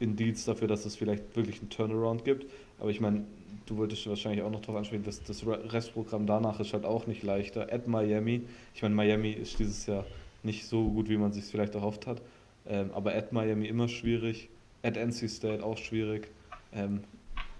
[0.00, 2.46] Indiz dafür, dass es vielleicht wirklich einen Turnaround gibt.
[2.78, 3.24] Aber ich meine,
[3.66, 7.06] du wolltest wahrscheinlich auch noch darauf ansprechen, dass das Re- Restprogramm danach ist halt auch
[7.06, 7.72] nicht leichter.
[7.72, 8.42] At Miami,
[8.74, 10.04] ich meine, Miami ist dieses Jahr
[10.42, 12.20] nicht so gut, wie man sich vielleicht erhofft hat.
[12.66, 14.48] Ähm, aber at Miami immer schwierig.
[14.82, 16.28] At NC State auch schwierig.
[16.74, 17.00] Ähm,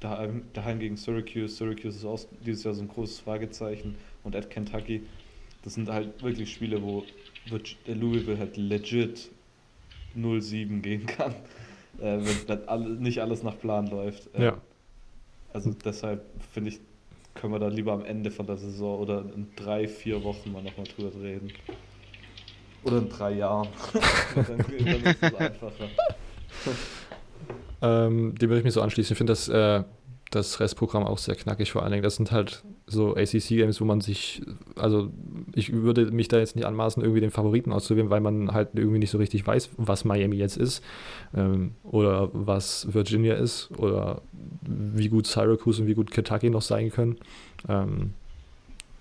[0.01, 1.49] daheim, daheim gegen Syracuse.
[1.57, 3.95] Syracuse ist auch dieses Jahr so ein großes Fragezeichen.
[4.25, 5.03] Und at Kentucky.
[5.63, 7.05] Das sind halt wirklich Spiele, wo
[7.87, 9.31] Louisville halt legit
[10.17, 11.33] 0-7 gehen kann.
[12.01, 14.29] Äh, wenn alle, nicht alles nach Plan läuft.
[14.35, 14.61] Ähm, Ja.
[15.55, 16.81] Also deshalb finde ich,
[17.35, 20.63] können wir da lieber am Ende von der Saison oder in drei, vier Wochen mal
[20.63, 21.53] nochmal drüber reden.
[22.83, 23.69] Oder in drei Jahren.
[24.35, 25.89] dann, dann ist es einfacher.
[27.81, 29.15] Ähm, dem würde ich mich so anschließen.
[29.15, 29.85] Ich finde das, äh,
[30.33, 32.03] das Restprogramm auch sehr knackig vor allen Dingen.
[32.03, 34.43] Das sind halt so ACC-Games, wo man sich,
[34.77, 35.11] also
[35.55, 38.99] ich würde mich da jetzt nicht anmaßen, irgendwie den Favoriten auszuwählen, weil man halt irgendwie
[38.99, 40.83] nicht so richtig weiß, was Miami jetzt ist
[41.35, 44.21] ähm, oder was Virginia ist oder
[44.63, 47.17] wie gut Syracuse und wie gut Kentucky noch sein können.
[47.69, 48.13] Ähm,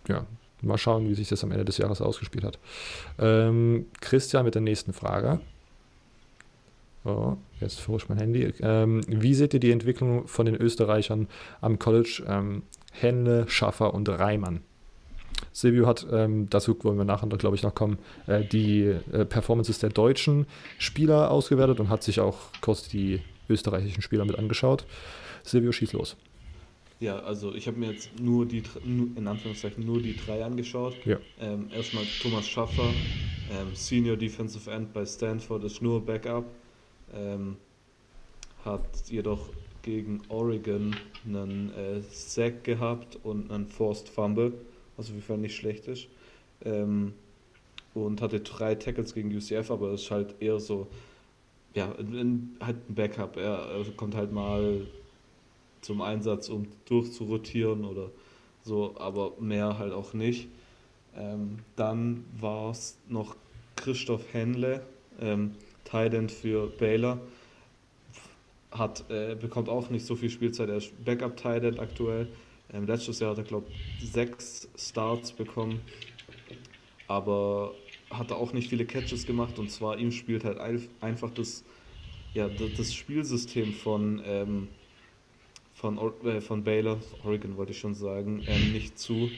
[0.08, 0.26] ja,
[0.62, 2.60] mal schauen, wie sich das am Ende des Jahres ausgespielt hat.
[3.20, 5.42] Ähm, Christian mit der nächsten Frage.
[7.06, 8.54] Oh, jetzt verrutscht mein Handy.
[8.62, 11.28] Ähm, wie seht ihr die Entwicklung von den Österreichern
[11.60, 12.24] am College?
[12.28, 12.64] Ähm,
[12.94, 14.62] Henle, Schaffer und Reimann.
[15.52, 19.80] Silvio hat, ähm, dazu wollen wir nachher, glaube ich, noch kommen, äh, die äh, Performances
[19.80, 24.86] der deutschen Spieler ausgewertet und hat sich auch kurz die österreichischen Spieler mit angeschaut.
[25.44, 26.16] Silvio, schieß los.
[27.00, 30.96] Ja, also ich habe mir jetzt nur die, in Anführungszeichen, nur die drei angeschaut.
[31.06, 31.18] Ja.
[31.42, 32.90] Ähm, erstmal Thomas Schaffer,
[33.52, 36.46] ähm, Senior Defensive End bei Stanford, ist nur Backup.
[37.14, 37.58] Ähm,
[38.64, 39.50] hat jedoch
[39.84, 44.54] gegen Oregon einen äh, Sack gehabt und einen Forced Fumble,
[44.98, 46.08] was auf jeden Fall nicht schlecht ist.
[46.66, 47.14] Ähm,
[47.94, 50.88] und hatte drei Tackles gegen UCF, aber ist halt eher so,
[51.76, 53.38] ja, ein, halt ein Backup.
[53.38, 54.88] Er, er kommt halt mal
[55.82, 58.10] zum Einsatz, um durchzurotieren oder
[58.64, 60.48] so, aber mehr halt auch nicht.
[61.16, 63.36] Ähm, dann war es noch
[63.76, 64.82] Christoph Henle,
[65.20, 67.20] ähm, Tight für Baylor.
[68.74, 72.28] Hat, äh, bekommt auch nicht so viel Spielzeit, er ist Backup Tight aktuell.
[72.74, 75.82] Ähm, letztes Jahr hat er, glaube ich, sechs Starts bekommen,
[77.08, 77.74] aber
[78.10, 79.60] hat er auch nicht viele Catches gemacht.
[79.60, 81.64] Und zwar ihm spielt halt ein, einfach das,
[82.34, 84.68] ja, das, Spielsystem von, ähm,
[85.76, 89.30] von, äh, von Baylor, Oregon wollte ich schon sagen, ähm, nicht zu,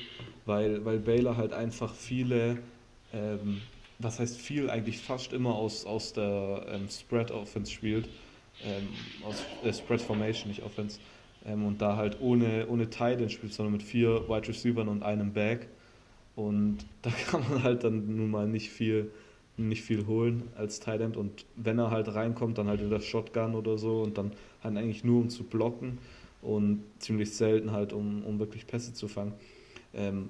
[0.46, 2.60] weil, weil Baylor halt einfach viele,
[3.14, 3.62] ähm,
[4.00, 8.08] was heißt viel, eigentlich fast immer aus, aus der ähm, Spread Offense spielt,
[8.64, 8.88] ähm,
[9.24, 11.00] aus äh, Spread Formation, nicht Offense,
[11.46, 15.04] ähm, und da halt ohne, ohne Tight End spielt, sondern mit vier Wide Receivers und
[15.04, 15.68] einem Back.
[16.36, 19.12] Und da kann man halt dann nun mal nicht viel,
[19.58, 21.18] nicht viel holen als End.
[21.18, 24.32] Und wenn er halt reinkommt, dann halt in der Shotgun oder so und dann
[24.64, 26.00] halt eigentlich nur um zu blocken
[26.42, 29.34] und ziemlich selten halt um, um wirklich Pässe zu fangen.
[29.94, 30.30] Ähm,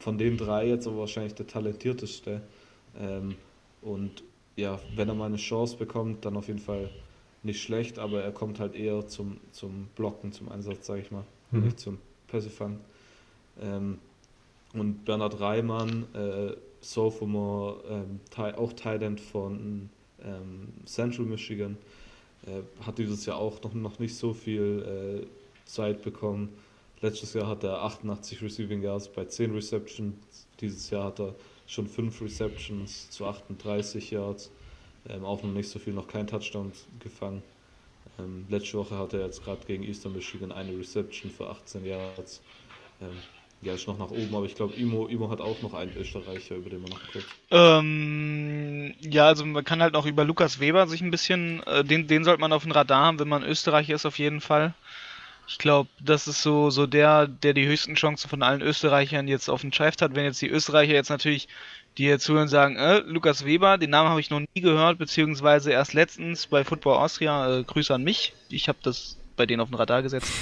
[0.00, 2.42] von den drei jetzt aber wahrscheinlich der talentierteste.
[2.98, 3.36] Ähm,
[3.80, 4.24] und
[4.56, 6.90] ja, wenn er mal eine Chance bekommt, dann auf jeden Fall
[7.44, 11.24] nicht schlecht, aber er kommt halt eher zum, zum Blocken, zum Einsatz, sage ich mal,
[11.50, 11.60] Mhm.
[11.64, 12.80] nicht zum Pässe fangen.
[13.60, 13.98] Ähm,
[14.72, 18.20] und Bernhard Reimann, äh, Sophomore, ähm,
[18.56, 19.88] auch Thailand von
[20.22, 21.76] ähm, Central Michigan,
[22.46, 26.48] äh, hat dieses Jahr auch noch, noch nicht so viel äh, Zeit bekommen.
[27.00, 30.14] Letztes Jahr hat er 88 Receiving Yards bei 10 Receptions.
[30.60, 31.34] Dieses Jahr hat er
[31.66, 34.50] schon 5 Receptions zu 38 Yards.
[35.08, 37.42] Ähm, auch noch nicht so viel, noch kein Touchdown gefangen.
[38.18, 42.40] Ähm, letzte Woche hatte er jetzt gerade gegen Eastern Michigan eine Reception für 18 Yards.
[43.00, 43.10] Ähm,
[43.64, 46.56] ja, ist noch nach oben, aber ich glaube, Imo, Imo hat auch noch einen Österreicher,
[46.56, 47.26] über den man noch guckt.
[47.50, 52.06] Ähm, ja, also man kann halt noch über Lukas Weber sich ein bisschen, äh, den,
[52.06, 54.74] den sollte man auf dem Radar haben, wenn man Österreicher ist auf jeden Fall.
[55.46, 59.48] Ich glaube, das ist so, so der, der die höchsten Chancen von allen Österreichern jetzt
[59.48, 60.14] auf den Draft hat.
[60.14, 61.48] Wenn jetzt die Österreicher jetzt natürlich,
[61.98, 65.70] die hier zuhören, sagen, äh, Lukas Weber, den Namen habe ich noch nie gehört, beziehungsweise
[65.70, 68.32] erst letztens bei Football Austria, äh, Grüße an mich.
[68.48, 70.32] Ich habe das bei denen auf den Radar gesetzt.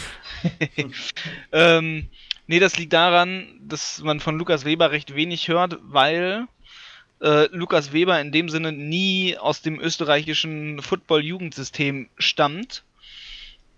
[1.53, 2.09] ähm,
[2.47, 6.47] nee, das liegt daran, dass man von Lukas Weber recht wenig hört, weil
[7.21, 12.83] äh, Lukas Weber in dem Sinne nie aus dem österreichischen Football-Jugendsystem stammt.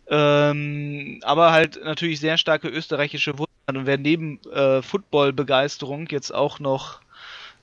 [0.09, 6.35] Ähm, aber halt natürlich sehr starke österreichische Wurzeln hat und wer neben äh, Football-Begeisterung jetzt
[6.35, 7.01] auch noch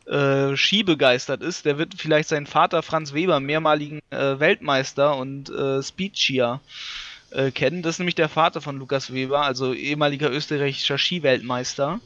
[0.08, 5.50] äh, Ski begeistert ist, der wird vielleicht seinen Vater Franz Weber, mehrmaligen äh, Weltmeister und
[5.50, 6.60] äh, Speedskier,
[7.32, 7.82] äh, kennen.
[7.82, 12.02] Das ist nämlich der Vater von Lukas Weber, also ehemaliger österreichischer Skiweltmeister.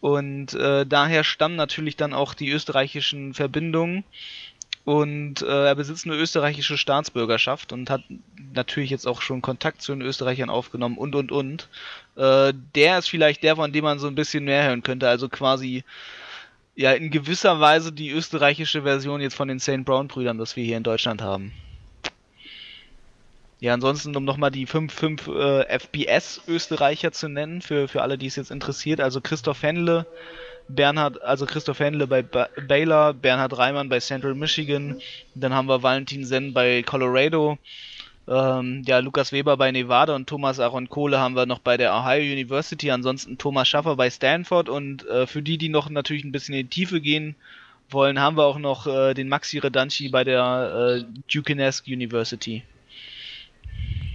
[0.00, 4.04] Und äh, daher stammen natürlich dann auch die österreichischen Verbindungen.
[4.84, 8.02] Und äh, er besitzt eine österreichische Staatsbürgerschaft und hat
[8.52, 11.68] natürlich jetzt auch schon Kontakt zu den Österreichern aufgenommen und und und.
[12.16, 15.08] Der ist vielleicht der, von dem man so ein bisschen mehr hören könnte.
[15.08, 15.82] Also quasi
[16.76, 19.84] ja in gewisser Weise die österreichische Version jetzt von den St.
[19.84, 21.52] Brown Brüdern, das wir hier in Deutschland haben.
[23.60, 28.26] Ja, ansonsten, um nochmal die 5, 5 äh, FBS-Österreicher zu nennen, für, für alle, die
[28.26, 29.00] es jetzt interessiert.
[29.00, 30.06] Also Christoph Henle,
[30.68, 35.00] Bernhard, also Christoph Henle bei ba Baylor, Bernhard Reimann bei Central Michigan,
[35.34, 37.58] dann haben wir Valentin Senn bei Colorado,
[38.26, 41.94] ähm, ja, Lukas Weber bei Nevada und Thomas Aaron Kohle haben wir noch bei der
[41.94, 46.32] Ohio University, ansonsten Thomas Schaffer bei Stanford und äh, für die, die noch natürlich ein
[46.32, 47.36] bisschen in die Tiefe gehen
[47.90, 52.62] wollen, haben wir auch noch äh, den Maxi Redanci bei der äh, Duquesne University.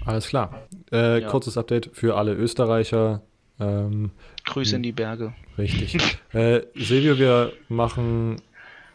[0.05, 0.67] Alles klar.
[0.91, 1.27] Äh, ja.
[1.27, 3.21] Kurzes Update für alle Österreicher.
[3.59, 4.11] Ähm,
[4.45, 5.33] Grüße in die Berge.
[5.57, 5.97] Richtig.
[6.33, 8.41] äh, Silvio, wir machen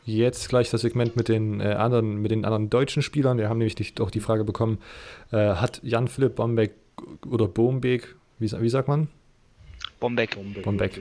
[0.04, 3.38] jetzt gleich das Segment mit den äh, anderen, mit den anderen deutschen Spielern.
[3.38, 4.78] Wir haben nämlich die, auch die Frage bekommen,
[5.32, 6.74] äh, hat Jan-Philipp Bombeck
[7.28, 9.08] oder Bombeck, wie, wie, sagt man?
[10.00, 10.36] Bombeck.
[10.62, 11.00] Bombeck.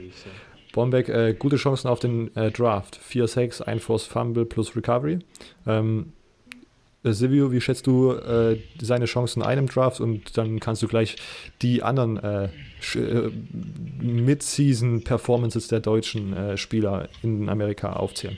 [0.72, 2.96] Bombeck, äh, gute Chancen auf den äh, Draft.
[2.96, 5.20] 4 6 1 Force Fumble plus Recovery.
[5.66, 6.12] Ähm,
[7.04, 10.88] äh, Silvio, wie schätzt du äh, seine Chancen in einem Draft und dann kannst du
[10.88, 11.16] gleich
[11.62, 12.48] die anderen äh,
[14.02, 18.36] Mid-Season-Performances der deutschen Spieler in Amerika aufzählen?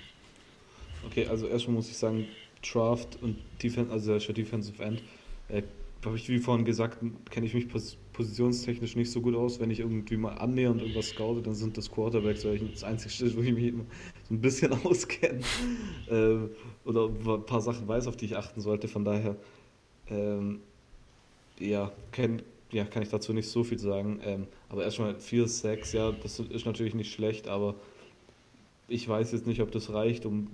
[1.07, 2.27] Okay, also erstmal muss ich sagen,
[2.63, 5.03] Draft und Defense, also der Defensive End,
[5.49, 5.63] äh,
[6.05, 6.99] habe ich wie vorhin gesagt,
[7.31, 9.61] kenne ich mich pos positionstechnisch nicht so gut aus.
[9.61, 13.53] Wenn ich irgendwie mal annähernd irgendwas scoute, dann sind das Quarterbacks, das einzige wo ich
[13.53, 13.75] mich
[14.29, 15.41] so ein bisschen auskenne
[16.09, 18.89] äh, oder ein paar Sachen weiß, auf die ich achten sollte.
[18.89, 19.37] Von daher,
[20.09, 20.61] ähm,
[21.59, 22.41] ja, kenn,
[22.73, 24.21] ja, kann ich dazu nicht so viel sagen.
[24.25, 27.75] Ähm, aber erstmal 4, 6, ja, das ist natürlich nicht schlecht, aber
[28.89, 30.49] ich weiß jetzt nicht, ob das reicht, um,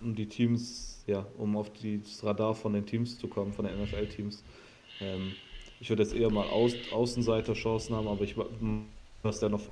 [0.00, 3.82] um die Teams, ja, um auf das Radar von den Teams zu kommen, von den
[3.82, 4.44] NFL-Teams.
[5.00, 5.32] Ähm,
[5.80, 8.36] ich würde jetzt eher mal Aus, Außenseiter-Chancen haben, aber ich
[9.22, 9.62] was der noch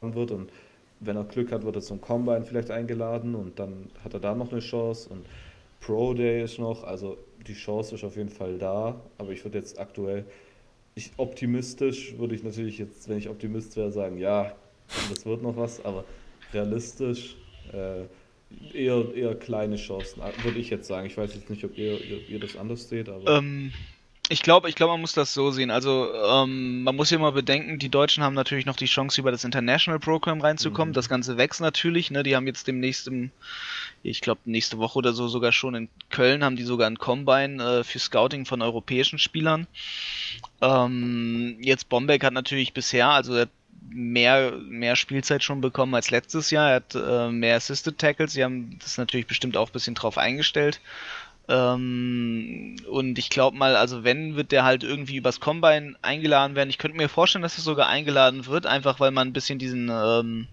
[0.00, 0.50] wird und
[1.00, 4.34] wenn er Glück hat, wird er zum Combine vielleicht eingeladen und dann hat er da
[4.34, 5.26] noch eine Chance und
[5.80, 7.16] Pro Day ist noch, also
[7.46, 10.24] die Chance ist auf jeden Fall da, aber ich würde jetzt aktuell,
[10.94, 14.52] ich optimistisch würde ich natürlich jetzt, wenn ich Optimist wäre, sagen, ja,
[15.10, 16.04] das wird noch was, aber
[16.52, 17.36] realistisch
[17.72, 21.06] äh, eher, eher kleine Chancen, würde ich jetzt sagen.
[21.06, 23.38] Ich weiß jetzt nicht, ob ihr, ihr, ihr das anders seht, aber.
[23.38, 23.72] Ähm,
[24.28, 25.70] ich glaube, ich glaube, man muss das so sehen.
[25.70, 29.30] Also ähm, man muss ja mal bedenken, die Deutschen haben natürlich noch die Chance, über
[29.30, 30.92] das International Program reinzukommen.
[30.92, 30.94] Mhm.
[30.94, 32.10] Das Ganze wächst natürlich.
[32.10, 32.22] Ne?
[32.22, 33.30] Die haben jetzt demnächst im,
[34.02, 37.62] ich glaube nächste Woche oder so sogar schon in Köln haben die sogar ein Combine
[37.62, 39.66] äh, für Scouting von europäischen Spielern.
[40.62, 43.48] Ähm, jetzt Bombeck hat natürlich bisher, also er
[43.90, 46.70] mehr, mehr Spielzeit schon bekommen als letztes Jahr.
[46.70, 48.32] Er hat äh, mehr Assisted Tackles.
[48.32, 50.80] Sie haben das natürlich bestimmt auch ein bisschen drauf eingestellt.
[51.48, 56.70] Ähm, und ich glaube mal, also wenn, wird der halt irgendwie übers Combine eingeladen werden.
[56.70, 59.90] Ich könnte mir vorstellen, dass es sogar eingeladen wird, einfach weil man ein bisschen diesen
[59.90, 60.46] ähm,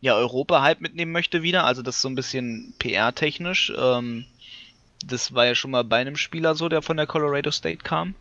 [0.00, 1.64] ja, Europa-Hype mitnehmen möchte wieder.
[1.64, 3.72] Also das ist so ein bisschen PR-technisch.
[3.78, 4.24] Ähm,
[5.06, 8.14] das war ja schon mal bei einem Spieler so, der von der Colorado State kam,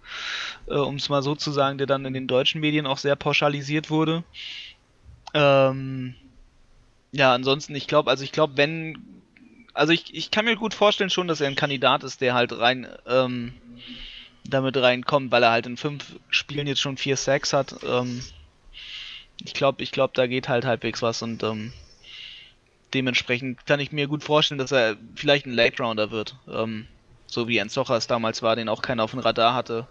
[0.68, 3.16] äh, um es mal so zu sagen, der dann in den deutschen Medien auch sehr
[3.16, 4.24] pauschalisiert wurde.
[5.34, 6.16] Ähm,
[7.12, 8.98] ja, ansonsten, ich glaube, also ich glaube, wenn,
[9.74, 12.58] also ich, ich kann mir gut vorstellen schon, dass er ein Kandidat ist, der halt
[12.58, 13.54] rein ähm,
[14.44, 17.76] damit reinkommt, weil er halt in fünf Spielen jetzt schon vier Sacks hat.
[17.84, 18.24] Ähm,
[19.44, 21.74] ich glaube, ich glaube, da geht halt halbwegs was und ähm,
[22.94, 26.36] dementsprechend kann ich mir gut vorstellen, dass er vielleicht ein Late Rounder wird.
[26.52, 26.88] Ähm,
[27.28, 29.88] so wie Enzocha es damals war, den auch keiner auf dem Radar hatte.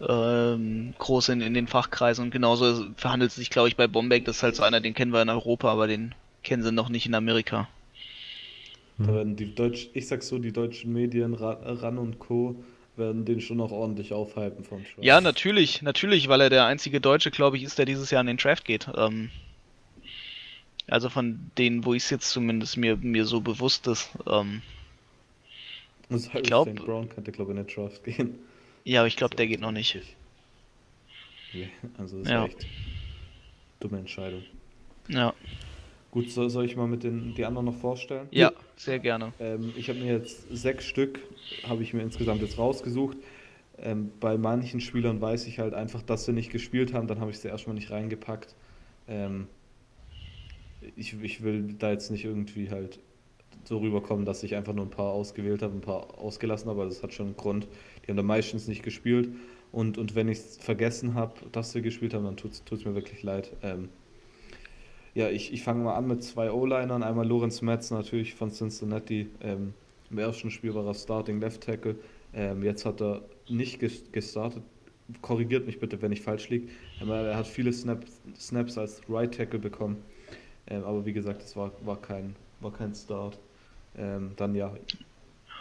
[0.00, 4.24] Ähm, groß in, in den Fachkreisen und genauso verhandelt es sich, glaube ich, bei Bombeck.
[4.24, 6.88] Das ist halt so einer, den kennen wir in Europa, aber den kennen sie noch
[6.88, 7.68] nicht in Amerika.
[8.98, 12.56] Da werden die Deutsch, ich sag so, die deutschen Medien, RAN und Co.
[12.96, 15.00] werden den schon noch ordentlich aufhypen vom Show.
[15.00, 18.26] Ja, natürlich, natürlich, weil er der einzige Deutsche, glaube ich, ist, der dieses Jahr in
[18.26, 18.88] den Draft geht.
[18.96, 19.30] Ähm,
[20.92, 24.10] also von denen, wo ich es jetzt zumindest mir, mir so bewusst ist.
[24.26, 24.62] Ähm,
[26.10, 28.38] ich glaube, Brown könnte, glaube ich, in den Draft gehen.
[28.84, 29.98] Ja, aber ich glaube, der geht noch nicht.
[31.98, 32.44] Also das ist ja.
[32.44, 32.66] echt
[33.80, 34.42] dumme Entscheidung.
[35.08, 35.34] Ja.
[36.10, 38.28] Gut, so, soll ich mal mit den die anderen noch vorstellen?
[38.30, 39.32] Ja, sehr gerne.
[39.40, 41.20] Ähm, ich habe mir jetzt sechs Stück,
[41.66, 43.16] habe ich mir insgesamt jetzt rausgesucht.
[43.78, 47.30] Ähm, bei manchen Spielern weiß ich halt einfach, dass sie nicht gespielt haben, dann habe
[47.30, 48.54] ich sie erstmal nicht reingepackt.
[49.08, 49.48] Ähm,
[50.96, 53.00] ich, ich will da jetzt nicht irgendwie halt
[53.64, 56.88] so rüberkommen, dass ich einfach nur ein paar ausgewählt habe, ein paar ausgelassen habe, aber
[56.88, 57.68] das hat schon einen Grund.
[58.02, 59.30] Die haben da meistens nicht gespielt.
[59.70, 62.94] Und, und wenn ich es vergessen habe, dass sie gespielt haben, dann tut es mir
[62.94, 63.52] wirklich leid.
[63.62, 63.88] Ähm,
[65.14, 67.02] ja, ich, ich fange mal an mit zwei O-Linern.
[67.02, 69.28] Einmal Lorenz Metz natürlich von Cincinnati.
[69.42, 69.74] Ähm,
[70.10, 71.96] Im ersten Spiel war er Starting Left Tackle.
[72.34, 73.80] Ähm, jetzt hat er nicht
[74.12, 74.62] gestartet.
[75.20, 76.68] Korrigiert mich bitte, wenn ich falsch liege.
[77.00, 79.98] Er hat viele Snaps, Snaps als Right Tackle bekommen.
[80.68, 83.38] Ähm, aber wie gesagt, es war, war, kein, war kein Start.
[83.96, 84.74] Ähm, dann ja,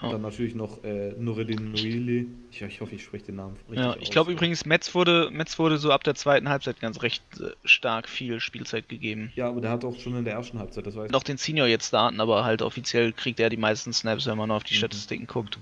[0.01, 2.27] dann natürlich noch äh, Nureddin Nuili.
[2.49, 5.59] Ich, ich, hoffe, ich spreche den Namen richtig Ja, ich glaube übrigens, Metz wurde, Metz
[5.59, 9.31] wurde so ab der zweiten Halbzeit ganz recht äh, stark viel Spielzeit gegeben.
[9.35, 11.67] Ja, aber der hat auch schon in der ersten Halbzeit, das weiß Noch den Senior
[11.67, 14.79] jetzt starten, aber halt offiziell kriegt er die meisten Snaps, wenn man auf die mhm.
[14.79, 15.59] Statistiken guckt.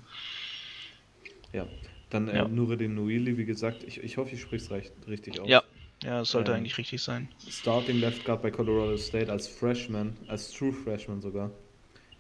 [1.52, 1.66] Ja,
[2.10, 2.48] dann äh, ja.
[2.48, 5.50] Nureddin Nuili, wie gesagt, ich, ich hoffe, ich spreche es richtig aus.
[5.50, 5.64] Ja,
[6.04, 7.28] ja, es sollte ähm, eigentlich richtig sein.
[7.48, 11.52] Starting Left Guard bei Colorado State als Freshman, als True Freshman sogar.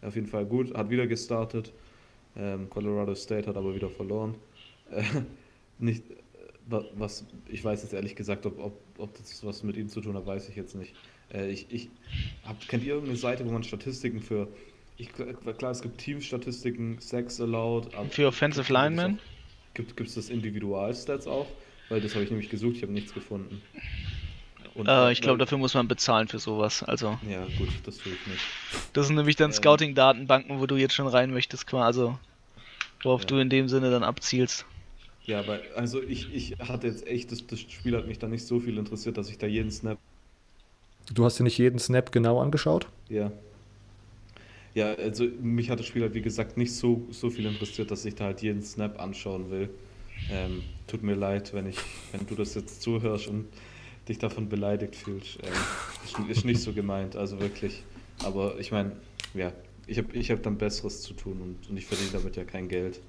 [0.01, 1.72] Auf jeden Fall gut, hat wieder gestartet.
[2.35, 4.35] Ähm, Colorado State hat aber wieder verloren.
[4.91, 5.03] Äh,
[5.80, 6.03] nicht,
[6.68, 10.15] was, ich weiß jetzt ehrlich gesagt, ob, ob, ob das was mit ihm zu tun
[10.15, 10.93] hat, weiß ich jetzt nicht.
[11.34, 11.89] Äh, ich, ich
[12.43, 14.47] hab, kennt ihr irgendeine Seite, wo man Statistiken für,
[14.97, 17.93] ich, klar, es gibt Teamstatistiken, Sex Allowed.
[18.11, 19.19] Für Offensive Linemen?
[19.73, 21.47] Gibt es das Individualstats auch?
[21.90, 23.61] Weil das habe ich nämlich gesucht, ich habe nichts gefunden.
[24.88, 26.84] Äh, ich glaube, dafür muss man bezahlen für sowas.
[26.84, 27.18] Also.
[27.28, 28.41] Ja, gut, das tue ich nicht.
[28.94, 31.86] Das sind nämlich dann ähm, Scouting-Datenbanken, wo du jetzt schon rein möchtest, quasi.
[31.86, 32.20] Also
[33.03, 33.28] worauf ja.
[33.28, 34.66] du in dem Sinne dann abzielst.
[35.26, 38.45] Ja, aber also ich, ich hatte jetzt echt, das, das Spiel hat mich da nicht
[38.45, 39.98] so viel interessiert, dass ich da jeden Snap.
[41.14, 42.88] Du hast dir nicht jeden Snap genau angeschaut?
[43.10, 43.32] Ja.
[44.76, 48.06] Ja, also mich hat das Spiel halt wie gesagt nicht so, so viel interessiert, dass
[48.06, 49.70] ich da halt jeden Snap anschauen will.
[50.32, 51.78] Ähm, tut mir leid, wenn ich,
[52.12, 53.48] wenn du das jetzt zuhörst und
[54.08, 55.40] dich davon beleidigt fühlst.
[55.44, 55.52] Ähm,
[56.06, 57.84] ist, ist nicht so gemeint, also wirklich.
[58.24, 58.91] Aber ich meine,
[59.34, 59.54] ja,
[59.88, 62.68] ich habe ich hab dann Besseres zu tun und, und ich verdiene damit ja kein
[62.68, 63.00] Geld.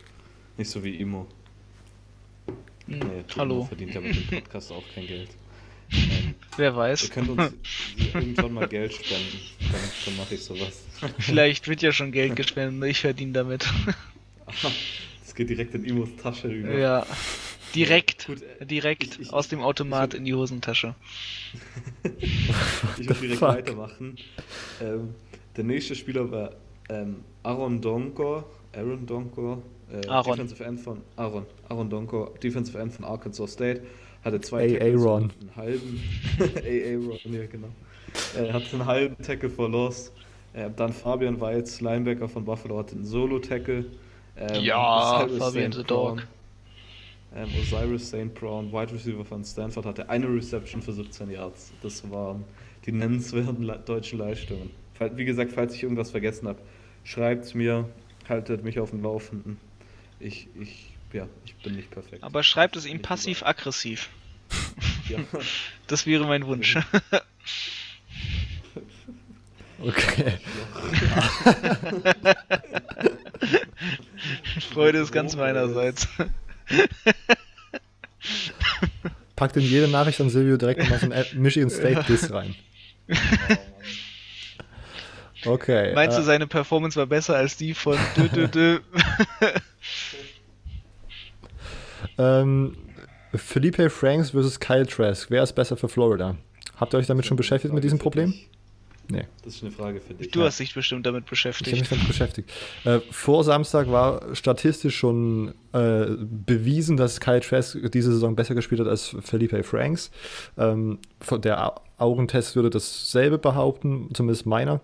[0.57, 1.27] Nicht so wie Imo.
[2.87, 3.55] Hm, naja, hallo.
[3.55, 5.31] Imo verdient ja mit dem Podcast auch kein Geld.
[5.93, 7.05] Ähm, Wer weiß.
[7.05, 7.53] Ihr könnt uns
[8.15, 9.41] irgendwann mal Geld spenden.
[9.61, 10.85] Dann, dann mache ich sowas.
[11.19, 13.67] Vielleicht wird ja schon Geld gespendet und ich verdiene damit.
[15.41, 16.79] geht direkt in Imos Tasche rüber.
[16.79, 17.07] Ja.
[17.75, 20.95] Direkt, Gut, äh, direkt ich, ich, aus dem Automat ich, in die Hosentasche.
[22.99, 24.17] ich will direkt weitermachen.
[24.83, 25.15] Ähm,
[25.57, 26.51] der nächste Spieler war
[26.91, 28.45] ähm, Aaron Donko,
[28.75, 30.33] Aaron Donko, äh, Aaron.
[30.33, 33.83] Defensive End von Aaron, Aaron Donko, Defensive End von Arkansas State,
[34.23, 35.23] hatte zwei Tackles Aaron.
[35.23, 36.03] einen halben,
[36.39, 37.69] Aaron, ja genau,
[38.37, 40.13] äh, hat einen halben Tackle for Loss.
[40.53, 43.85] Äh, dann Fabian Weitz, Linebacker von Buffalo, hatte einen Solo-Tackle.
[44.41, 46.27] Ähm, ja, Fabian the Dog.
[47.35, 48.35] Ähm, Osiris St.
[48.35, 51.73] Brown, Wide Receiver von Stanford, hatte eine Reception für 17 Yards.
[51.83, 52.45] Das waren
[52.87, 54.71] die nennenswerten deutschen Leistungen.
[55.15, 56.59] Wie gesagt, falls ich irgendwas vergessen habe,
[57.05, 57.89] schreibt es mir,
[58.29, 59.59] haltet mich auf dem Laufenden.
[60.19, 62.23] Ich, ich, ja, ich bin nicht perfekt.
[62.23, 64.11] Aber schreibt es ihm passiv-aggressiv.
[65.09, 65.19] Ja.
[65.87, 66.79] Das wäre mein Wunsch.
[69.83, 70.35] Okay.
[74.73, 76.07] Freude ist ganz meinerseits.
[79.37, 82.55] Packt in jede Nachricht an Silvio direkt mal so ein Michigan State Diss rein.
[85.47, 85.95] Okay.
[85.95, 88.81] Meinst du, äh, seine Performance war besser als die von dü, dü, dü?
[92.19, 92.77] ähm,
[93.35, 95.31] Felipe Franks versus Kyle Trask.
[95.31, 96.37] Wer ist besser für Florida?
[96.77, 98.35] Habt ihr euch damit schon beschäftigt mit diesem Problem?
[99.11, 99.27] Nee.
[99.45, 100.31] Das ist eine Frage für dich.
[100.31, 100.47] Du ja.
[100.47, 101.69] hast dich bestimmt damit beschäftigt.
[101.69, 102.51] Ich habe mich damit beschäftigt.
[102.85, 108.81] Äh, vor Samstag war statistisch schon äh, bewiesen, dass Kyle Trask diese Saison besser gespielt
[108.81, 110.11] hat als Felipe Franks.
[110.57, 110.99] Ähm,
[111.43, 114.81] der Augentest würde dasselbe behaupten, zumindest meiner.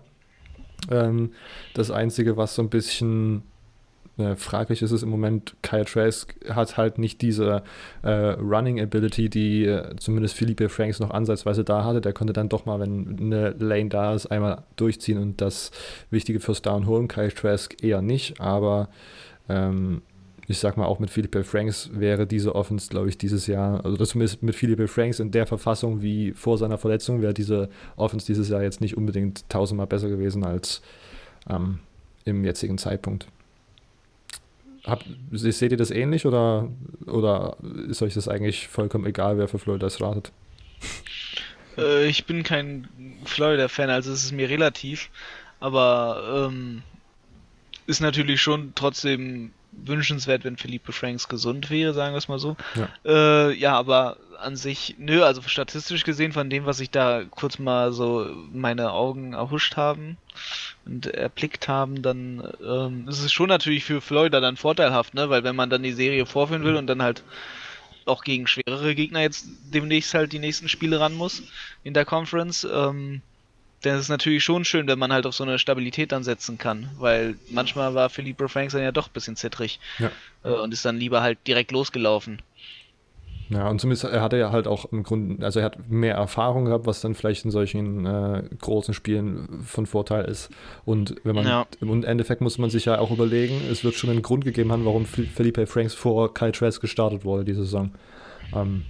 [0.91, 1.31] Ähm,
[1.73, 3.43] das Einzige, was so ein bisschen
[4.17, 7.63] äh, fraglich ist, ist im Moment, Kyle Trask hat halt nicht diese
[8.01, 12.01] äh, Running Ability, die äh, zumindest Philippe Franks noch ansatzweise da hatte.
[12.01, 15.71] Der konnte dann doch mal, wenn eine Lane da ist, einmal durchziehen und das
[16.09, 17.07] wichtige First Down holen.
[17.07, 18.89] Kyle Trask eher nicht, aber
[19.49, 20.01] ähm,
[20.47, 24.03] ich sag mal, auch mit Philippe Franks wäre diese Offense, glaube ich, dieses Jahr, also
[24.05, 28.47] zumindest mit Philippe Franks in der Verfassung wie vor seiner Verletzung, wäre diese Offense dieses
[28.47, 30.81] Jahr jetzt nicht unbedingt tausendmal besser gewesen als
[31.49, 31.79] ähm,
[32.23, 33.27] im jetzigen Zeitpunkt.
[34.87, 36.69] Hab, seht ihr das ähnlich oder,
[37.05, 37.57] oder
[37.89, 40.31] ist euch das eigentlich vollkommen egal, wer für Florida das ratet?
[41.77, 42.87] Äh, ich bin kein
[43.25, 45.09] Florida-Fan, also es ist mir relativ.
[45.59, 46.83] Aber ähm,
[47.87, 52.55] ist natürlich schon trotzdem wünschenswert, wenn Philippe Franks gesund wäre, sagen wir es mal so.
[52.75, 52.89] Ja.
[53.49, 57.59] Äh, ja, aber an sich, nö, also statistisch gesehen von dem, was ich da kurz
[57.59, 60.17] mal so meine Augen erhuscht haben
[60.85, 65.29] und erblickt haben, dann ähm, ist es schon natürlich für Florida dann vorteilhaft, ne?
[65.29, 67.23] Weil wenn man dann die Serie vorführen will und dann halt
[68.05, 71.43] auch gegen schwerere Gegner jetzt demnächst halt die nächsten Spiele ran muss
[71.83, 73.21] in der Conference, ähm,
[73.81, 76.57] dann ist es natürlich schon schön, wenn man halt auf so eine Stabilität dann setzen
[76.57, 80.11] kann, weil manchmal war Philippe Franks dann ja doch ein bisschen zittrig ja.
[80.43, 82.41] äh, und ist dann lieber halt direkt losgelaufen.
[83.49, 86.65] Ja, und zumindest er hatte ja halt auch im Grunde, also er hat mehr Erfahrung
[86.65, 90.49] gehabt, was dann vielleicht in solchen äh, großen Spielen von Vorteil ist.
[90.83, 91.65] Und wenn man ja.
[91.79, 94.85] im Endeffekt muss man sich ja auch überlegen, es wird schon einen Grund gegeben haben,
[94.85, 97.91] warum Felipe Franks vor Kyle Trask gestartet wurde diese Saison.
[98.53, 98.83] Ähm,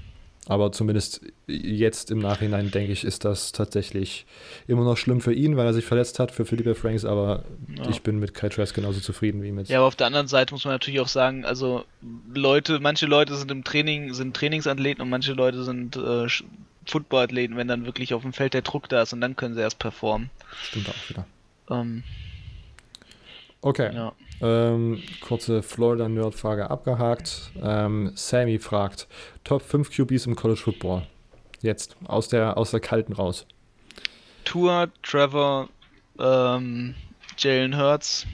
[0.47, 4.25] aber zumindest jetzt im Nachhinein, denke ich, ist das tatsächlich
[4.67, 7.43] immer noch schlimm für ihn, weil er sich verletzt hat, für Philippe Franks, aber
[7.75, 7.89] ja.
[7.89, 9.67] ich bin mit Kai Trask genauso zufrieden wie mit.
[9.67, 11.83] Ja, aber auf der anderen Seite muss man natürlich auch sagen, also
[12.33, 16.27] Leute, manche Leute sind im Training, sind Trainingsathleten und manche Leute sind äh,
[16.85, 19.61] Footballathleten, wenn dann wirklich auf dem Feld der Druck da ist und dann können sie
[19.61, 20.29] erst performen.
[20.63, 21.27] Stimmt auch wieder.
[21.69, 22.03] Ähm,
[23.61, 23.93] okay.
[23.93, 24.13] Ja.
[24.41, 27.51] Ähm, kurze Florida-Nerd-Frage abgehakt.
[27.61, 29.07] Ähm, Sammy fragt:
[29.43, 31.07] Top 5 QBs im College Football.
[31.61, 33.47] Jetzt, aus der, aus der Kalten raus.
[34.43, 35.69] Tour, Trevor,
[36.19, 36.93] ähm,
[37.37, 38.27] Jalen Hurts,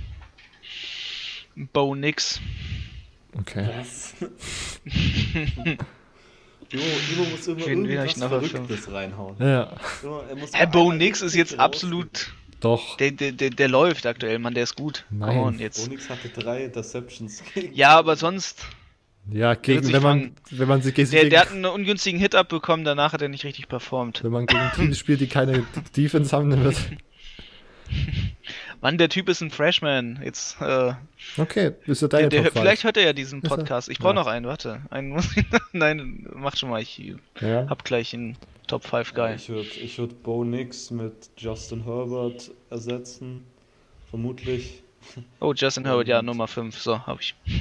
[1.55, 2.39] Bo Nix.
[3.39, 3.69] Okay.
[3.77, 4.13] Was?
[6.73, 9.35] Ivo, Ivo muss immer Wen irgendwas Verrücktes reinhauen.
[9.39, 9.71] Ja.
[10.51, 12.97] Herr Bo Nix ist jetzt absolut doch.
[12.97, 15.05] Der, der, der, der läuft aktuell, Mann, der ist gut.
[15.09, 15.37] Nein.
[15.37, 15.85] On, jetzt.
[15.85, 17.43] Onyx hatte drei Interceptions.
[17.73, 18.65] Ja, aber sonst.
[19.31, 22.83] Ja, gegen, wenn man, wenn man sich gegen, der, der hat einen ungünstigen Hit abbekommen,
[22.85, 24.23] danach hat er nicht richtig performt.
[24.23, 25.65] Wenn man gegen Teams spielt, die keine
[25.95, 26.77] Defense haben, dann wird.
[28.81, 30.19] Mann, der Typ ist ein Freshman.
[30.23, 30.59] Jetzt.
[30.59, 30.93] Äh,
[31.37, 33.87] okay, ist ja deine der, der, Vielleicht hört er ja diesen Podcast.
[33.87, 34.19] Ich brauche ja.
[34.19, 34.81] noch einen, warte.
[34.89, 35.45] Einen muss ich.
[35.71, 36.81] Nein, mach schon mal.
[36.81, 37.69] Ich ja.
[37.69, 38.35] hab gleich einen.
[38.67, 39.35] Top 5 Guy.
[39.35, 43.45] Ich würde ich würd Bo Nix mit Justin Herbert ersetzen.
[44.09, 44.81] Vermutlich.
[45.41, 46.79] Oh, Justin Herbert, ja, Nummer 5.
[46.79, 47.35] So, habe ich.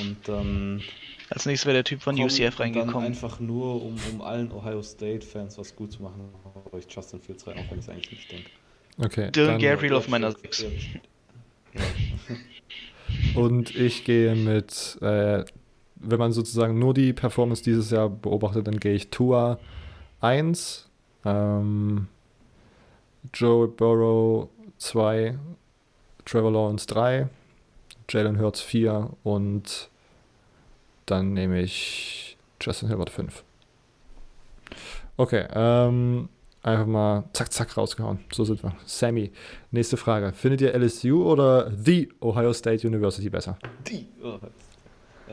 [0.00, 0.82] und dann.
[1.30, 2.94] Als nächstes wäre der Typ von UCF reingekommen.
[2.94, 6.28] Dann einfach nur, um, um allen Ohio State-Fans was gut zu machen,
[6.64, 8.50] habe ich Justin Fields rein, auch wenn ich es eigentlich nicht denke.
[8.98, 9.30] Okay.
[9.30, 10.66] Dylan Gabriel auf meiner 6.
[13.34, 15.44] Und ich gehe mit, äh,
[15.96, 19.58] wenn man sozusagen nur die Performance dieses Jahr beobachtet, dann gehe ich Tua,
[20.22, 20.88] 1,
[21.24, 22.06] ähm,
[23.34, 25.38] Joe Burrow 2,
[26.24, 27.28] Trevor Lawrence 3,
[28.08, 29.90] Jalen Hurts 4 und
[31.06, 33.42] dann nehme ich Justin Hilbert 5.
[35.16, 36.28] Okay, ähm,
[36.62, 38.20] einfach mal zack, zack rausgehauen.
[38.32, 38.74] So sind wir.
[38.86, 39.32] Sammy,
[39.72, 40.32] nächste Frage.
[40.32, 43.58] Findet ihr LSU oder The Ohio State University besser?
[43.86, 44.38] Die oh,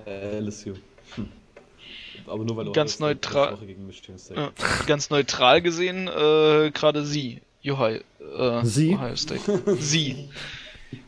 [0.05, 0.73] äh, LSU.
[1.15, 1.38] Hm
[2.27, 3.57] aber nur weil du ganz neutral
[4.35, 4.51] ja,
[4.87, 7.99] ganz neutral gesehen äh, gerade sie Ohio,
[8.37, 8.95] äh, sie?
[8.95, 9.41] Ohio State.
[9.79, 10.29] Sie.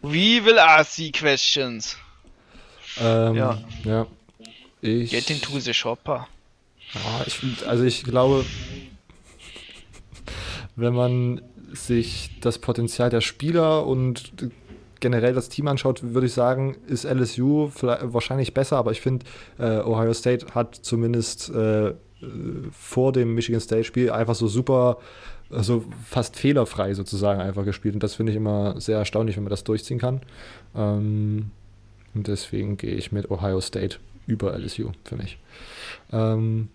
[0.02, 1.98] We will ask the questions.
[3.00, 3.64] Ähm, ja.
[3.86, 4.08] ja.
[4.82, 6.28] Ich getting to the shopper
[6.94, 8.46] ja, ich, also ich glaube
[10.76, 11.42] wenn man
[11.74, 14.34] sich das Potenzial der Spieler und
[15.02, 19.26] generell das Team anschaut, würde ich sagen, ist LSU wahrscheinlich besser, aber ich finde,
[19.60, 21.94] äh, Ohio State hat zumindest äh,
[22.72, 24.98] vor dem Michigan State-Spiel einfach so super,
[25.50, 27.96] so fast fehlerfrei sozusagen einfach gespielt.
[27.96, 30.22] Und das finde ich immer sehr erstaunlich, wenn man das durchziehen kann.
[30.76, 31.52] Ähm,
[32.14, 33.98] und deswegen gehe ich mit Ohio State
[34.28, 35.40] über LSU für mich.
[36.12, 36.70] Ähm,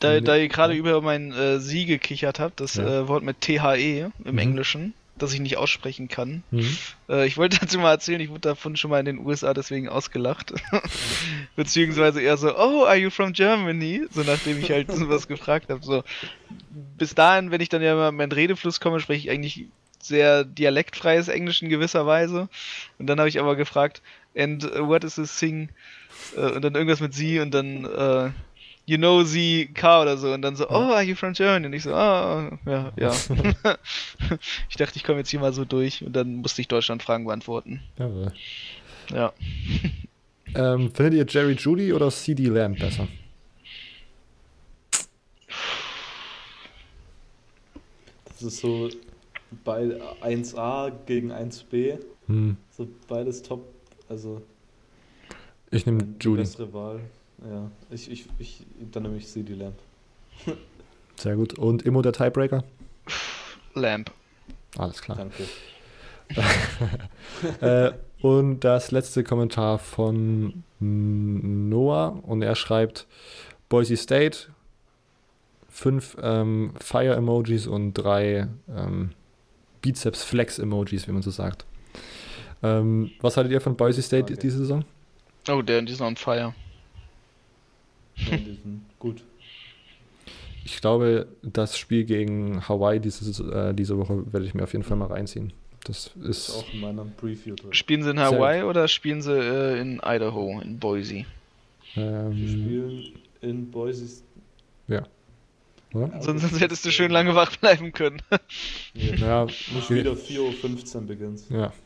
[0.00, 3.02] da, da ihr gerade über mein äh, Sie gekichert habt, das ja.
[3.02, 4.38] äh, Wort mit THE im mhm.
[4.38, 6.42] Englischen, das ich nicht aussprechen kann.
[6.50, 6.76] Mhm.
[7.08, 9.88] Äh, ich wollte dazu mal erzählen, ich wurde davon schon mal in den USA deswegen
[9.88, 10.54] ausgelacht.
[11.56, 14.06] Beziehungsweise eher so, oh, are you from Germany?
[14.10, 15.84] So nachdem ich halt sowas gefragt habe.
[15.84, 16.02] So,
[16.98, 19.66] bis dahin, wenn ich dann ja mal in meinen Redefluss komme, spreche ich eigentlich
[20.00, 22.48] sehr dialektfreies Englisch in gewisser Weise.
[22.98, 24.02] Und dann habe ich aber gefragt,
[24.36, 25.70] and what is this thing?
[26.36, 28.30] Äh, und dann irgendwas mit sie und dann äh,
[28.86, 31.66] you know the car oder so und dann so, oh, are you from Germany?
[31.66, 33.12] Und ich so, ah, oh, ja, ja.
[34.68, 37.24] ich dachte, ich komme jetzt hier mal so durch und dann musste ich Deutschland Fragen
[37.24, 37.80] beantworten.
[37.98, 38.32] Jawohl.
[39.10, 39.32] Ja.
[40.54, 43.08] ähm, findet ihr Jerry Judy oder CD Lamb besser?
[48.26, 48.90] Das ist so
[49.64, 51.98] bei 1A gegen 1B.
[52.26, 52.56] Hm.
[52.70, 53.66] So beides top,
[54.08, 54.42] also.
[55.70, 56.42] Ich nehme Judy.
[56.42, 57.00] Bessere Wahl.
[57.48, 59.74] Ja, ich, ich, ich dann nehme ich CD Lamp.
[61.16, 61.54] Sehr gut.
[61.58, 62.64] Und Immo der Tiebreaker?
[63.74, 64.10] Lamp.
[64.78, 65.18] Alles klar.
[65.18, 65.44] Danke.
[67.60, 67.92] äh,
[68.22, 73.06] und das letzte Kommentar von Noah und er schreibt
[73.68, 74.48] Boise State,
[75.68, 79.10] fünf ähm, Fire-Emojis und drei ähm,
[79.82, 81.66] Bizeps-Flex-Emojis, wie man so sagt.
[82.62, 84.38] Ähm, was haltet ihr von Boise State Okay.
[84.40, 84.84] diese Saison?
[85.48, 86.54] Oh, der, die ist on fire.
[88.16, 89.22] Ja, die sind gut.
[90.64, 94.84] Ich glaube, das Spiel gegen Hawaii diese, äh, diese Woche werde ich mir auf jeden
[94.84, 95.52] Fall mal reinziehen.
[95.84, 97.74] Das Ist ist auch in meinem Preview drin.
[97.74, 101.26] Spielen sie in Sehr Hawaii oder spielen sie äh, in Idaho, in Boise?
[101.94, 103.12] Wir ähm, spielen
[103.42, 104.22] in Boise.
[104.88, 106.22] oder?
[106.22, 108.20] Sonst, sonst hättest du schön lange wach bleiben können.
[108.94, 111.40] Nee, Ja, nicht wieder 4.15 Uhr beginnt.
[111.50, 111.72] ja.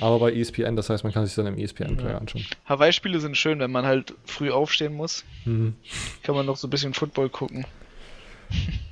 [0.00, 2.18] Aber bei ESPN, das heißt, man kann sich dann im ESPN-Player Ja.
[2.18, 2.44] anschauen.
[2.66, 5.24] Hawaii-Spiele sind schön, wenn man halt früh aufstehen muss.
[5.44, 5.74] Mhm.
[6.22, 7.64] Kann man noch so ein bisschen Football gucken.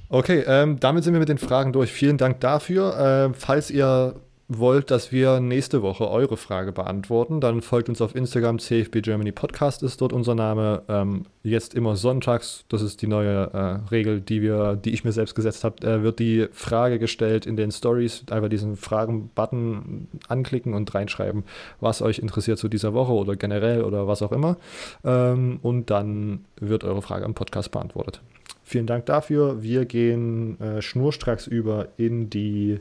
[0.09, 1.91] Okay, ähm, damit sind wir mit den Fragen durch.
[1.91, 2.97] Vielen Dank dafür.
[3.27, 4.15] Ähm, falls ihr
[4.49, 8.59] wollt, dass wir nächste Woche eure Frage beantworten, dann folgt uns auf Instagram.
[8.59, 10.83] CFB Germany Podcast ist dort unser Name.
[10.89, 15.13] Ähm, jetzt immer sonntags, das ist die neue äh, Regel, die wir, die ich mir
[15.13, 18.25] selbst gesetzt habe, äh, wird die Frage gestellt in den Stories.
[18.31, 21.45] Einfach diesen Fragen-Button anklicken und reinschreiben,
[21.81, 24.59] was euch interessiert zu dieser Woche oder generell oder was auch immer.
[25.05, 28.21] Ähm, und dann wird eure Frage am Podcast beantwortet.
[28.69, 29.63] Vielen Dank dafür.
[29.63, 32.81] Wir gehen äh, schnurstracks über in die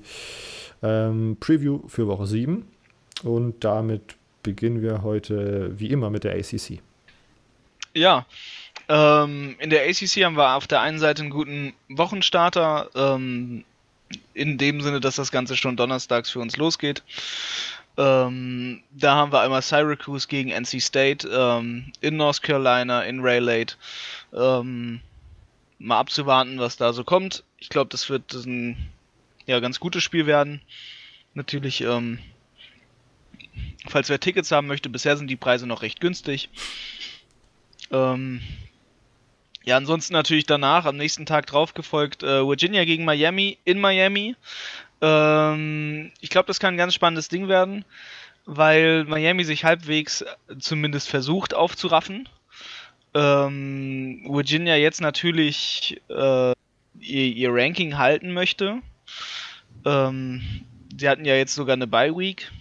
[0.85, 2.65] ähm, Preview für Woche 7.
[3.23, 6.79] Und damit beginnen wir heute wie immer mit der ACC.
[7.93, 8.25] Ja,
[8.87, 13.63] ähm, in der ACC haben wir auf der einen Seite einen guten Wochenstarter, ähm,
[14.33, 17.01] in dem Sinne, dass das Ganze schon donnerstags für uns losgeht.
[17.97, 23.73] Ähm, da haben wir einmal Syracuse gegen NC State ähm, in North Carolina, in Rayleigh.
[24.33, 24.99] Ähm,
[25.79, 27.43] mal abzuwarten, was da so kommt.
[27.57, 28.91] Ich glaube, das wird ein
[29.45, 30.61] ja, ganz gutes Spiel werden.
[31.33, 32.19] Natürlich, ähm,
[33.87, 36.49] falls wer Tickets haben möchte, bisher sind die Preise noch recht günstig.
[37.91, 38.41] Ähm,
[39.63, 44.35] ja, ansonsten natürlich danach, am nächsten Tag drauf gefolgt, äh, Virginia gegen Miami in Miami.
[45.01, 47.83] Ähm, ich glaube, das kann ein ganz spannendes Ding werden,
[48.45, 52.29] weil Miami sich halbwegs äh, zumindest versucht aufzuraffen.
[53.13, 56.53] Ähm, Virginia jetzt natürlich äh,
[56.99, 58.81] ihr, ihr Ranking halten möchte.
[59.85, 60.41] Ähm,
[60.97, 62.51] sie hatten ja jetzt sogar eine Bye Week.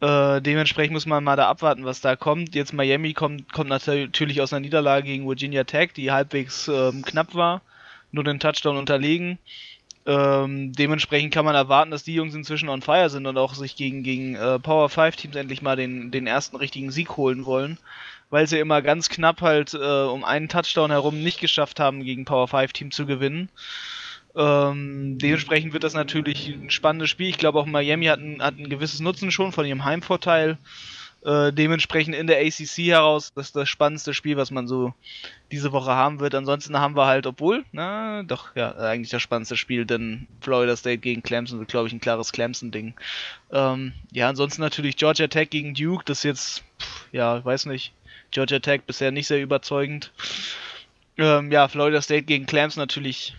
[0.00, 2.54] Äh, dementsprechend muss man mal da abwarten, was da kommt.
[2.54, 7.34] Jetzt Miami kommt, kommt natürlich aus einer Niederlage gegen Virginia Tech, die halbwegs ähm, knapp
[7.34, 7.62] war,
[8.12, 9.38] nur den Touchdown unterlegen.
[10.06, 13.76] Ähm, dementsprechend kann man erwarten, dass die Jungs inzwischen on fire sind und auch sich
[13.76, 17.76] gegen, gegen äh, Power 5 Teams endlich mal den, den ersten richtigen Sieg holen wollen,
[18.30, 22.24] weil sie immer ganz knapp halt äh, um einen Touchdown herum nicht geschafft haben, gegen
[22.24, 23.50] Power 5 Team zu gewinnen.
[24.34, 27.28] Ähm, dementsprechend wird das natürlich ein spannendes Spiel.
[27.28, 30.58] Ich glaube auch Miami hat ein, hat ein gewisses Nutzen schon von ihrem Heimvorteil.
[31.24, 34.94] Äh, dementsprechend in der ACC heraus, das ist das spannendste Spiel, was man so
[35.50, 36.34] diese Woche haben wird.
[36.36, 40.98] Ansonsten haben wir halt, obwohl, na, doch, ja, eigentlich das spannendste Spiel, denn Florida State
[40.98, 42.94] gegen Clemson wird, glaube ich, ein klares Clemson-Ding.
[43.50, 47.92] Ähm, ja, ansonsten natürlich Georgia Tech gegen Duke, das ist jetzt, pff, ja, weiß nicht,
[48.30, 50.12] Georgia Tech bisher nicht sehr überzeugend.
[51.16, 53.34] Ähm, ja, Florida State gegen Clemson natürlich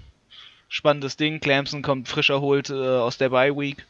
[0.70, 1.40] spannendes Ding.
[1.40, 3.86] Clemson kommt frisch erholt äh, aus der Bye Week.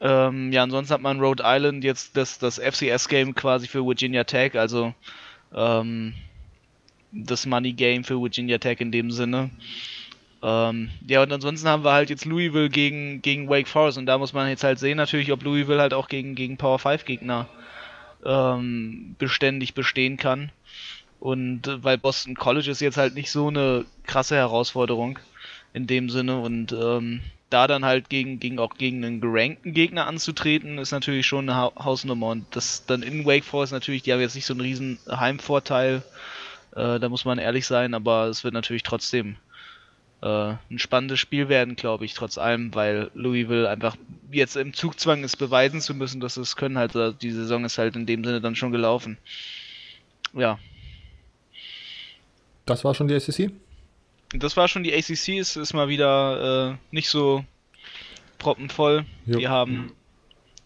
[0.00, 4.56] Ähm, ja, ansonsten hat man Rhode Island jetzt das, das FCS-Game quasi für Virginia Tech,
[4.56, 4.94] also
[5.52, 6.14] ähm,
[7.10, 9.50] das Money-Game für Virginia Tech in dem Sinne.
[10.40, 14.18] Ähm, ja, und ansonsten haben wir halt jetzt Louisville gegen, gegen Wake Forest und da
[14.18, 17.48] muss man jetzt halt sehen natürlich, ob Louisville halt auch gegen, gegen Power 5 Gegner
[18.24, 20.52] ähm, beständig bestehen kann.
[21.18, 25.18] Und äh, weil Boston College ist jetzt halt nicht so eine krasse Herausforderung
[25.72, 27.20] in dem Sinne und ähm,
[27.50, 31.58] da dann halt gegen, gegen auch gegen einen gerankten Gegner anzutreten, ist natürlich schon eine
[31.58, 34.60] ha Hausnummer und das dann in Wake Forest natürlich, die haben jetzt nicht so einen
[34.60, 36.02] riesen Heimvorteil,
[36.72, 39.36] äh, da muss man ehrlich sein, aber es wird natürlich trotzdem
[40.20, 43.96] äh, ein spannendes Spiel werden, glaube ich, trotz allem, weil Louisville einfach
[44.30, 47.78] jetzt im Zugzwang ist, beweisen zu müssen, dass es können halt, äh, die Saison ist
[47.78, 49.16] halt in dem Sinne dann schon gelaufen.
[50.34, 50.58] Ja,
[52.66, 53.50] Das war schon die ACC?
[54.32, 57.44] Das war schon die ACC, es ist mal wieder äh, nicht so
[58.38, 59.04] proppenvoll.
[59.26, 59.38] Jo.
[59.38, 59.92] Wir haben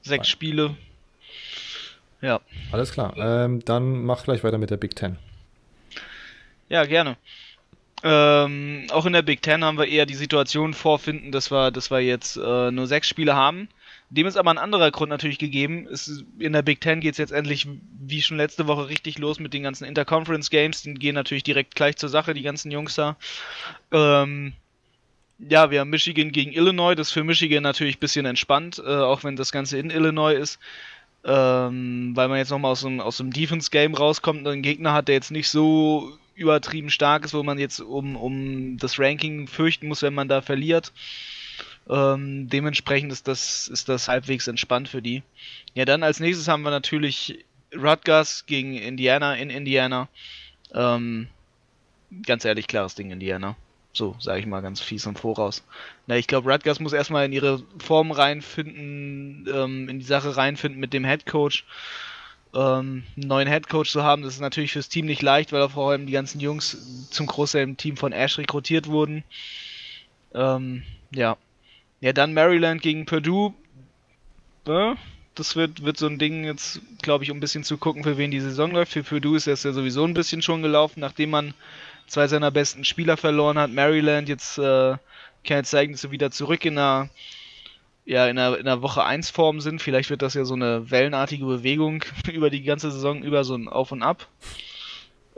[0.02, 0.76] sechs Spiele.
[2.20, 2.40] Ja,
[2.70, 3.16] Alles klar.
[3.16, 5.18] Ähm, dann mach gleich weiter mit der Big Ten.
[6.68, 7.16] ja, gerne.
[8.05, 11.90] Ähm, auch in der Big Ten haben wir eher die Situation vorfinden, dass wir, dass
[11.90, 13.68] wir jetzt äh, nur sechs Spiele haben,
[14.12, 15.89] dem ist aber ein anderer Grund natürlich gegeben.
[15.90, 17.66] Es, in der Big Ten geht es jetzt endlich,
[17.98, 20.82] wie schon letzte Woche, richtig los mit den ganzen Interconference Games.
[20.82, 23.16] Die gehen natürlich direkt gleich zur Sache, die ganzen Jungs da.
[23.90, 24.52] Ähm,
[25.39, 26.94] ja, wir haben Michigan gegen Illinois.
[26.94, 30.34] Das ist für Michigan natürlich ein bisschen entspannt, äh, auch wenn das Ganze in Illinois
[30.34, 30.59] ist.
[31.24, 35.09] Ähm, weil man jetzt nochmal aus dem, aus dem Defense-Game rauskommt und einen Gegner hat,
[35.09, 39.89] der jetzt nicht so übertrieben stark ist, wo man jetzt um, um das Ranking fürchten
[39.89, 40.93] muss, wenn man da verliert.
[41.89, 45.23] Ähm, dementsprechend ist das, ist das halbwegs entspannt für die.
[45.75, 47.45] Ja, dann als nächstes haben wir natürlich
[47.75, 50.09] Rutgers gegen Indiana in Indiana.
[50.75, 51.29] Ähm,
[52.27, 53.57] ganz ehrlich, klares Ding, Indiana.
[53.95, 55.63] So, sage ich mal ganz fies im Voraus.
[56.07, 60.81] Na, ich glaube, Rutgers muss erstmal in ihre Form reinfinden, ähm, in die Sache reinfinden
[60.81, 61.67] mit dem Head Coach.
[62.55, 65.69] Ähm, einen neuen Head Coach zu haben, das ist natürlich fürs Team nicht leicht, weil
[65.69, 69.25] vor allem die ganzen Jungs zum Großteil im Team von Ash rekrutiert wurden.
[70.35, 70.83] Ähm,
[71.15, 71.37] ja.
[72.03, 73.55] Ja, dann Maryland gegen Purdue.
[74.66, 74.97] Ja,
[75.37, 78.19] das wird, wird so ein Ding jetzt, glaube ich, um ein bisschen zu gucken, für
[78.19, 78.93] wen die Saison läuft.
[78.93, 81.55] Für Purdue ist das ja sowieso ein bisschen schon gelaufen, nachdem man
[82.09, 83.70] zwei seiner besten Spieler verloren hat.
[83.70, 84.97] Maryland jetzt äh,
[85.45, 87.09] kann jetzt zeigen, dass sie wieder zurück in einer,
[88.05, 89.81] ja, in einer, in einer Woche 1 Form sind.
[89.81, 93.69] Vielleicht wird das ja so eine wellenartige Bewegung über die ganze Saison, über so ein
[93.69, 94.27] Auf und Ab.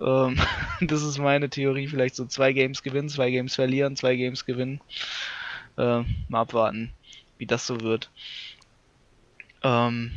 [0.01, 0.39] Ähm,
[0.81, 1.89] das ist meine Theorie.
[1.89, 4.81] Vielleicht so zwei Games gewinnen, zwei Games verlieren, zwei Games gewinnen.
[5.77, 6.93] Äh, mal abwarten,
[7.39, 8.11] wie das so wird.
[9.63, 10.13] Ähm,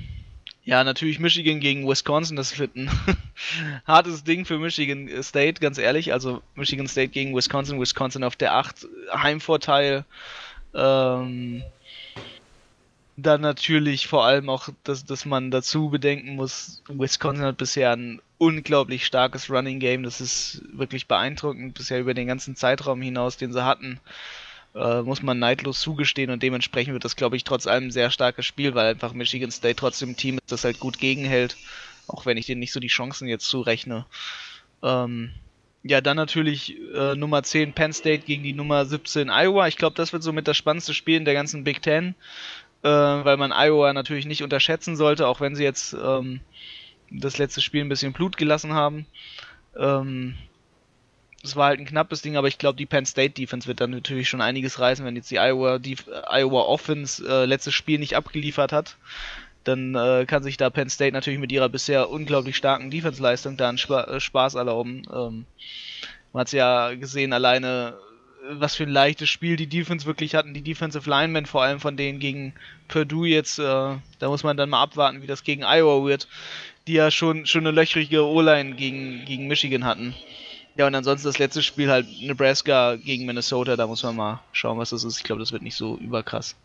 [0.68, 2.92] ja, natürlich Michigan gegen Wisconsin, das wird ein
[3.88, 6.12] hartes Ding für Michigan State, ganz ehrlich.
[6.12, 10.04] Also Michigan State gegen Wisconsin, Wisconsin auf der 8, Heimvorteil.
[10.74, 11.64] Ähm,
[13.16, 18.22] dann natürlich vor allem auch, dass, dass man dazu bedenken muss, Wisconsin hat bisher ein
[18.38, 20.04] unglaublich starkes Running Game.
[20.04, 24.02] Das ist wirklich beeindruckend, bisher über den ganzen Zeitraum hinaus, den sie hatten
[24.78, 28.12] äh, muss man neidlos zugestehen und dementsprechend wird das, glaube ich, trotz allem ein sehr
[28.12, 31.58] starkes Spiel, weil einfach Michigan State trotzdem ein Team ist, das halt gut gegenhält,
[32.08, 34.06] auch wenn ich denen nicht so die Chancen jetzt zurechne.
[34.84, 35.32] Ähm,
[35.84, 39.68] ja, dann natürlich äh, Nummer 10 Penn State gegen die Nummer 17 Iowa.
[39.68, 42.16] Ich glaube, das wird somit das spannendste Spiel in der ganzen Big Ten,
[42.84, 46.42] äh, weil man Iowa natürlich nicht unterschätzen sollte, auch wenn sie jetzt ähm,
[47.10, 49.06] das letzte Spiel ein bisschen Blut gelassen haben.
[49.78, 50.36] Ähm,
[51.44, 53.92] es war halt ein knappes Ding, aber ich glaube, die Penn State Defense wird dann
[53.92, 55.98] natürlich schon einiges reißen, wenn jetzt die Iowa, die
[56.30, 58.98] Iowa Offense äh, letztes Spiel nicht abgeliefert hat.
[59.64, 63.70] Dann äh, kann sich da Penn State natürlich mit ihrer bisher unglaublich starken Defense-Leistung da
[63.70, 65.04] einen Spa äh, Spaß erlauben.
[65.14, 65.46] Ähm,
[66.34, 67.96] man hat es ja gesehen, alleine
[68.50, 71.98] was für ein leichtes Spiel die Defense wirklich hatten, die Defensive Linemen, vor allem von
[71.98, 72.54] denen gegen
[72.88, 76.28] Purdue jetzt, äh, da muss man dann mal abwarten, wie das gegen Iowa wird,
[76.88, 80.16] die ja schon, schon eine löchrige O-Line gegen, gegen Michigan hatten.
[80.78, 84.78] Ja, und ansonsten das letzte Spiel halt Nebraska gegen Minnesota, da muss man mal schauen,
[84.78, 85.18] was das ist.
[85.18, 86.56] Ich glaube, das wird nicht so überkrass.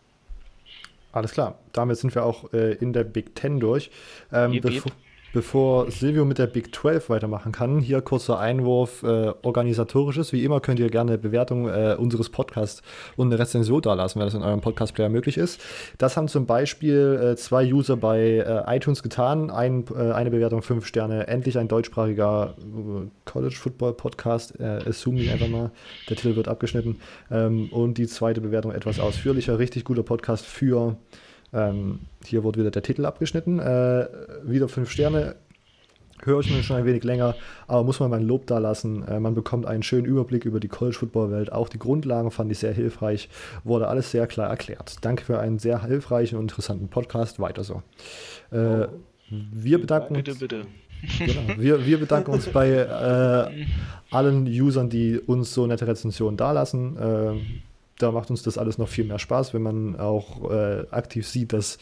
[1.12, 3.90] Alles klar, damit sind wir auch äh, in der Big Ten durch.
[4.32, 4.92] Ähm, bevor,
[5.32, 10.34] Bevor Silvio mit der Big 12 weitermachen kann, hier kurzer Einwurf äh, organisatorisches.
[10.34, 12.82] Wie immer könnt ihr gerne eine Bewertung äh, unseres Podcasts
[13.16, 15.58] und eine Rezension dalassen, wenn das in eurem Podcast-Player möglich ist.
[15.96, 19.50] Das haben zum Beispiel äh, zwei User bei äh, iTunes getan.
[19.50, 24.60] Ein, äh, eine Bewertung 5 Sterne, endlich ein deutschsprachiger äh, College Football Podcast.
[24.60, 25.70] Äh, assume ich einfach mal.
[26.10, 27.00] Der Titel wird abgeschnitten.
[27.30, 29.58] Ähm, und die zweite Bewertung etwas ausführlicher.
[29.58, 30.98] Richtig guter Podcast für
[31.52, 33.58] ähm, hier wurde wieder der Titel abgeschnitten.
[33.58, 34.08] Äh,
[34.44, 35.36] wieder fünf Sterne.
[36.24, 37.34] Höre ich mir schon ein wenig länger,
[37.66, 39.06] aber muss man mein Lob da lassen.
[39.08, 41.50] Äh, man bekommt einen schönen Überblick über die College-Football-Welt.
[41.50, 43.28] Auch die Grundlagen fand ich sehr hilfreich.
[43.64, 44.98] Wurde alles sehr klar erklärt.
[45.00, 47.40] Danke für einen sehr hilfreichen und interessanten Podcast.
[47.40, 47.82] Weiter so.
[48.52, 48.86] Äh,
[49.28, 50.24] wir bedanken uns.
[50.24, 50.66] Bitte, bitte.
[51.18, 51.58] Genau.
[51.58, 53.66] Wir, wir, bedanken uns bei äh,
[54.12, 56.96] allen Usern, die uns so nette Rezensionen dalassen.
[56.96, 57.40] Äh,
[58.02, 61.52] da macht uns das alles noch viel mehr Spaß, wenn man auch äh, aktiv sieht,
[61.52, 61.78] dass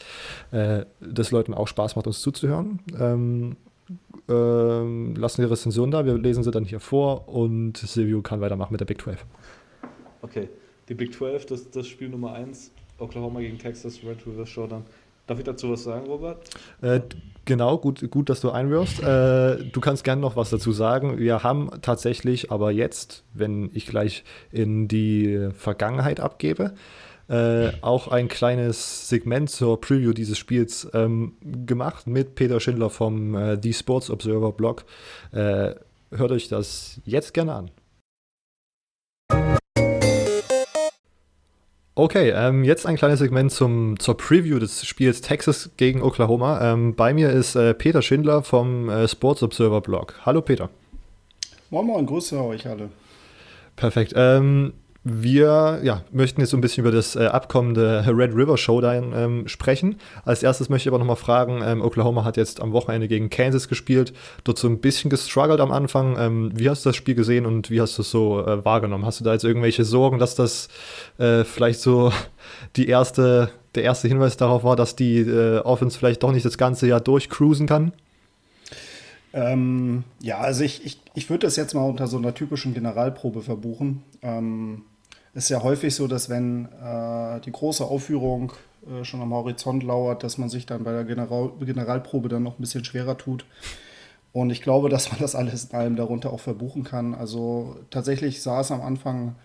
[0.51, 2.79] äh, das Leuten auch Spaß macht, uns zuzuhören.
[2.99, 3.57] Ähm,
[4.29, 8.71] ähm, lassen die Rezension da, wir lesen sie dann hier vor und Silvio kann weitermachen
[8.71, 9.25] mit der Big 12.
[10.21, 10.49] Okay,
[10.87, 14.83] die Big 12, das, das Spiel Nummer 1, Oklahoma gegen Texas, Red River Showdown.
[15.31, 16.43] Darf ich dazu was sagen, Robert?
[16.81, 16.99] Äh,
[17.45, 19.01] genau, gut, gut, dass du einwirfst.
[19.01, 21.19] Äh, du kannst gerne noch was dazu sagen.
[21.19, 26.73] Wir haben tatsächlich, aber jetzt, wenn ich gleich in die Vergangenheit abgebe,
[27.29, 33.33] äh, auch ein kleines Segment zur Preview dieses Spiels ähm, gemacht mit Peter Schindler vom
[33.33, 34.83] äh, The Sports Observer Blog.
[35.31, 35.75] Äh,
[36.11, 37.71] hört euch das jetzt gerne an.
[41.93, 46.71] Okay, ähm, jetzt ein kleines Segment zum, zur Preview des Spiels Texas gegen Oklahoma.
[46.71, 50.15] Ähm, bei mir ist äh, Peter Schindler vom äh, Sports Observer Blog.
[50.25, 50.69] Hallo Peter.
[51.69, 52.89] Moin Moin, Grüße euch alle.
[53.75, 54.13] Perfekt.
[54.15, 54.73] Ähm,
[55.03, 59.47] wir ja, möchten jetzt so ein bisschen über das äh, abkommende Red River Showdown ähm,
[59.47, 59.95] sprechen.
[60.25, 63.67] Als erstes möchte ich aber nochmal fragen, ähm, Oklahoma hat jetzt am Wochenende gegen Kansas
[63.67, 64.13] gespielt,
[64.43, 66.17] dort so ein bisschen gestruggelt am Anfang.
[66.19, 69.05] Ähm, wie hast du das Spiel gesehen und wie hast du es so äh, wahrgenommen?
[69.05, 70.67] Hast du da jetzt irgendwelche Sorgen, dass das
[71.17, 72.13] äh, vielleicht so
[72.75, 76.59] die erste, der erste Hinweis darauf war, dass die äh, Offense vielleicht doch nicht das
[76.59, 77.93] ganze Jahr durchcruisen kann?
[79.33, 83.41] Ähm, ja, also ich, ich, ich würde das jetzt mal unter so einer typischen Generalprobe
[83.41, 84.03] verbuchen.
[84.21, 84.83] Ähm,
[85.33, 88.53] ist ja häufig so, dass wenn äh, die große Aufführung
[88.85, 92.57] äh, schon am Horizont lauert, dass man sich dann bei der General Generalprobe dann noch
[92.57, 93.45] ein bisschen schwerer tut.
[94.33, 97.13] Und ich glaube, dass man das alles in allem darunter auch verbuchen kann.
[97.13, 99.35] Also tatsächlich sah es am Anfang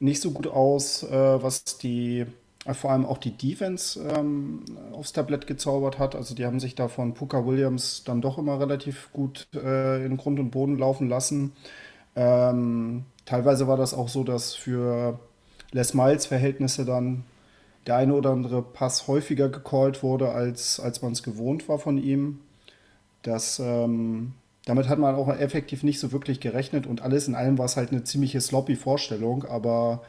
[0.00, 2.26] nicht so gut aus, äh, was die
[2.64, 6.14] äh, vor allem auch die Defense ähm, aufs Tablett gezaubert hat.
[6.14, 10.16] Also die haben sich da von Puka Williams dann doch immer relativ gut äh, in
[10.16, 11.52] Grund und Boden laufen lassen.
[12.14, 15.18] Ähm, teilweise war das auch so, dass für
[15.72, 17.24] Les Miles Verhältnisse dann
[17.86, 21.98] der eine oder andere Pass häufiger gecallt wurde, als, als man es gewohnt war von
[21.98, 22.40] ihm.
[23.22, 24.32] Das, ähm,
[24.64, 27.76] damit hat man auch effektiv nicht so wirklich gerechnet und alles in allem war es
[27.76, 30.02] halt eine ziemliche sloppy Vorstellung, aber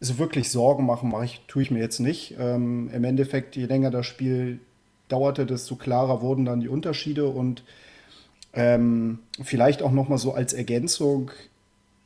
[0.00, 2.36] so wirklich Sorgen machen mache ich, tue ich mir jetzt nicht.
[2.38, 4.60] Ähm, Im Endeffekt, je länger das Spiel
[5.08, 7.64] dauerte, desto klarer wurden dann die Unterschiede und
[8.52, 11.30] ähm, vielleicht auch noch mal so als Ergänzung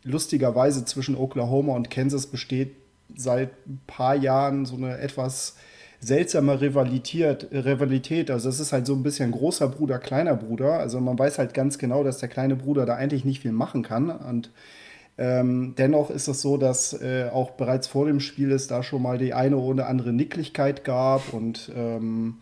[0.05, 2.77] lustigerweise zwischen Oklahoma und Kansas besteht
[3.15, 5.57] seit ein paar Jahren so eine etwas
[6.01, 8.31] seltsame Rivalität, Rivalität.
[8.31, 10.79] Also es ist halt so ein bisschen großer Bruder, kleiner Bruder.
[10.79, 13.83] Also man weiß halt ganz genau, dass der kleine Bruder da eigentlich nicht viel machen
[13.83, 14.11] kann.
[14.11, 14.51] Und
[15.17, 19.03] ähm, dennoch ist es so, dass äh, auch bereits vor dem Spiel es da schon
[19.03, 22.39] mal die eine oder andere Nicklichkeit gab und ähm,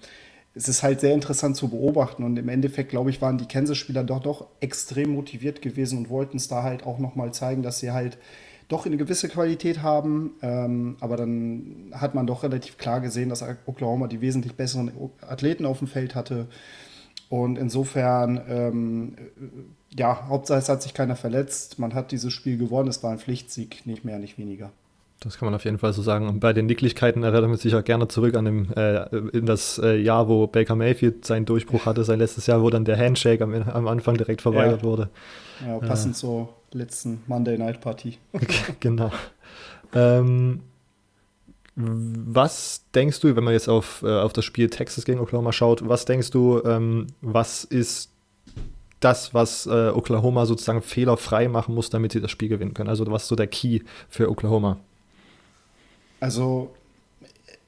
[0.55, 4.03] es ist halt sehr interessant zu beobachten und im Endeffekt, glaube ich, waren die Kansas-Spieler
[4.03, 7.93] doch doch extrem motiviert gewesen und wollten es da halt auch nochmal zeigen, dass sie
[7.93, 8.19] halt
[8.71, 10.33] doch eine gewisse Qualität haben.
[10.43, 15.67] Ähm, aber dann hat man doch relativ klar gesehen, dass Oklahoma die wesentlich besseren Athleten
[15.67, 16.49] auf dem Feld hatte.
[17.29, 19.17] Und insofern, ähm,
[19.97, 21.79] ja, Hauptsache es hat sich keiner verletzt.
[21.79, 22.89] Man hat dieses Spiel gewonnen.
[22.89, 24.73] Es war ein Pflichtsieg, nicht mehr, nicht weniger.
[25.21, 26.29] Das kann man auf jeden Fall so sagen.
[26.29, 29.05] Und bei den Nicklichkeiten erinnert man sich auch gerne zurück an dem, äh,
[29.37, 32.87] in das äh, Jahr, wo Baker Mayfield seinen Durchbruch hatte, sein letztes Jahr, wo dann
[32.87, 34.85] der Handshake am, am Anfang direkt verweigert ja.
[34.89, 35.11] wurde.
[35.67, 36.19] Ja, passend äh.
[36.19, 38.17] zur letzten Monday Night Party.
[38.81, 39.13] genau.
[39.95, 40.63] Ähm,
[41.77, 45.87] was denkst du, wenn man jetzt auf, äh, auf das Spiel Texas gegen Oklahoma schaut,
[45.87, 48.11] was denkst du, ähm, was ist
[49.01, 52.89] das, was äh, Oklahoma sozusagen fehlerfrei machen muss, damit sie das Spiel gewinnen können?
[52.89, 54.79] Also was ist so der Key für Oklahoma?
[56.21, 56.75] Also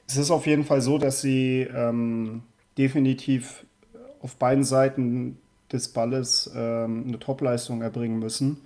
[0.07, 2.43] es ist auf jeden Fall so, dass sie ähm,
[2.77, 3.65] definitiv
[4.21, 5.37] auf beiden Seiten
[5.71, 8.61] des Balles ähm, eine Topleistung erbringen müssen.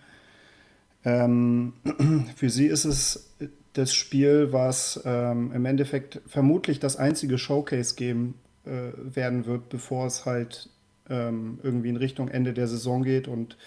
[1.06, 1.74] Ähm,
[2.36, 3.34] für sie ist es
[3.74, 8.36] das Spiel, was ähm, im Endeffekt vermutlich das einzige Showcase geben
[8.66, 10.70] äh, werden wird, bevor es halt
[11.10, 13.58] ähm, irgendwie in Richtung Ende der Saison geht und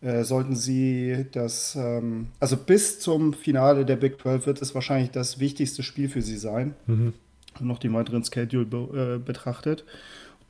[0.00, 5.10] äh, sollten sie das, ähm, also bis zum Finale der Big 12 wird es wahrscheinlich
[5.10, 6.74] das wichtigste Spiel für sie sein.
[6.86, 7.14] Mhm.
[7.60, 9.84] Noch die weiteren Schedule be äh, betrachtet.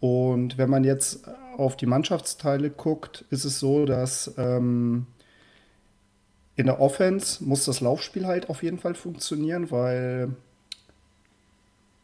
[0.00, 1.26] Und wenn man jetzt
[1.56, 5.06] auf die Mannschaftsteile guckt, ist es so, dass ähm,
[6.56, 10.30] in der Offense muss das Laufspiel halt auf jeden Fall funktionieren, weil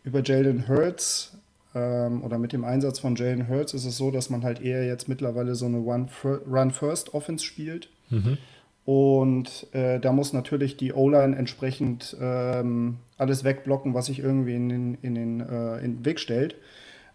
[0.03, 1.37] über Jalen Hurts
[1.75, 5.09] oder mit dem Einsatz von Jalen Hurts ist es so, dass man halt eher jetzt
[5.09, 7.89] mittlerweile so eine Run-First-Offense spielt.
[8.11, 8.39] Mhm.
[8.85, 14.69] Und äh, da muss natürlich die O-Line entsprechend ähm, alles wegblocken, was sich irgendwie in
[14.69, 16.57] den, in den, äh, in den Weg stellt.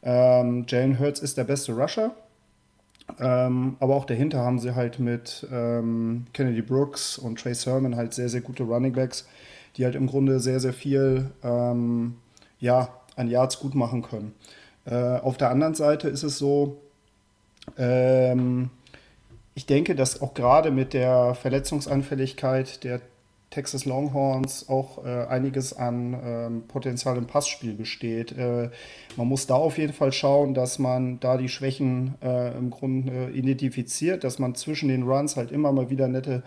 [0.02, 2.11] Ähm, Jalen Hurts ist der beste Rusher.
[3.19, 8.14] Ähm, aber auch dahinter haben sie halt mit ähm, Kennedy Brooks und Trey Sermon halt
[8.14, 9.27] sehr, sehr gute Running Backs,
[9.77, 12.15] die halt im Grunde sehr, sehr viel ähm,
[12.60, 14.33] ja, an Yards gut machen können.
[14.85, 16.77] Äh, auf der anderen Seite ist es so,
[17.77, 18.69] ähm,
[19.53, 23.01] ich denke, dass auch gerade mit der Verletzungsanfälligkeit der
[23.49, 28.31] Texas Longhorns auch äh, einiges an ähm, Potenzial im Passspiel besteht.
[28.31, 28.69] Äh,
[29.17, 33.31] man muss da auf jeden Fall schauen, dass man da die Schwächen äh, im Grunde
[33.31, 36.43] identifiziert, dass man zwischen den Runs halt immer mal wieder nette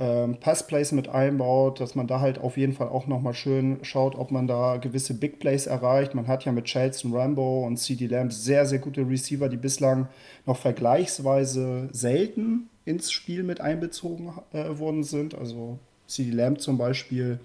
[0.00, 4.14] ähm, Passplays mit einbaut, dass man da halt auf jeden Fall auch nochmal schön schaut,
[4.14, 6.14] ob man da gewisse Big Plays erreicht.
[6.14, 10.08] Man hat ja mit Charleston Rambo und CD Lamb sehr, sehr gute Receiver, die bislang
[10.46, 15.34] noch vergleichsweise selten ins Spiel mit einbezogen äh, worden sind.
[15.34, 17.38] Also CD Lamb zum Beispiel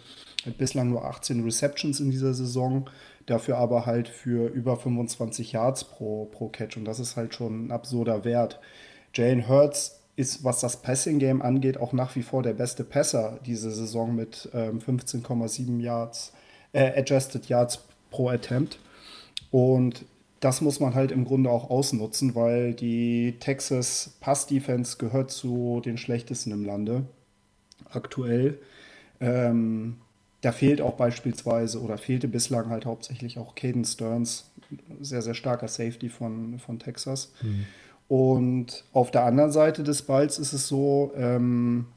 [0.45, 2.89] hat bislang nur 18 Receptions in dieser Saison,
[3.25, 7.67] dafür aber halt für über 25 Yards pro, pro Catch und das ist halt schon
[7.67, 8.61] ein absurder Wert.
[9.13, 13.71] Jane Hurts ist, was das Passing-Game angeht, auch nach wie vor der beste Passer diese
[13.71, 16.33] Saison mit ähm, 15,7 Yards,
[16.71, 17.79] äh, Adjusted Yards
[18.11, 18.79] pro Attempt.
[19.51, 20.05] Und
[20.39, 25.97] das muss man halt im Grunde auch ausnutzen, weil die Texas Pass-Defense gehört zu den
[25.97, 27.05] schlechtesten im Lande
[27.89, 28.59] aktuell.
[29.19, 29.97] Ähm,
[30.41, 34.51] da fehlt auch beispielsweise oder fehlte bislang halt hauptsächlich auch Caden Stearns,
[35.01, 37.33] sehr, sehr starker Safety von, von Texas.
[37.41, 37.65] Mhm.
[38.07, 41.87] Und auf der anderen Seite des Balls ist es so, ähm,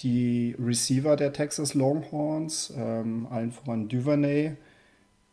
[0.00, 4.56] die Receiver der Texas Longhorns, ähm, allen voran Duvernay,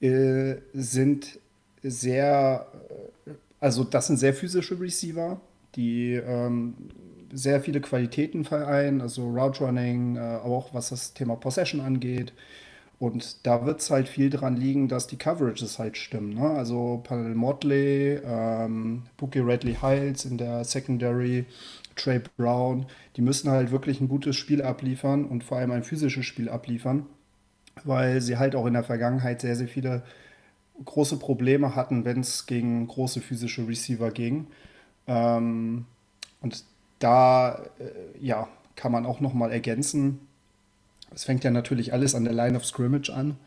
[0.01, 1.39] äh, sind
[1.83, 2.67] sehr,
[3.25, 5.41] äh, also das sind sehr physische Receiver,
[5.75, 6.75] die ähm,
[7.31, 12.33] sehr viele Qualitäten vereinen, also Route Running, äh, auch was das Thema Possession angeht.
[12.99, 16.33] Und da wird es halt viel dran liegen, dass die Coverages halt stimmen.
[16.33, 16.49] Ne?
[16.49, 21.45] Also Panel Motley, ähm, Bookie Radley Hiles in der Secondary,
[21.95, 22.85] Trey Brown,
[23.15, 27.05] die müssen halt wirklich ein gutes Spiel abliefern und vor allem ein physisches Spiel abliefern,
[27.85, 30.03] weil sie halt auch in der Vergangenheit sehr, sehr viele
[30.83, 34.47] große Probleme hatten, wenn es gegen große physische Receiver ging.
[35.07, 35.85] Ähm,
[36.41, 36.63] und
[36.99, 40.19] da äh, ja, kann man auch nochmal ergänzen.
[41.13, 43.37] Es fängt ja natürlich alles an der Line of Scrimmage an.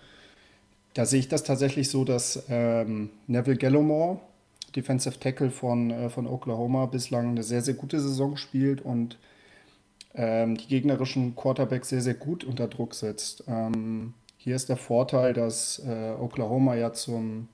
[0.95, 4.21] Da sehe ich das tatsächlich so, dass ähm, Neville Gallimore,
[4.77, 9.19] Defensive Tackle von, äh, von Oklahoma, bislang eine sehr, sehr gute Saison spielt und
[10.15, 13.45] ähm, die gegnerischen Quarterbacks sehr, sehr gut unter Druck setzt.
[13.49, 17.49] Ähm, hier ist der Vorteil, dass äh, Oklahoma ja zum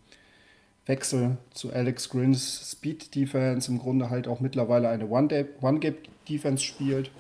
[0.86, 7.10] Wechsel zu Alex Grins Speed Defense im Grunde halt auch mittlerweile eine One-Gap-Defense spielt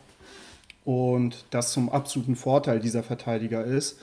[0.88, 3.98] und das zum absoluten Vorteil dieser Verteidiger ist.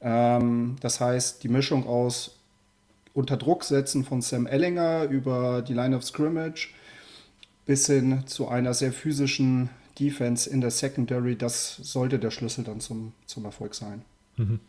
[0.00, 2.38] Ähm, das heißt, die Mischung aus
[3.12, 6.70] unter Druck setzen von Sam Ellinger über die Line of Scrimmage
[7.66, 9.68] bis hin zu einer sehr physischen
[9.98, 14.00] Defense in der Secondary, das sollte der Schlüssel dann zum, zum Erfolg sein.
[14.38, 14.60] Mhm.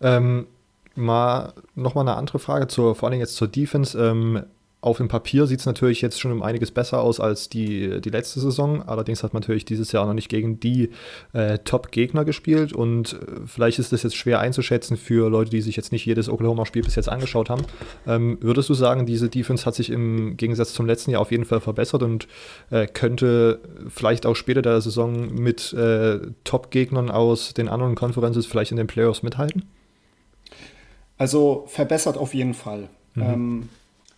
[0.00, 0.46] Ähm,
[0.94, 3.98] mal nochmal eine andere Frage, zur, vor allem jetzt zur Defense.
[4.02, 4.42] Ähm,
[4.82, 8.08] auf dem Papier sieht es natürlich jetzt schon um einiges besser aus als die, die
[8.08, 8.82] letzte Saison.
[8.82, 10.90] Allerdings hat man natürlich dieses Jahr noch nicht gegen die
[11.34, 12.72] äh, Top-Gegner gespielt.
[12.72, 16.30] Und äh, vielleicht ist das jetzt schwer einzuschätzen für Leute, die sich jetzt nicht jedes
[16.30, 17.62] Oklahoma-Spiel bis jetzt angeschaut haben.
[18.06, 21.44] Ähm, würdest du sagen, diese Defense hat sich im Gegensatz zum letzten Jahr auf jeden
[21.44, 22.26] Fall verbessert und
[22.70, 28.70] äh, könnte vielleicht auch später der Saison mit äh, Top-Gegnern aus den anderen Conferences vielleicht
[28.70, 29.64] in den Playoffs mithalten?
[31.18, 32.88] Also verbessert auf jeden Fall.
[33.14, 33.22] Mhm.
[33.22, 33.68] Ähm,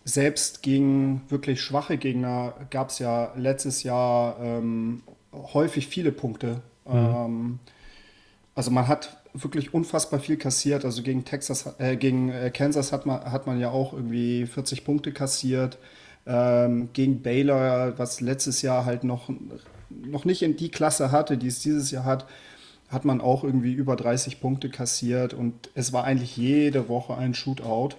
[0.05, 6.61] selbst gegen wirklich schwache Gegner gab es ja letztes Jahr ähm, häufig viele Punkte.
[6.85, 6.93] Mhm.
[6.93, 7.59] Ähm,
[8.55, 10.85] also man hat wirklich unfassbar viel kassiert.
[10.85, 14.85] Also gegen Texas, äh, gegen äh, Kansas hat man, hat man ja auch irgendwie 40
[14.85, 15.77] Punkte kassiert.
[16.25, 19.29] Ähm, gegen Baylor, was letztes Jahr halt noch,
[19.89, 22.25] noch nicht in die Klasse hatte, die es dieses Jahr hat,
[22.89, 27.33] hat man auch irgendwie über 30 Punkte kassiert und es war eigentlich jede Woche ein
[27.33, 27.95] Shootout.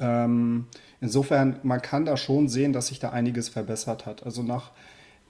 [0.00, 0.66] Ähm,
[1.00, 4.24] insofern, man kann da schon sehen, dass sich da einiges verbessert hat.
[4.24, 4.72] Also nach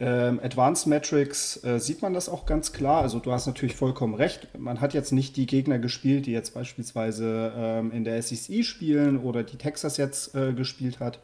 [0.01, 3.03] ähm, Advanced Metrics äh, sieht man das auch ganz klar.
[3.03, 4.49] Also du hast natürlich vollkommen recht.
[4.57, 9.19] Man hat jetzt nicht die Gegner gespielt, die jetzt beispielsweise ähm, in der SEC spielen
[9.19, 11.19] oder die Texas jetzt äh, gespielt hat.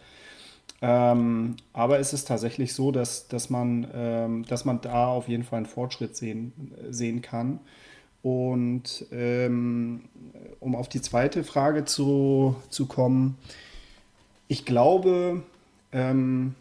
[0.82, 5.44] Ähm, aber es ist tatsächlich so, dass, dass, man, ähm, dass man da auf jeden
[5.44, 6.52] Fall einen Fortschritt sehen,
[6.90, 7.60] sehen kann.
[8.24, 10.00] Und ähm,
[10.58, 13.36] um auf die zweite Frage zu, zu kommen,
[14.48, 15.42] ich glaube,
[15.92, 16.54] ähm,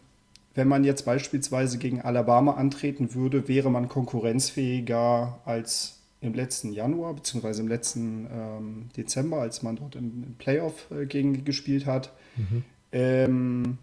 [0.54, 7.14] wenn man jetzt beispielsweise gegen Alabama antreten würde, wäre man konkurrenzfähiger als im letzten Januar
[7.14, 7.60] bzw.
[7.60, 12.12] im letzten ähm, Dezember, als man dort im, im Playoff äh, gegen gespielt hat.
[12.36, 12.64] Mhm.
[12.92, 13.78] Ähm,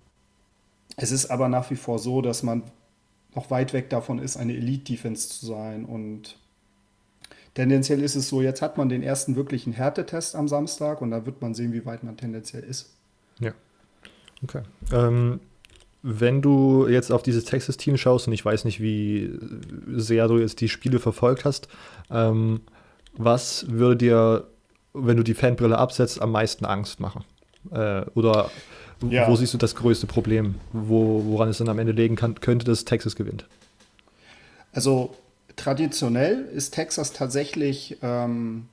[0.98, 2.62] es ist aber nach wie vor so, dass man
[3.34, 5.84] noch weit weg davon ist, eine Elite-Defense zu sein.
[5.84, 6.38] Und
[7.54, 11.26] tendenziell ist es so, jetzt hat man den ersten wirklichen Härtetest am Samstag und da
[11.26, 12.94] wird man sehen, wie weit man tendenziell ist.
[13.40, 13.52] Ja.
[14.44, 14.62] Okay.
[14.92, 15.40] Ähm,
[16.04, 19.38] wenn du jetzt auf dieses Texas-Team schaust, und ich weiß nicht, wie
[19.96, 21.68] sehr du jetzt die Spiele verfolgt hast,
[22.10, 22.62] ähm,
[23.14, 24.48] was würde dir,
[24.94, 27.24] wenn du die Fanbrille absetzt, am meisten Angst machen?
[27.72, 28.50] Äh, oder
[29.10, 29.28] ja.
[29.28, 32.66] Wo siehst du das größte Problem, wo, woran es dann am Ende liegen kann, könnte,
[32.66, 33.48] dass Texas gewinnt?
[34.74, 35.16] Also
[35.56, 38.68] traditionell ist Texas tatsächlich ähm,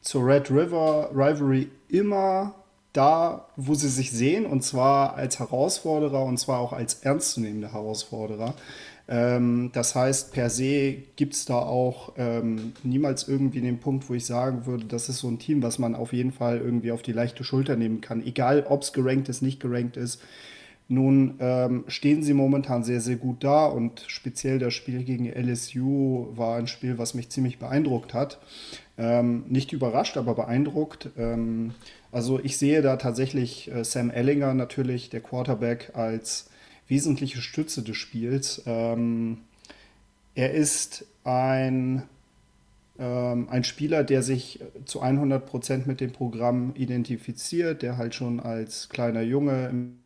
[0.00, 2.54] zur Red River Rivalry immer
[2.92, 8.54] da, wo sie sich sehen, und zwar als Herausforderer und zwar auch als ernstzunehmende Herausforderer.
[9.06, 14.14] Ähm, das heißt, per se gibt es da auch ähm, niemals irgendwie den Punkt, wo
[14.14, 17.02] ich sagen würde, das ist so ein Team, was man auf jeden Fall irgendwie auf
[17.02, 18.24] die leichte Schulter nehmen kann.
[18.24, 20.22] Egal, ob es gerankt ist, nicht gerankt ist.
[20.86, 26.28] Nun ähm, stehen sie momentan sehr, sehr gut da und speziell das Spiel gegen LSU
[26.36, 28.38] war ein Spiel, was mich ziemlich beeindruckt hat.
[28.98, 31.08] Ähm, nicht überrascht, aber beeindruckt.
[31.16, 31.72] Ähm,
[32.12, 36.50] also ich sehe da tatsächlich äh, Sam Ellinger natürlich, der Quarterback, als
[36.86, 38.62] wesentliche Stütze des Spiels.
[38.66, 39.38] Ähm,
[40.34, 42.02] er ist ein,
[42.98, 48.90] ähm, ein Spieler, der sich zu 100% mit dem Programm identifiziert, der halt schon als
[48.90, 50.03] kleiner Junge im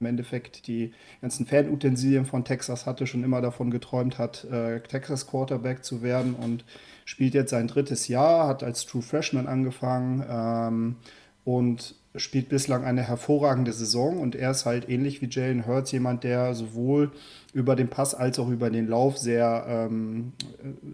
[0.00, 5.26] im Endeffekt die ganzen Fanutensilien von Texas hatte, schon immer davon geträumt hat, äh, Texas
[5.26, 6.64] Quarterback zu werden und
[7.04, 10.96] spielt jetzt sein drittes Jahr, hat als True Freshman angefangen ähm,
[11.44, 14.18] und spielt bislang eine hervorragende Saison.
[14.18, 17.12] Und er ist halt ähnlich wie Jalen Hurts jemand, der sowohl
[17.52, 20.32] über den Pass als auch über den Lauf sehr, ähm,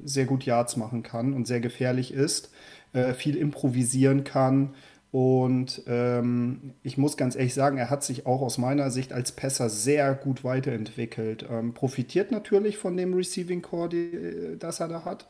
[0.05, 2.51] sehr gut Yards machen kann und sehr gefährlich ist,
[2.93, 4.75] äh, viel improvisieren kann
[5.13, 9.33] und ähm, ich muss ganz ehrlich sagen, er hat sich auch aus meiner Sicht als
[9.33, 11.47] Pässer sehr gut weiterentwickelt.
[11.51, 15.27] Ähm, profitiert natürlich von dem Receiving Core, die, äh, das er da hat.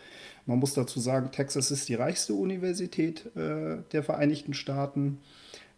[0.46, 5.18] Man muss dazu sagen, Texas ist die reichste Universität äh, der Vereinigten Staaten.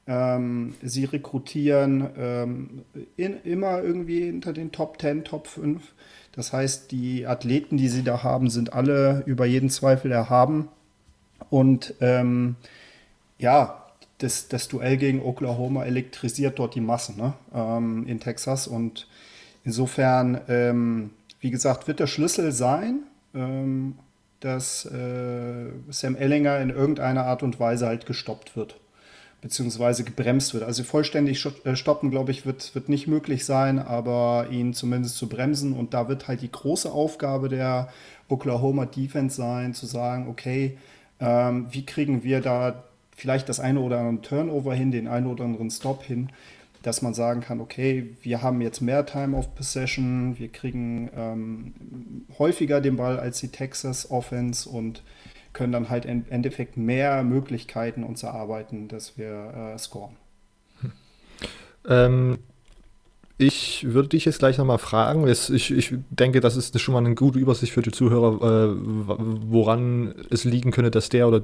[0.06, 2.84] Ähm, sie rekrutieren ähm,
[3.16, 5.82] in, immer irgendwie hinter den Top 10, Top 5.
[6.32, 10.68] Das heißt, die Athleten, die sie da haben, sind alle über jeden Zweifel erhaben.
[11.50, 12.56] Und ähm,
[13.38, 13.84] ja,
[14.18, 17.34] das, das Duell gegen Oklahoma elektrisiert dort die Massen ne?
[17.54, 18.66] ähm, in Texas.
[18.66, 19.06] Und
[19.64, 23.04] insofern, ähm, wie gesagt, wird der Schlüssel sein,
[23.34, 23.94] ähm,
[24.40, 28.76] dass äh, Sam Ellinger in irgendeiner Art und Weise halt gestoppt wird,
[29.40, 30.64] beziehungsweise gebremst wird.
[30.64, 35.28] Also vollständig äh, stoppen, glaube ich, wird, wird nicht möglich sein, aber ihn zumindest zu
[35.28, 35.72] bremsen.
[35.72, 37.88] Und da wird halt die große Aufgabe der
[38.28, 40.76] Oklahoma Defense sein, zu sagen, okay,
[41.20, 42.84] ähm, wie kriegen wir da
[43.18, 46.28] vielleicht das eine oder andere Turnover hin, den einen oder anderen Stop hin,
[46.82, 51.74] dass man sagen kann, okay, wir haben jetzt mehr Time of Possession, wir kriegen ähm,
[52.38, 55.02] häufiger den Ball als die Texas Offense und
[55.52, 60.14] können dann halt im Endeffekt mehr Möglichkeiten uns erarbeiten, dass wir äh, scoren.
[60.80, 60.92] Hm.
[61.88, 62.38] Ähm,
[63.36, 65.26] ich würde dich jetzt gleich nochmal fragen.
[65.26, 70.14] Ich, ich, denke, das ist schon mal eine gute Übersicht für die Zuhörer, äh, woran
[70.30, 71.42] es liegen könnte, dass der oder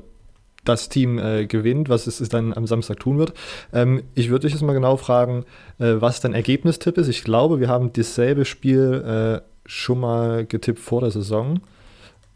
[0.64, 3.34] das Team äh, gewinnt, was es, es, dann am Samstag tun wird.
[3.72, 5.44] Ähm, ich würde dich jetzt mal genau fragen,
[5.78, 7.08] äh, was dein Ergebnistipp ist.
[7.08, 11.60] Ich glaube, wir haben dasselbe Spiel äh, schon mal getippt vor der Saison,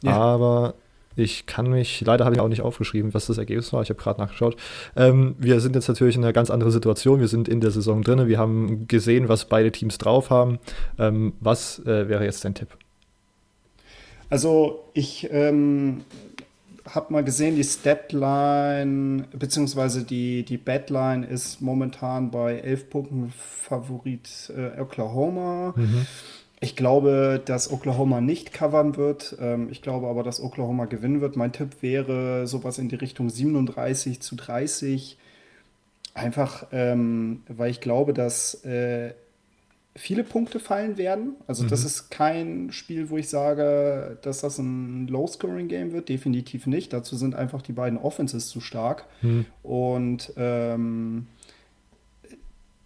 [0.03, 0.13] ja.
[0.13, 0.75] aber
[1.19, 3.83] ich kann mich, leider habe ich auch nicht aufgeschrieben, was das Ergebnis war.
[3.83, 4.57] Ich habe gerade nachgeschaut.
[4.95, 7.19] Ähm, wir sind jetzt natürlich in einer ganz anderen Situation.
[7.19, 8.29] Wir sind in der Saison drin.
[8.29, 10.61] Wir haben gesehen, was beide Teams drauf haben.
[10.97, 12.69] Ähm, was äh, wäre jetzt dein Tipp?
[14.31, 16.03] Also ich ähm,
[16.94, 24.52] habe mal gesehen, die Statline beziehungsweise die, die Badline ist momentan bei 11 Punkten Favorit
[24.56, 25.74] äh, Oklahoma.
[25.77, 26.06] Mhm.
[26.60, 29.36] Ich glaube, dass Oklahoma nicht covern wird.
[29.40, 31.36] Ähm, ich glaube aber, dass Oklahoma gewinnen wird.
[31.36, 35.19] Mein Tipp wäre sowas in die Richtung 37 zu 30.
[36.15, 39.12] Einfach, ähm, weil ich glaube, dass äh,
[39.99, 41.37] viele Punkte fallen werden.
[41.47, 41.69] Also mhm.
[41.69, 46.09] das ist kein Spiel, wo ich sage, dass das ein Low-Scoring-Game wird.
[46.09, 46.93] Definitiv nicht.
[46.93, 49.05] Dazu sind einfach die beiden Offenses zu stark.
[49.23, 49.47] Mhm.
[49.62, 51.27] Und ähm,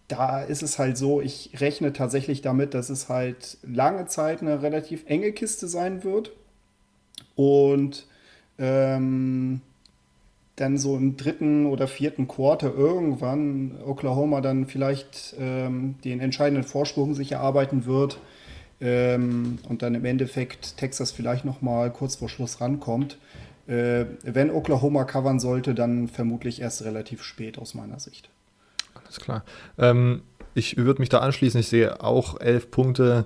[0.08, 4.62] da ist es halt so, ich rechne tatsächlich damit, dass es halt lange Zeit eine
[4.62, 6.32] relativ enge Kiste sein wird.
[7.34, 8.06] Und
[8.58, 9.60] ähm,
[10.56, 17.14] dann so im dritten oder vierten Quarter irgendwann Oklahoma dann vielleicht ähm, den entscheidenden Vorsprung
[17.14, 18.18] sich erarbeiten wird
[18.80, 23.18] ähm, und dann im Endeffekt Texas vielleicht noch mal kurz vor Schluss rankommt.
[23.66, 28.28] Äh, wenn Oklahoma covern sollte, dann vermutlich erst relativ spät aus meiner Sicht.
[28.94, 29.44] Alles klar.
[29.78, 30.22] Ähm,
[30.54, 31.60] ich würde mich da anschließen.
[31.60, 33.24] Ich sehe auch elf Punkte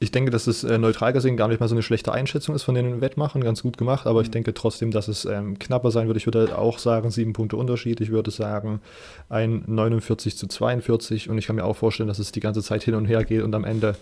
[0.00, 2.62] ich denke, dass es äh, neutral gesehen gar nicht mal so eine schlechte Einschätzung ist
[2.62, 4.24] von den Wettmachern, ganz gut gemacht, aber mhm.
[4.24, 6.16] ich denke trotzdem, dass es ähm, knapper sein wird.
[6.16, 8.00] Ich würde auch sagen, sieben Punkte Unterschied.
[8.00, 8.80] Ich würde sagen,
[9.28, 12.84] ein 49 zu 42 und ich kann mir auch vorstellen, dass es die ganze Zeit
[12.84, 13.96] hin und her geht und am Ende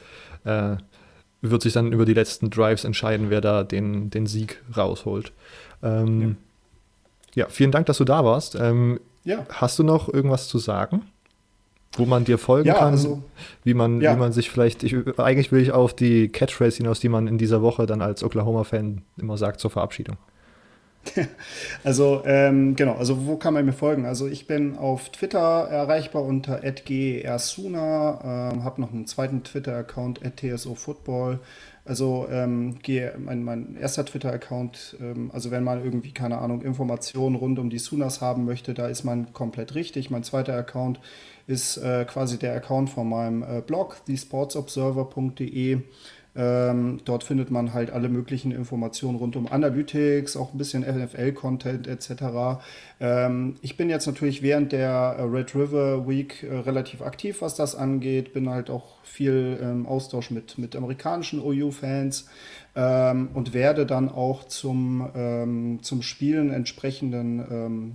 [0.44, 0.76] äh,
[1.40, 5.32] wird sich dann über die letzten Drives entscheiden, wer da den, den Sieg rausholt.
[5.82, 6.36] Ähm,
[7.34, 7.44] ja.
[7.44, 7.48] ja.
[7.48, 8.54] vielen Dank, dass du da warst.
[8.54, 9.46] Ähm, ja.
[9.50, 11.02] Hast du noch irgendwas zu sagen?
[11.96, 13.22] Wo man dir folgen ja, kann, also,
[13.64, 14.14] wie, man, ja.
[14.14, 17.38] wie man sich vielleicht, ich, eigentlich will ich auf die Catchphrase hinaus, die man in
[17.38, 20.16] dieser Woche dann als Oklahoma-Fan immer sagt zur Verabschiedung.
[21.84, 24.06] Also ähm, genau, also wo kann man mir folgen?
[24.06, 31.38] Also ich bin auf Twitter erreichbar unter @gersuna, ähm, habe noch einen zweiten Twitter-Account @tsofootball.
[31.84, 37.36] Also ähm, gehe mein, mein erster Twitter-Account, ähm, also wenn man irgendwie, keine Ahnung, Informationen
[37.36, 40.10] rund um die Sunas haben möchte, da ist man komplett richtig.
[40.10, 40.98] Mein zweiter Account
[41.46, 45.80] ist äh, quasi der Account von meinem äh, Blog, thesportsobserver.de.
[46.38, 51.86] Ähm, dort findet man halt alle möglichen Informationen rund um Analytics, auch ein bisschen NFL-Content
[51.86, 52.60] etc.
[53.00, 57.54] Ähm, ich bin jetzt natürlich während der äh, Red River Week äh, relativ aktiv, was
[57.54, 58.34] das angeht.
[58.34, 62.28] Bin halt auch viel im ähm, Austausch mit, mit amerikanischen OU-Fans
[62.76, 67.94] ähm, und werde dann auch zum, ähm, zum Spielen entsprechenden ähm,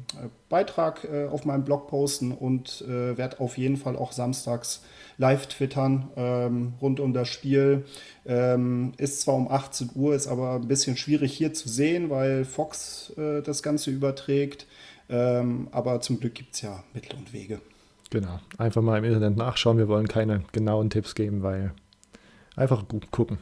[0.50, 4.82] Beitrag äh, auf meinem Blog posten und äh, werde auf jeden Fall auch samstags
[5.20, 7.86] live twittern ähm, rund um das Spiel.
[8.26, 12.44] Ähm, ist zwar um 18 Uhr, ist aber ein bisschen schwierig hier zu sehen, weil
[12.44, 14.66] Fox äh, das Ganze überträgt.
[15.10, 17.62] Ähm, aber zum Glück gibt es ja Mittel und Wege.
[18.10, 19.78] Genau, einfach mal im Internet nachschauen.
[19.78, 21.72] Wir wollen keine genauen Tipps geben, weil
[22.56, 23.38] einfach gut gucken.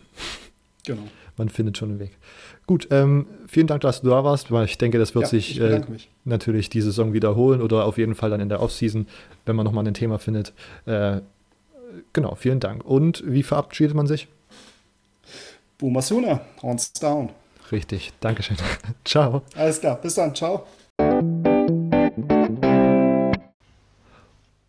[0.85, 1.03] Genau.
[1.39, 2.17] Man findet schon einen Weg.
[2.67, 5.59] Gut, ähm, vielen Dank, dass du da warst, weil ich denke, das wird ja, sich
[5.61, 5.81] äh,
[6.25, 9.07] natürlich diese Saison wiederholen oder auf jeden Fall dann in der Offseason,
[9.45, 10.51] wenn man nochmal ein Thema findet.
[10.85, 11.21] Äh,
[12.11, 12.83] genau, vielen Dank.
[12.83, 14.27] Und wie verabschiedet man sich?
[15.77, 17.29] Boomer Sooner, Horns down.
[17.71, 18.57] Richtig, Dankeschön.
[19.05, 19.41] ciao.
[19.55, 20.65] Alles klar, bis dann, ciao.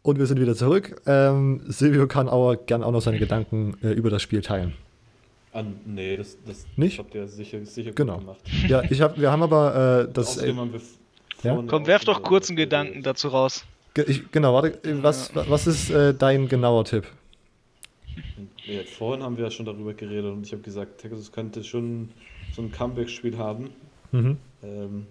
[0.02, 1.02] Und wir sind wieder zurück.
[1.06, 4.74] Ähm, Silvio kann aber gern auch noch seine Gedanken äh, über das Spiel teilen.
[5.52, 6.98] Ah, nee, das, das Nicht?
[6.98, 8.18] habt ihr sicher, sicher genau.
[8.18, 8.40] gemacht.
[8.68, 10.36] Ja, ich hab, wir haben aber äh, das.
[10.36, 10.54] Äh,
[11.42, 11.64] ja?
[11.66, 13.64] Komm, werf doch kurz einen Gedanken dazu raus.
[14.06, 17.06] Ich, genau, warte, was, was ist äh, dein genauer Tipp?
[18.64, 22.10] Ja, vorhin haben wir ja schon darüber geredet und ich habe gesagt, Texas könnte schon
[22.54, 23.70] so ein Comeback-Spiel haben.
[24.12, 24.36] Mhm.
[24.62, 25.06] Ähm,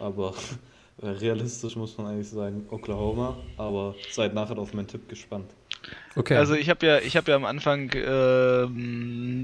[0.00, 0.34] aber
[1.02, 5.50] realistisch muss man eigentlich sagen Oklahoma, aber seid nachher auf meinen Tipp gespannt.
[6.16, 6.36] Okay.
[6.36, 8.66] Also ich habe ja, ich habe ja am Anfang äh,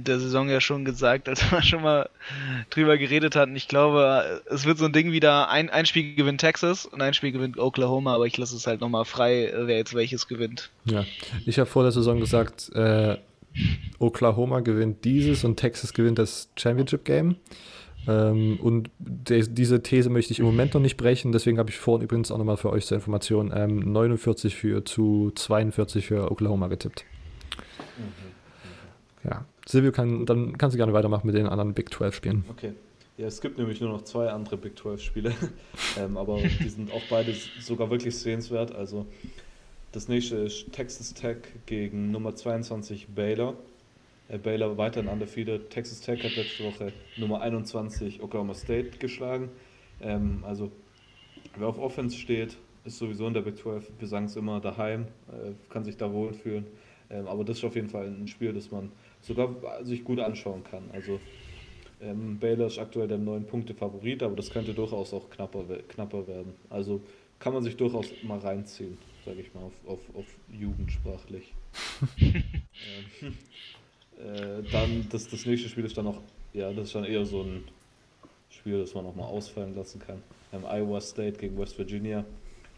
[0.02, 2.08] der Saison ja schon gesagt, als wir schon mal
[2.70, 6.40] drüber geredet hatten, ich glaube, es wird so ein Ding wieder, ein, ein Spiel gewinnt
[6.40, 9.94] Texas und ein Spiel gewinnt Oklahoma, aber ich lasse es halt nochmal frei, wer jetzt
[9.94, 10.70] welches gewinnt.
[10.84, 11.04] Ja,
[11.46, 13.16] ich habe vor der Saison gesagt, äh,
[13.98, 17.36] Oklahoma gewinnt dieses und Texas gewinnt das Championship Game.
[18.08, 21.76] Ähm, und de diese These möchte ich im Moment noch nicht brechen, deswegen habe ich
[21.76, 26.68] vorhin übrigens auch nochmal für euch zur Information ähm, 49 für zu 42 für Oklahoma
[26.68, 27.04] getippt.
[27.98, 29.28] Mhm.
[29.30, 32.44] Ja, Silvio, kann, dann kannst du gerne weitermachen mit den anderen Big 12 Spielen.
[32.48, 32.72] Okay.
[33.18, 35.34] Ja, es gibt nämlich nur noch zwei andere Big 12 Spiele,
[35.98, 38.74] ähm, aber die sind auch beide sogar wirklich sehenswert.
[38.74, 39.06] Also
[39.92, 41.36] das nächste ist Texas Tech
[41.66, 43.56] gegen Nummer 22 Baylor.
[44.30, 45.70] Äh, Baylor weiterhin undefeated.
[45.70, 49.50] Texas Tech hat letzte Woche Nummer 21 Oklahoma State geschlagen.
[50.00, 50.70] Ähm, also
[51.56, 53.90] wer auf Offense steht, ist sowieso in der Big 12.
[53.98, 56.66] Wir sagen es immer daheim, äh, kann sich da wohlfühlen.
[57.10, 60.62] Ähm, aber das ist auf jeden Fall ein Spiel, das man sogar sich gut anschauen
[60.64, 60.84] kann.
[60.92, 61.18] Also
[62.00, 66.26] ähm, Baylor ist aktuell der neun Punkte Favorit, aber das könnte durchaus auch knapper, knapper
[66.26, 66.54] werden.
[66.70, 67.00] Also
[67.40, 71.52] kann man sich durchaus mal reinziehen, sage ich mal, auf, auf, auf jugendsprachlich.
[72.20, 73.36] ähm,
[74.24, 76.20] äh, dann das, das nächste Spiel ist dann noch,
[76.52, 77.64] ja, das ist dann eher so ein
[78.50, 80.22] Spiel, das man noch mal ausfallen lassen kann.
[80.52, 82.24] Ähm, Iowa State gegen West Virginia.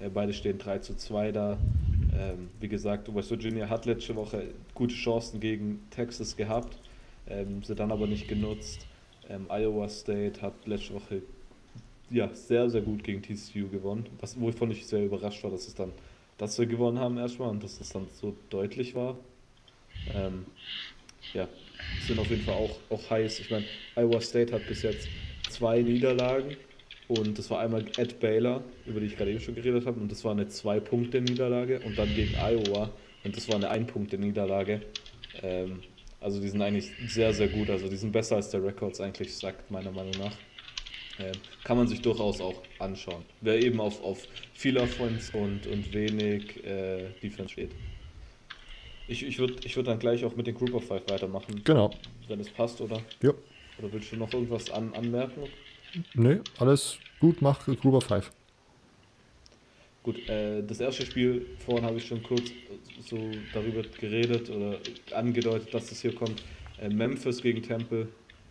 [0.00, 1.58] Äh, beide stehen 3 zu 2 da.
[2.14, 6.76] Ähm, wie gesagt, West Virginia hat letzte Woche gute Chancen gegen Texas gehabt,
[7.26, 8.86] ähm, sie dann aber nicht genutzt.
[9.28, 11.22] Ähm, Iowa State hat letzte Woche
[12.10, 15.74] ja, sehr, sehr gut gegen TCU gewonnen, was, wovon ich sehr überrascht war, dass es
[15.74, 15.92] dann,
[16.36, 19.16] dass wir gewonnen haben erstmal und dass das dann so deutlich war.
[20.12, 20.44] Ähm,
[21.34, 21.48] ja,
[22.06, 23.40] sind auf jeden Fall auch, auch heiß.
[23.40, 23.64] Ich meine,
[23.96, 25.08] Iowa State hat bis jetzt
[25.48, 26.56] zwei Niederlagen
[27.08, 30.10] und das war einmal at Baylor, über die ich gerade eben schon geredet habe, und
[30.10, 32.90] das war eine Zwei-Punkte-Niederlage und dann gegen Iowa
[33.24, 34.82] und das war eine Ein-Punkte-Niederlage.
[35.42, 35.80] Ähm,
[36.20, 37.68] also die sind eigentlich sehr, sehr gut.
[37.68, 40.36] Also die sind besser als der Records eigentlich sagt, meiner Meinung nach.
[41.18, 41.32] Ähm,
[41.64, 43.24] kann man sich durchaus auch anschauen.
[43.40, 47.70] Wer eben auf, auf viel Offense und, und wenig äh, Defense steht.
[49.08, 51.62] Ich, ich würde ich würd dann gleich auch mit den Group of Five weitermachen.
[51.64, 51.90] Genau.
[52.28, 53.00] Wenn es passt, oder?
[53.22, 53.32] Ja.
[53.78, 55.42] Oder willst du noch irgendwas an, anmerken?
[56.14, 58.30] Nee, alles gut, mach Group of Five.
[60.02, 62.50] Gut, äh, das erste Spiel, vorhin habe ich schon kurz
[63.04, 64.78] so darüber geredet oder
[65.14, 66.42] angedeutet, dass es hier kommt.
[66.80, 68.08] Äh, Memphis gegen Temple.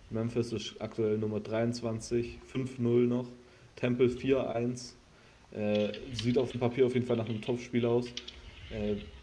[0.09, 3.27] Memphis ist aktuell Nummer 23, 5-0 noch.
[3.75, 4.93] Temple 4-1.
[5.51, 8.07] Äh, sieht auf dem Papier auf jeden Fall nach einem Top-Spiel aus.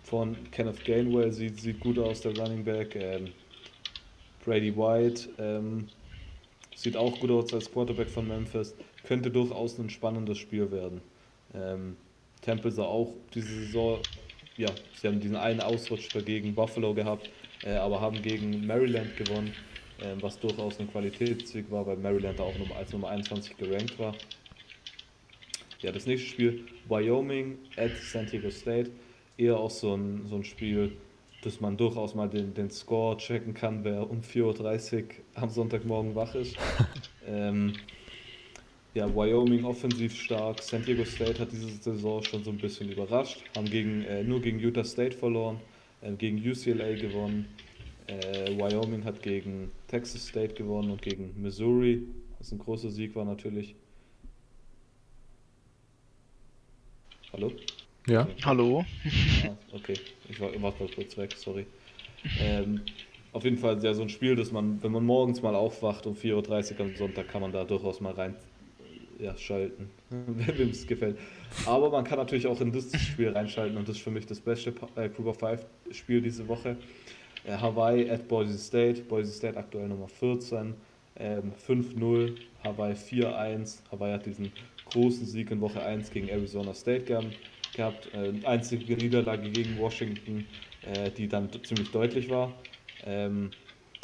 [0.09, 2.97] Von Kenneth Gainwell sieht, sieht gut aus, der Running Back.
[2.97, 3.29] Ähm,
[4.43, 5.89] Brady White ähm,
[6.75, 8.75] sieht auch gut aus als Quarterback von Memphis.
[9.05, 11.03] Könnte durchaus ein spannendes Spiel werden.
[11.55, 11.97] Ähm,
[12.41, 13.99] Temple sah auch diese Saison,
[14.57, 17.29] ja, sie haben diesen einen Ausrutscher gegen Buffalo gehabt.
[17.65, 19.53] äh, aber haben gegen Maryland gewonnen,
[20.01, 24.15] äh, was durchaus ein Qualitätssieg war, weil Maryland auch als Nummer 21 gerankt war.
[25.81, 28.91] Ja, das nächste Spiel, Wyoming at San Diego State,
[29.39, 30.93] eher auch so ein, so ein Spiel,
[31.43, 36.15] dass man durchaus mal den, den Score checken kann, wer um 4.30 Uhr am Sonntagmorgen
[36.15, 36.57] wach ist.
[37.27, 37.75] ähm,
[38.95, 40.61] ja, Wyoming offensiv stark.
[40.61, 43.45] San Diego State hat diese Saison schon so ein bisschen überrascht.
[43.57, 45.61] Haben gegen, äh, nur gegen Utah State verloren,
[46.03, 47.47] äh, gegen UCLA gewonnen.
[48.09, 52.03] Äh, Wyoming hat gegen Texas State gewonnen und gegen Missouri,
[52.39, 53.77] was ein großer Sieg war natürlich.
[57.33, 57.53] Hallo?
[58.09, 58.27] Ja.
[58.43, 58.87] Hallo.
[59.45, 59.93] Ah, okay,
[60.31, 61.67] ich war, war kurz weg, sorry.
[62.41, 62.81] Ähm,
[63.35, 66.15] auf jeden Fall ja so ein Spiel, dass man, wenn man morgens mal aufwacht um
[66.15, 68.35] 4.30 Uhr am Sonntag, kann man da durchaus mal rein
[69.19, 71.19] ja, schalten, wem es gefällt.
[71.67, 74.41] Aber man kann natürlich auch in das Spiel reinschalten und das ist für mich das
[74.41, 76.79] beste äh, Group of Five Spiel diese Woche.
[77.45, 80.73] Äh, Hawaii at Boise State, Boise State aktuell Nummer 14,
[81.17, 83.81] ähm, 5-0, Hawaii 4-1.
[83.93, 84.51] Hawaii hat diesen
[84.91, 87.37] großen Sieg in Woche 1 gegen Arizona State gehabt,
[87.79, 90.47] äh, einzige Niederlage gegen Washington,
[90.83, 92.53] äh, die dann ziemlich deutlich war.
[93.05, 93.51] Ähm,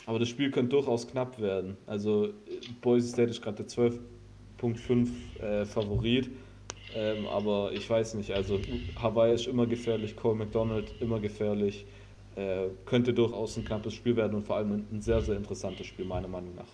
[0.06, 1.76] aber das Spiel könnte durchaus knapp werden.
[1.86, 2.30] Also
[2.82, 3.98] Boise State ist gerade der 12
[4.58, 6.30] Punkt 5 äh, Favorit.
[6.94, 8.60] Ähm, aber ich weiß nicht, also
[9.00, 11.86] Hawaii ist immer gefährlich, Cole McDonald immer gefährlich.
[12.36, 15.86] Äh, könnte durchaus ein knappes Spiel werden und vor allem ein, ein sehr, sehr interessantes
[15.86, 16.66] Spiel, meiner Meinung nach.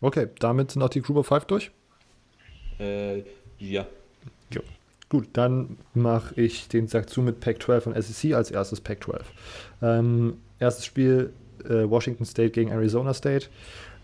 [0.00, 1.70] Okay, damit sind auch die Group of Five durch?
[2.78, 3.22] Äh,
[3.58, 3.86] ja.
[4.52, 4.62] Jo.
[5.08, 9.02] Gut, dann mache ich den Sack zu mit Pac 12 und SEC als erstes Pac
[9.04, 9.22] 12.
[9.82, 11.32] Ähm, erstes Spiel
[11.64, 13.46] äh, Washington State gegen Arizona State.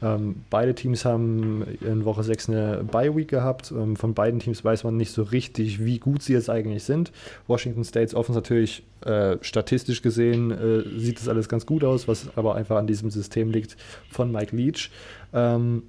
[0.02, 3.70] Ähm, beide Teams haben in Woche 6 eine Bye-Week gehabt.
[3.70, 7.12] Ähm, von beiden Teams weiß man nicht so richtig, wie gut sie jetzt eigentlich sind.
[7.46, 12.36] Washington States Offense natürlich äh, statistisch gesehen äh, sieht das alles ganz gut aus, was
[12.36, 13.76] aber einfach an diesem System liegt
[14.10, 14.90] von Mike Leach.
[15.32, 15.84] Ähm,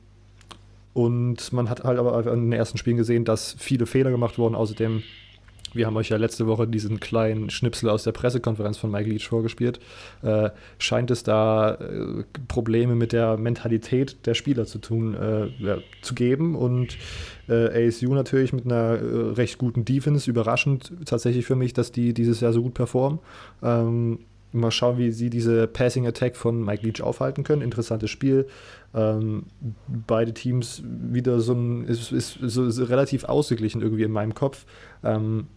[0.96, 4.56] und man hat halt aber in den ersten Spielen gesehen, dass viele Fehler gemacht wurden.
[4.56, 5.04] Außerdem
[5.74, 9.28] wir haben euch ja letzte Woche diesen kleinen Schnipsel aus der Pressekonferenz von Mike Leach
[9.28, 9.82] vorgespielt.
[10.22, 15.80] Äh, scheint es da äh, Probleme mit der Mentalität der Spieler zu tun, äh, ja,
[16.02, 16.98] zu geben und
[17.50, 20.30] äh, ASU natürlich mit einer äh, recht guten Defense.
[20.30, 23.20] Überraschend tatsächlich für mich, dass die dieses Jahr so gut performen.
[23.62, 24.20] Ähm,
[24.62, 27.62] mal schauen, wie sie diese Passing Attack von Mike Leach aufhalten können.
[27.62, 28.48] Interessantes Spiel.
[28.94, 29.44] Ähm,
[29.88, 34.66] beide Teams wieder so ein, ist, ist, ist, ist relativ ausgeglichen irgendwie in meinem Kopf.
[35.04, 35.48] Ähm,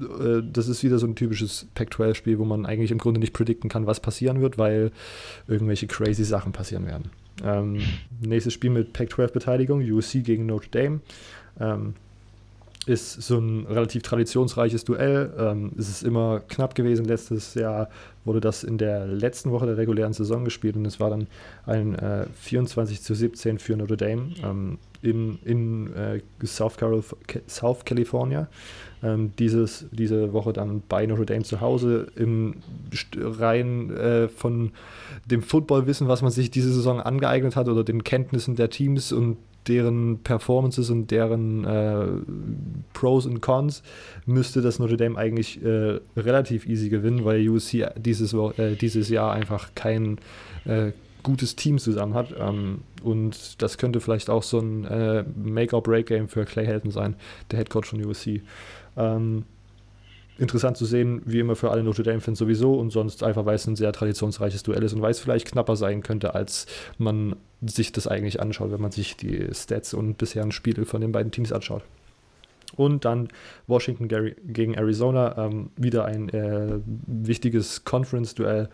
[0.00, 3.70] äh, das ist wieder so ein typisches Pac-12-Spiel, wo man eigentlich im Grunde nicht predikten
[3.70, 4.90] kann, was passieren wird, weil
[5.46, 7.10] irgendwelche crazy Sachen passieren werden.
[7.42, 7.80] Ähm,
[8.20, 11.00] nächstes Spiel mit Pac-12-Beteiligung, USC gegen Notre Dame.
[11.58, 11.94] Ähm,
[12.86, 15.32] ist so ein relativ traditionsreiches Duell.
[15.38, 17.04] Ähm, es ist immer knapp gewesen.
[17.04, 17.88] Letztes Jahr
[18.24, 21.28] wurde das in der letzten Woche der regulären Saison gespielt und es war dann
[21.66, 27.04] ein äh, 24 zu 17 für Notre Dame ähm, in, in äh, South, Carolina,
[27.48, 28.48] South California.
[29.04, 32.54] Ähm, dieses, diese Woche dann bei Notre Dame zu Hause im
[33.16, 34.72] rein äh, von
[35.26, 39.38] dem Footballwissen, was man sich diese Saison angeeignet hat oder den Kenntnissen der Teams und
[39.68, 42.06] deren Performances und deren äh,
[42.92, 43.82] Pros und Cons
[44.26, 49.32] müsste das Notre Dame eigentlich äh, relativ easy gewinnen, weil USC dieses, äh, dieses Jahr
[49.32, 50.18] einfach kein
[50.64, 52.34] äh, gutes Team zusammen hat.
[52.38, 57.16] Ähm, und das könnte vielleicht auch so ein äh, Make-or-Break-Game für Clay Helton sein,
[57.50, 58.42] der Head Coach von USC.
[58.96, 59.44] Ähm,
[60.42, 63.66] interessant zu sehen, wie immer für alle Notre Dame-Fans sowieso und sonst einfach, weil es
[63.66, 66.66] ein sehr traditionsreiches Duell ist und weil es vielleicht knapper sein könnte, als
[66.98, 71.12] man sich das eigentlich anschaut, wenn man sich die Stats und bisherigen Spiele von den
[71.12, 71.82] beiden Teams anschaut.
[72.74, 73.28] Und dann
[73.66, 78.68] Washington gegen Arizona, ähm, wieder ein äh, wichtiges Conference-Duell.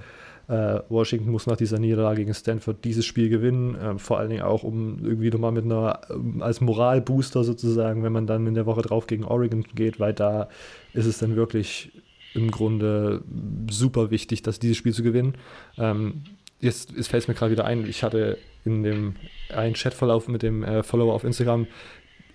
[0.49, 4.43] Äh, Washington muss nach dieser Niederlage gegen Stanford dieses Spiel gewinnen, äh, vor allen Dingen
[4.43, 8.65] auch, um irgendwie nochmal mit einer, äh, als Moralbooster sozusagen, wenn man dann in der
[8.65, 10.49] Woche drauf gegen Oregon geht, weil da
[10.95, 11.93] ist es dann wirklich
[12.33, 13.23] im Grunde
[13.71, 15.35] super wichtig, dass dieses Spiel zu gewinnen.
[15.77, 16.23] Ähm,
[16.61, 19.17] jetzt, jetzt fällt es mir gerade wieder ein, ich hatte in dem
[19.55, 21.67] einen Chatverlauf mit dem äh, Follower auf Instagram,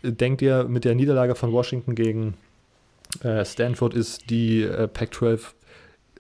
[0.03, 2.35] denkt ihr, mit der Niederlage von Washington gegen
[3.23, 5.53] äh, Stanford ist die äh, Pac-12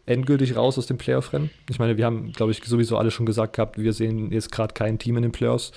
[0.05, 1.49] endgültig raus aus dem Playoff-Rennen.
[1.69, 4.73] Ich meine, wir haben, glaube ich, sowieso alle schon gesagt gehabt, wir sehen jetzt gerade
[4.73, 5.71] kein Team in den Playoffs.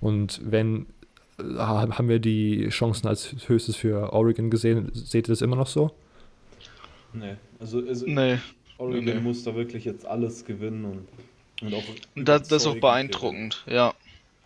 [0.00, 0.86] Und wenn,
[1.38, 4.90] äh, haben wir die Chancen als höchstes für Oregon gesehen.
[4.92, 5.92] Seht ihr das immer noch so?
[7.12, 8.38] Nee, also, also nee.
[8.78, 9.14] Oregon nee.
[9.14, 11.08] muss da wirklich jetzt alles gewinnen und,
[11.62, 11.84] und auch.
[12.16, 13.94] Das, das ist auch beeindruckend, ja.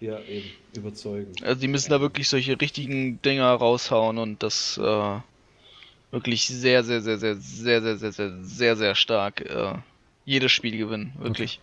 [0.00, 0.46] Ja, eben,
[0.76, 1.42] überzeugend.
[1.42, 4.78] Also, die müssen da wirklich solche richtigen Dinger raushauen und das.
[4.78, 5.18] Äh
[6.14, 9.40] wirklich sehr, sehr, sehr, sehr, sehr, sehr, sehr, sehr, sehr, sehr stark.
[9.42, 9.74] Äh,
[10.24, 11.60] jedes Spiel gewinnen, wirklich.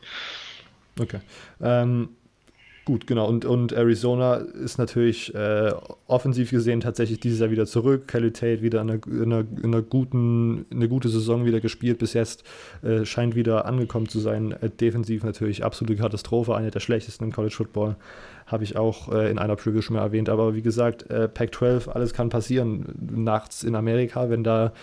[0.99, 1.17] Okay.
[1.17, 1.21] okay.
[1.61, 2.09] Ähm,
[2.83, 3.27] Gut, genau.
[3.27, 5.71] Und, und Arizona ist natürlich äh,
[6.07, 8.07] offensiv gesehen tatsächlich dieses Jahr wieder zurück.
[8.07, 11.99] Kelly Tate wieder in einer, in einer, in einer guten, eine gute Saison wieder gespielt.
[11.99, 12.43] Bis jetzt
[12.81, 14.55] äh, scheint wieder angekommen zu sein.
[14.79, 17.97] Defensiv natürlich absolute Katastrophe, eine der schlechtesten im College Football.
[18.51, 20.29] Habe ich auch äh, in einer Preview schon mal erwähnt.
[20.29, 22.85] Aber wie gesagt, äh, Pac-12, alles kann passieren.
[22.99, 24.73] Nachts in Amerika, wenn da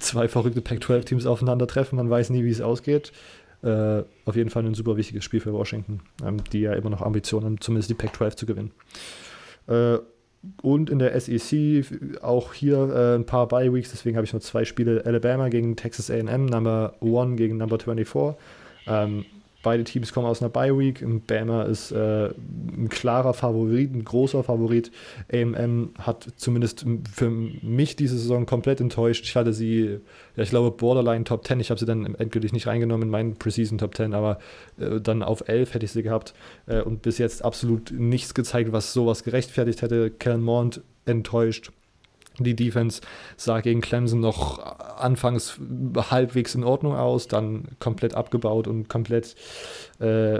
[0.00, 3.12] zwei verrückte Pac-12-Teams aufeinandertreffen, man weiß nie, wie es ausgeht.
[3.62, 7.02] Äh, auf jeden Fall ein super wichtiges Spiel für Washington, ähm, die ja immer noch
[7.02, 8.70] Ambitionen haben, zumindest die Pac-12 zu gewinnen.
[9.66, 9.98] Äh,
[10.62, 14.64] und in der SEC auch hier äh, ein paar Bye-Weeks, deswegen habe ich nur zwei
[14.64, 15.02] Spiele.
[15.04, 18.40] Alabama gegen Texas AM, Number 1 gegen Number 24.
[18.86, 19.24] Ähm,
[19.62, 21.04] Beide Teams kommen aus einer Bye-Week.
[21.26, 24.92] Bama ist äh, ein klarer Favorit, ein großer Favorit.
[25.32, 29.24] AM hat zumindest für mich diese Saison komplett enttäuscht.
[29.24, 29.98] Ich hatte sie,
[30.36, 31.58] ja, ich glaube, Borderline Top 10.
[31.58, 34.38] Ich habe sie dann endgültig nicht reingenommen in meinen Preseason Top 10, aber
[34.78, 36.34] äh, dann auf 11 hätte ich sie gehabt.
[36.66, 40.10] Äh, und bis jetzt absolut nichts gezeigt, was sowas gerechtfertigt hätte.
[40.10, 41.72] Kellen Mond enttäuscht.
[42.44, 43.00] Die Defense
[43.36, 44.58] sah gegen Clemson noch
[44.98, 45.58] anfangs
[45.96, 49.34] halbwegs in Ordnung aus, dann komplett abgebaut und komplett,
[50.00, 50.36] äh,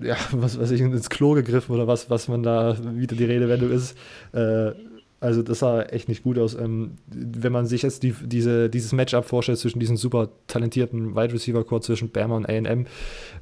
[0.00, 3.70] ja, was weiß ich, ins Klo gegriffen oder was, was man da wieder die Redewendung
[3.70, 3.96] ist.
[4.32, 4.72] Äh,
[5.22, 6.54] also das sah echt nicht gut aus.
[6.54, 11.32] Ähm, wenn man sich jetzt die, diese, dieses Matchup vorstellt zwischen diesen super talentierten Wide
[11.32, 12.86] Receiver Core zwischen Bama und A&M,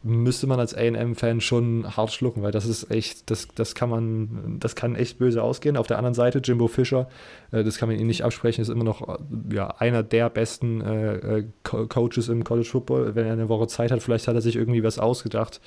[0.02, 4.58] müsste man als A&M-Fan schon hart schlucken, weil das ist echt, das, das kann man,
[4.60, 5.78] das kann echt böse ausgehen.
[5.78, 7.08] Auf der anderen Seite Jimbo Fischer,
[7.50, 10.82] äh, das kann man ihm nicht absprechen, ist immer noch äh, ja, einer der besten
[10.82, 13.14] äh, äh Coaches im College Football.
[13.14, 15.62] Wenn er eine Woche Zeit hat, vielleicht hat er sich irgendwie was ausgedacht,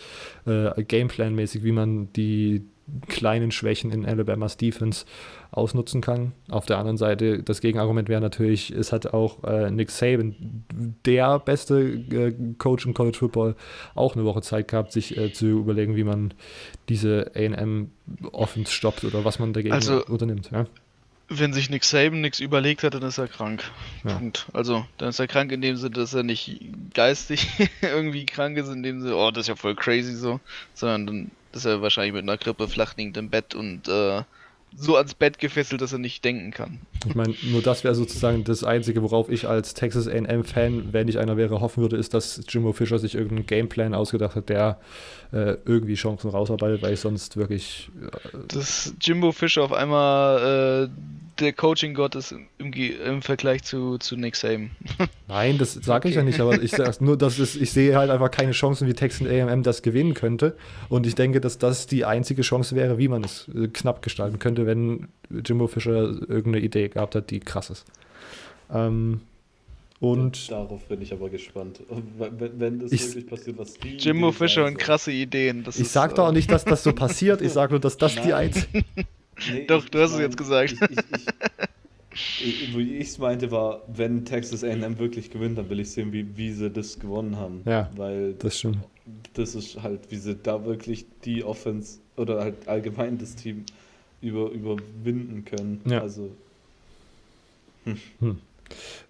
[0.46, 2.66] äh, Gameplan-mäßig, wie man die
[3.08, 5.06] kleinen Schwächen in Alabamas Defense
[5.52, 6.34] ausnutzen kann.
[6.50, 10.66] Auf der anderen Seite, das Gegenargument wäre natürlich, es hat auch äh, Nick Saban,
[11.06, 13.56] der beste äh, Coach im College Football,
[13.96, 16.34] auch eine Woche Zeit gehabt, sich äh, zu überlegen, wie man
[16.90, 17.92] diese AM
[18.32, 20.50] Offense stoppt oder was man dagegen also, unternimmt.
[20.52, 20.66] Ja?
[21.30, 23.64] Wenn sich Nick Saban nichts überlegt hat, dann ist er krank.
[24.04, 24.16] Ja.
[24.16, 24.48] Punkt.
[24.54, 26.62] Also, dann ist er krank in dem Sinne, dass er nicht
[26.94, 27.48] geistig
[27.82, 30.40] irgendwie krank ist, in dem Sinne, oh, das ist ja voll crazy so,
[30.74, 34.24] sondern dann ist er wahrscheinlich mit einer Grippe flach liegend im Bett und äh,
[34.76, 36.80] so ans Bett gefesselt, dass er nicht denken kann.
[37.08, 41.20] Ich meine, nur das wäre sozusagen das Einzige, worauf ich als Texas AM-Fan, wenn ich
[41.20, 44.80] einer wäre, hoffen würde, ist, dass Jimbo Fischer sich irgendeinen Gameplan ausgedacht hat, der
[45.32, 47.92] äh, irgendwie Chancen rausarbeitet, weil ich sonst wirklich.
[48.02, 54.16] Äh, dass Jimbo Fischer auf einmal äh, der Coaching-Gott ist im, im, Vergleich zu, zu
[54.16, 54.72] Nick Saban.
[55.28, 56.10] Nein, das sage okay.
[56.10, 58.88] ich ja nicht, aber ich sage nur, dass es, ich sehe halt einfach keine Chancen,
[58.88, 60.56] wie Texas AM das gewinnen könnte.
[60.90, 64.40] Und ich denke, dass das die einzige Chance wäre, wie man es äh, knapp gestalten
[64.40, 67.86] könnte, wenn Jimbo Fischer irgendeine Idee gehabt hat, die krass ist.
[68.72, 69.22] Ähm,
[70.00, 71.82] und Darauf bin ich aber gespannt.
[72.18, 73.96] Wenn, wenn das ich, wirklich passiert, was die.
[73.98, 75.66] Jimbo Idee Fischer und krasse Ideen.
[75.66, 77.42] ich sage doch auch nicht, dass das so passiert.
[77.42, 78.26] Ich sage nur, dass das Nein.
[78.26, 78.84] die einzige.
[79.52, 80.74] Nee, Doch, du hast mein, es jetzt gesagt.
[80.74, 80.82] Ich,
[82.42, 85.92] ich, ich, wo ich es meinte, war, wenn Texas AM wirklich gewinnt, dann will ich
[85.92, 87.62] sehen, wie, wie sie das gewonnen haben.
[87.66, 88.80] Ja, Weil das stimmt.
[89.34, 93.66] Das ist halt, wie sie da wirklich die Offense oder halt allgemein das Team
[94.22, 95.82] über, überwinden können.
[95.86, 96.02] Ja.
[96.02, 96.32] Also.
[97.86, 97.98] Hm.
[98.20, 98.40] Hm.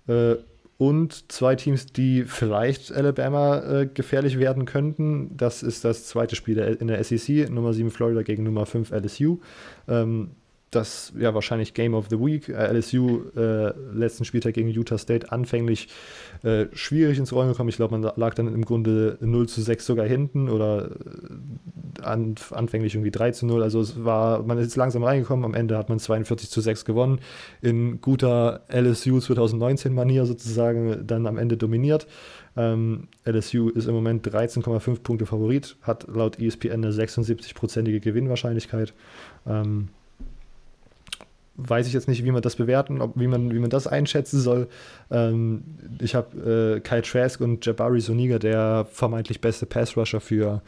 [0.07, 0.35] Äh,
[0.83, 5.29] und zwei Teams, die vielleicht Alabama äh, gefährlich werden könnten.
[5.37, 9.39] Das ist das zweite Spiel in der SEC, Nummer 7 Florida gegen Nummer 5 LSU.
[9.87, 10.31] Ähm,
[10.75, 12.49] das ja wahrscheinlich Game of the Week.
[12.49, 15.89] Äh, LSU äh, letzten Spieltag gegen Utah State anfänglich
[16.43, 17.69] äh, schwierig ins Rollen gekommen.
[17.69, 22.35] Ich glaube, man lag dann im Grunde 0 zu 6 sogar hinten oder äh, an,
[22.51, 23.63] anfänglich irgendwie 3 zu 0.
[23.63, 25.45] Also es war, man ist langsam reingekommen.
[25.45, 27.19] Am Ende hat man 42 zu 6 gewonnen.
[27.61, 32.07] In guter LSU 2019-Manier sozusagen dann am Ende dominiert.
[32.55, 38.93] Ähm, LSU ist im Moment 13,5 Punkte Favorit, hat laut ESPN eine 76-prozentige Gewinnwahrscheinlichkeit.
[39.47, 39.89] Ähm,
[41.55, 44.39] weiß ich jetzt nicht, wie man das bewerten, ob, wie, man, wie man das einschätzen
[44.39, 44.67] soll.
[45.11, 45.63] Ähm,
[45.99, 50.61] ich habe äh, Kyle Trask und Jabari Soniga, der vermeintlich beste Pass-Rusher für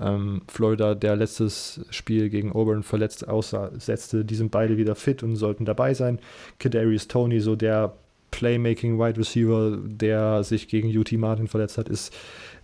[0.00, 4.24] ähm, Florida, der letztes Spiel gegen Auburn verletzt aussetzte.
[4.24, 6.18] Die sind beide wieder fit und sollten dabei sein.
[6.58, 7.92] Kadarius Tony, so der
[8.30, 12.14] Playmaking Wide Receiver, der sich gegen UT Martin verletzt hat, ist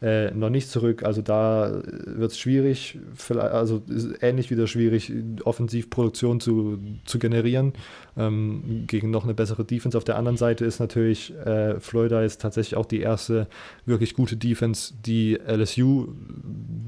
[0.03, 1.03] äh, noch nicht zurück.
[1.03, 2.99] Also da wird es schwierig,
[3.29, 3.83] also
[4.21, 5.13] ähnlich wieder schwierig,
[5.45, 7.73] Offensivproduktion zu, zu generieren.
[8.19, 9.97] Ähm, gegen noch eine bessere Defense.
[9.97, 13.47] Auf der anderen Seite ist natürlich äh, Florida ist tatsächlich auch die erste
[13.85, 16.09] wirklich gute Defense, die LSU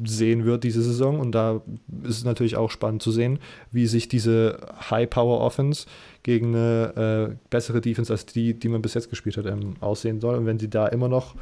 [0.05, 1.21] sehen wird diese Saison.
[1.21, 1.63] Und da
[2.05, 3.39] ist es natürlich auch spannend zu sehen,
[3.73, 4.59] wie sich diese
[4.91, 5.87] High-Power-Offense
[6.23, 10.21] gegen eine äh, bessere Defense als die, die man bis jetzt gespielt hat, ähm, aussehen
[10.21, 10.37] soll.
[10.37, 11.35] Und wenn sie da immer noch,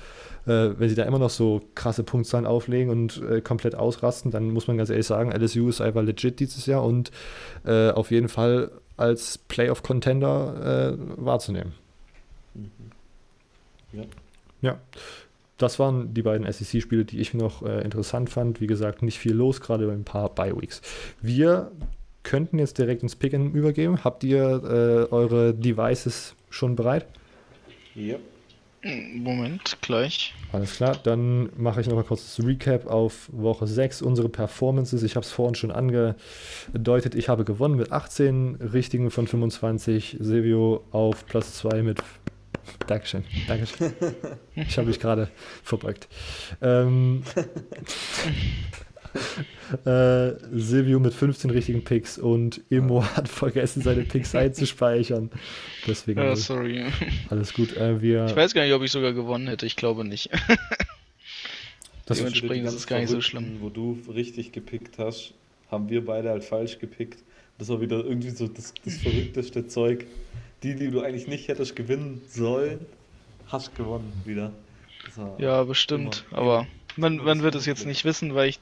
[0.47, 4.51] äh, wenn sie da immer noch so krasse Punktzahlen auflegen und äh, komplett ausrasten, dann
[4.51, 7.11] muss man ganz ehrlich sagen, LSU ist einfach legit dieses Jahr und
[7.65, 11.73] äh, auf jeden Fall als Playoff-Contender äh, wahrzunehmen.
[12.55, 12.71] Mhm.
[13.93, 14.03] Ja.
[14.63, 14.81] Ja,
[15.59, 18.61] das waren die beiden SEC-Spiele, die ich noch äh, interessant fand.
[18.61, 20.81] Wie gesagt, nicht viel los, gerade bei ein paar Bye-Weeks.
[21.21, 21.71] Wir
[22.23, 24.03] könnten jetzt direkt ins Picken übergeben.
[24.03, 27.07] Habt ihr äh, eure Devices schon bereit?
[27.95, 28.17] Ja.
[29.15, 30.35] Moment, gleich.
[30.53, 34.03] Alles klar, dann mache ich nochmal kurz das Recap auf Woche 6.
[34.03, 39.27] Unsere Performances, ich habe es vorhin schon angedeutet, ich habe gewonnen mit 18 richtigen von
[39.27, 40.19] 25.
[40.21, 42.03] Silvio auf Platz 2 mit
[42.87, 43.93] Dankeschön, Dankeschön.
[44.55, 45.29] Ich habe mich gerade
[45.63, 46.09] verbeugt.
[46.63, 47.23] Ähm,
[49.85, 55.31] äh, Silvio mit 15 richtigen Picks und Immo hat vergessen, seine Picks einzuspeichern.
[55.87, 56.85] Deswegen Ja, alles, sorry.
[57.31, 57.77] alles gut.
[57.77, 59.67] Äh, wir, Ich weiß gar nicht, ob ich sogar gewonnen hätte.
[59.67, 60.31] Ich glaube nicht.
[62.07, 65.35] das, Dementsprechend ist es gar nicht so Verrückten, Wo du richtig gepickt hast,
[65.71, 67.19] haben wir beide halt falsch gepickt.
[67.59, 70.07] Das war wieder irgendwie so das, das verrückteste Zeug.
[70.63, 72.81] Die, die du eigentlich nicht hättest gewinnen sollen,
[73.49, 74.53] hast gewonnen wieder.
[75.39, 76.25] Ja, bestimmt.
[76.31, 76.67] immer- Aber
[76.97, 78.59] man, man wird es jetzt nicht wissen, weil ich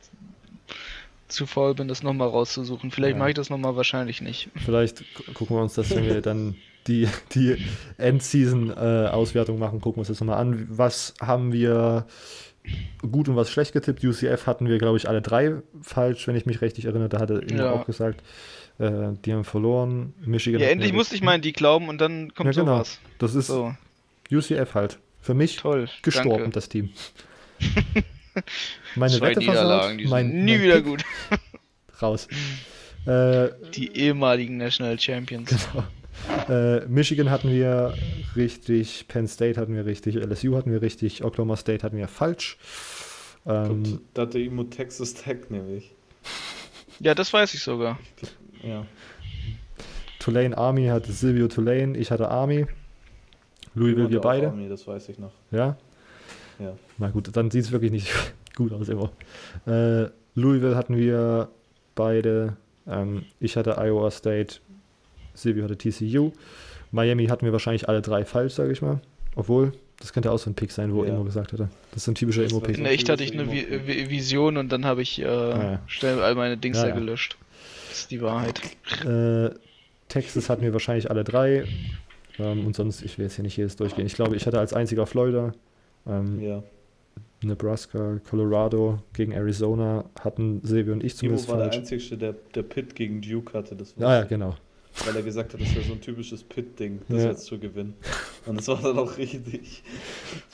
[1.34, 2.90] zu faul bin, das nochmal rauszusuchen.
[2.90, 3.18] Vielleicht Ja.
[3.18, 4.48] mache ich das nochmal, wahrscheinlich nicht.
[4.64, 6.56] vielleicht gu- gucken wir uns das, wenn wir dann
[6.86, 7.56] die, die
[7.98, 10.66] End-Season-Auswertung machen, gucken wir uns das nochmal an.
[10.70, 12.06] Was haben wir
[13.10, 14.02] gut und was schlecht getippt?
[14.04, 17.08] UCF hatten wir, glaube ich, alle drei falsch, wenn ich mich richtig erinnere.
[17.08, 17.72] Da hatte Immo Ja.
[17.72, 18.22] auch gesagt,
[18.78, 20.14] äh, die haben verloren.
[20.24, 22.76] Michigan Ja, endlich musste ich mal an die glauben und dann kommt Ja, genau.
[22.76, 22.98] sowas.
[23.18, 23.74] Das ist So,
[24.30, 24.98] UCF halt.
[25.20, 25.88] Für mich toll.
[26.02, 26.50] gestorben, Danke.
[26.50, 26.90] das Team.
[28.96, 31.04] Meine Zwei Wette Niederlagen, die mein, sind nie mein wieder Pick gut.
[32.02, 32.28] raus.
[33.06, 35.68] Äh, Die ehemaligen National Champions.
[36.48, 37.92] äh, Michigan hatten wir
[38.34, 42.56] richtig, Penn State hatten wir richtig, LSU hatten wir richtig, Oklahoma State hatten wir falsch.
[43.44, 45.90] Ähm, Und da hatte Immo Texas Tech nämlich.
[46.98, 47.98] Ja, das weiß ich sogar.
[48.62, 48.86] Ja.
[50.18, 52.64] Tulane Army hatte Silvio Tulane, ich hatte Army.
[53.74, 54.46] Louisville, wir beide.
[54.48, 55.32] Army, das weiß ich noch.
[55.50, 55.76] Ja,
[56.58, 56.74] Ja.
[56.98, 58.10] na gut, dann sieht es wirklich nicht
[58.56, 59.10] gut aus immer.
[59.66, 61.48] Äh, Louisville hatten wir
[61.94, 62.56] beide.
[62.86, 64.56] Ähm, ich hatte Iowa State,
[65.34, 66.32] Silvio hatte TCU.
[66.92, 69.00] Miami hatten wir wahrscheinlich alle drei falsch, sage ich mal.
[69.36, 71.10] Obwohl, das könnte auch so ein Pick sein, wo Ja.
[71.14, 71.68] Emo gesagt hatte.
[71.90, 72.78] Das ist so ein typischer Emo-Pick.
[72.78, 75.80] In echt hatte ich eine Vi Vi Vision und dann habe ich äh, ja.
[75.86, 76.94] schnell all meine Dings Ja, da ja.
[76.94, 77.36] gelöscht.
[77.88, 78.60] Das ist die Wahrheit.
[79.04, 79.50] Äh,
[80.08, 81.64] Texas hatten wir wahrscheinlich alle drei.
[82.38, 84.06] Ähm, und sonst, ich will jetzt hier nicht jedes durchgehen.
[84.06, 85.52] Ich glaube, ich hatte als einziger Florida.
[86.06, 86.62] Ähm, Ja.
[87.42, 91.72] Nebraska, Colorado gegen Arizona hatten Silvio und ich zumindest war der.
[91.72, 93.76] Einzige, der, der Pitt gegen Duke hatte.
[93.76, 94.56] Das Ah ja, genau.
[95.04, 97.30] Weil er gesagt hat, das wäre so ein typisches Pitt-Ding, das Ja.
[97.30, 97.94] jetzt zu gewinnen.
[98.46, 99.82] Und das war dann auch richtig.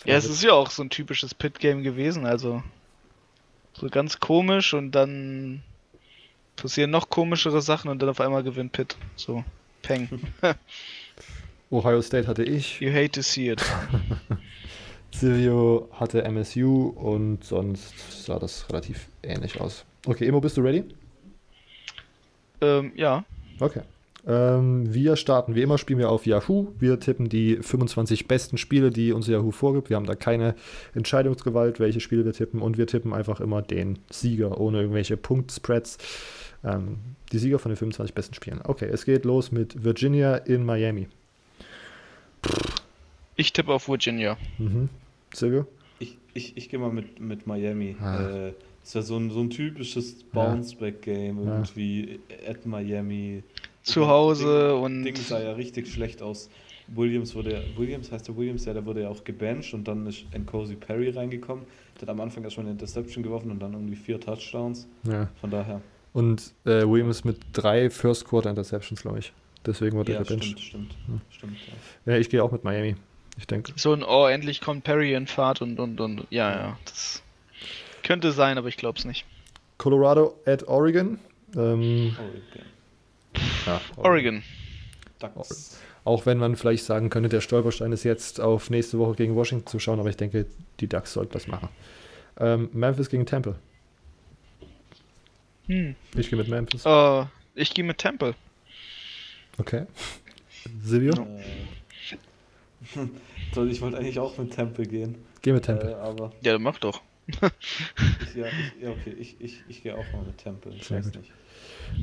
[0.05, 2.62] Ja, es ist ja auch so ein typisches Pit-Game gewesen, also
[3.74, 5.62] so ganz komisch und dann
[6.56, 8.97] passieren noch komischere Sachen und dann auf einmal gewinnt Pitt.
[9.14, 9.44] So,
[9.82, 10.09] Peng.
[11.70, 12.81] Ohio State hatte ich.
[12.81, 13.62] You hate to see it.
[15.12, 19.85] Silvio hatte MSU und sonst sah das relativ ähnlich aus.
[20.07, 20.85] Okay, Emo, bist du ready?
[22.61, 23.24] ähm, ja,
[23.61, 23.82] Okay.
[24.27, 26.69] Ähm, wir starten wie immer, spielen wir auf Yahoo.
[26.78, 29.89] Wir tippen die 25 besten Spiele, die uns Yahoo vorgibt.
[29.89, 30.55] Wir haben da keine
[30.95, 32.61] Entscheidungsgewalt, welche Spiele wir tippen.
[32.61, 35.99] Und wir tippen einfach immer den Sieger, ohne irgendwelche Punktspreads.
[36.65, 36.99] Ähm,
[37.32, 38.61] die Sieger von den 25 besten Spielen.
[38.65, 41.09] Okay, es geht los mit Virginia in Miami.
[43.37, 44.37] ich tippe auf Virginia.
[44.59, 44.91] Mhm.
[45.35, 45.66] Silvio?
[45.98, 47.97] Ich, ich, ich gehe mal mit, mit Miami.
[48.01, 48.47] Ah.
[48.48, 48.52] Äh,
[48.82, 51.52] das wäre so ein, so ein typisches Bounce-Back-Game Ja.
[51.57, 53.43] irgendwie at Miami.
[53.82, 56.51] Zu Hause Ding, und Ding sah ja richtig schlecht aus.
[56.89, 60.24] Williams wurde, Williams heißt der Williams, ja, der wurde ja auch gebancht und dann ist
[60.36, 61.65] Nkosi Perry reingekommen.
[61.97, 64.89] Der hat am Anfang erst mal eine Interception geworfen und dann irgendwie vier Touchdowns.
[65.05, 65.28] Ja.
[65.40, 65.81] Von daher.
[66.12, 69.32] Und äh, Williams mit drei First Quarter Interceptions, glaube ich.
[69.65, 70.44] Deswegen wurde er Ja, gebencht.
[70.59, 70.97] stimmt, stimmt.
[71.07, 71.20] Hm.
[71.31, 71.57] Stimmt,
[72.07, 72.12] ja.
[72.15, 72.97] Ja, ich gehe auch mit Miami.
[73.41, 73.73] Ich denke.
[73.77, 77.23] so ein Oh, endlich kommt Perry in Fahrt und und und ja, ja, das
[78.05, 79.25] könnte sein, aber ich glaube es nicht.
[79.79, 81.19] Colorado at Oregon.
[81.57, 82.67] Ähm, Oregon.
[83.67, 84.43] ja, Oregon.
[85.19, 85.81] Ducks.
[86.05, 89.67] Auch wenn man vielleicht sagen könnte, der Stolperstein ist jetzt auf nächste Woche gegen Washington
[89.67, 90.47] zu schauen, aber ich denke,
[90.81, 91.69] die Ducks sollten das machen.
[92.39, 93.55] Ähm, Memphis gegen Temple.
[95.67, 95.95] Hm.
[96.15, 96.85] Ich gehe mit Memphis.
[96.87, 98.35] Äh, ich gehe mit Temple.
[99.59, 99.87] Okay.
[100.83, 101.12] Silvio?
[101.12, 101.41] Äh, Toll,
[103.70, 105.16] ich wollte eigentlich auch mit Temple gehen.
[105.43, 105.97] Geh mit Äh, Temple.
[105.97, 107.02] aber Ja, dann mach doch.
[108.20, 110.73] ich, ja, ich, ja, okay, ich, ich, ich gehe auch mal mit Temple.
[110.77, 111.16] Ich Sehr weiß gut.
[111.16, 111.32] nicht.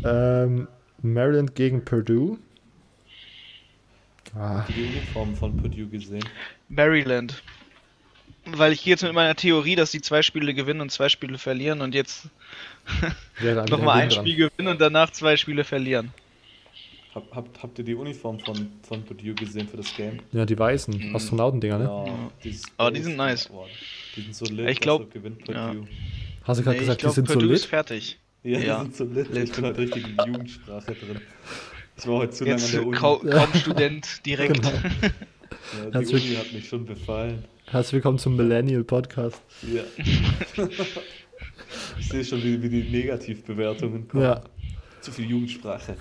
[0.04, 0.68] Ähm,
[1.02, 2.38] Maryland gegen Purdue.
[4.36, 6.30] Ah, Die Uniform von Purdue gesehen.
[6.70, 7.44] Maryland.
[8.46, 11.38] weil ich gehe jetzt mit meiner Theorie, dass die zwei Spiele gewinnen und zwei Spiele
[11.38, 12.30] verlieren und jetzt
[13.40, 14.12] dann nochmal ein dran.
[14.12, 16.14] Spiel gewinnen und danach zwei Spiele verlieren.
[17.18, 20.20] Hab, habt, habt ihr die Uniform von, von Purdue gesehen für das Game?
[20.34, 21.16] Ja, die weißen Mhm.
[21.16, 21.84] Astronautendinger, ne?
[21.86, 23.48] Ja, dieses Aber die sind nice.
[23.48, 23.66] Boah,
[24.16, 25.68] die sind so lit, Ich glaub, also gewinnt ja.
[25.70, 25.88] Purdue.
[26.44, 27.70] Hast du gerade Nee, gesagt, ich glaube, die sind so Purdue ist lit?
[27.72, 28.20] fertig.
[28.44, 28.78] Ja, Ja.
[28.78, 29.34] die sind so lit.
[29.34, 29.44] Lit.
[29.46, 31.22] Ich bin halt richtig in die Jugendsprache drin.
[31.98, 32.98] Ich war heute zu lange an der Uni.
[32.98, 34.54] kau kaum Student direkt.
[34.62, 34.72] Genau.
[35.84, 37.44] Ja, die Herzlich- Uni hat mich schon befallen.
[37.66, 39.42] Herzlich willkommen zum Millennial Podcast.
[39.64, 39.82] Ja.
[42.00, 44.24] ich sehe schon, wie, wie die Negativbewertungen kommen.
[44.24, 44.44] Ja.
[45.02, 45.96] Zu viel Jugendsprache.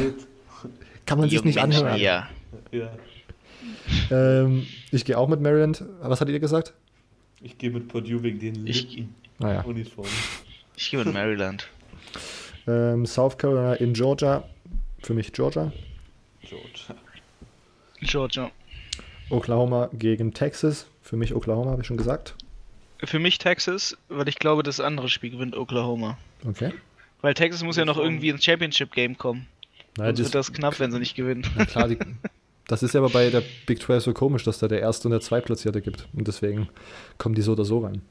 [0.00, 0.26] Lit.
[1.06, 1.98] Kann man sich nicht anhören.
[2.00, 2.28] Ja.
[2.70, 2.90] Ja.
[4.10, 5.84] Ähm, ich gehe auch mit Maryland.
[6.00, 6.72] Was hat ihr gesagt?
[7.40, 9.04] Ich gehe mit Purdue wegen den Ich-
[9.38, 9.62] Naja.
[9.62, 10.10] Uniformen.
[10.76, 11.68] Ich gehe mit Maryland.
[12.66, 14.44] Ähm, South Carolina in Georgia.
[15.02, 15.72] Für mich Georgia.
[16.42, 16.80] George.
[18.00, 18.50] Georgia.
[19.30, 20.86] Oklahoma gegen Texas.
[21.02, 22.34] Für mich Oklahoma, habe ich schon gesagt.
[23.02, 26.18] Für mich Texas, weil ich glaube, das andere Spiel gewinnt Oklahoma.
[26.46, 26.72] Okay.
[27.20, 29.46] Weil Texas muss ja noch irgendwie ins Championship Game kommen.
[29.96, 31.46] Naja, Sonst das, wird das knapp, wenn sie nicht gewinnen.
[31.56, 31.98] na klar, die,
[32.66, 35.12] das ist ja aber bei der Big 12 so komisch, dass da der Erste und
[35.12, 36.08] der Zweitplatzierte gibt.
[36.12, 36.68] Und deswegen
[37.18, 38.02] kommen die so oder so rein.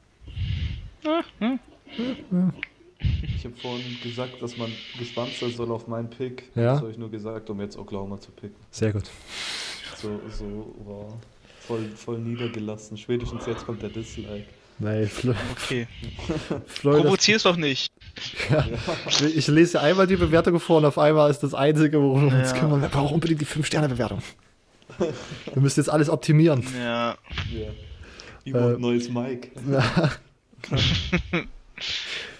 [3.36, 6.44] Ich habe vorhin gesagt, dass man gespannt sein soll auf meinen Pick.
[6.54, 6.74] Ja.
[6.74, 8.56] Das habe ich nur gesagt, um jetzt Oklahoma zu picken.
[8.70, 9.04] Sehr gut.
[9.96, 11.12] So, so, wow.
[11.60, 12.96] Voll, voll niedergelassen.
[12.96, 14.46] Spätestens jetzt kommt der Dislike.
[14.82, 15.86] Nein, Flo Okay.
[16.66, 17.02] Florida.
[17.04, 17.92] Provozier's doch nicht.
[18.50, 18.66] Ja.
[19.34, 22.50] Ich lese einmal die Bewertung vor und auf einmal ist das Einzige, worum wir uns
[22.50, 22.58] Ja.
[22.58, 22.82] kümmern.
[22.82, 24.22] Wir brauchen unbedingt die 5-Sterne-Bewertung.
[24.98, 26.64] Wir müssen jetzt alles optimieren.
[26.78, 27.16] Ja.
[27.50, 27.68] Ja.
[28.44, 29.52] Über Äh, neues Mic.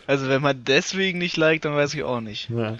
[0.06, 2.50] Also wenn man deswegen nicht liked, dann weiß ich auch nicht.
[2.50, 2.76] Ja.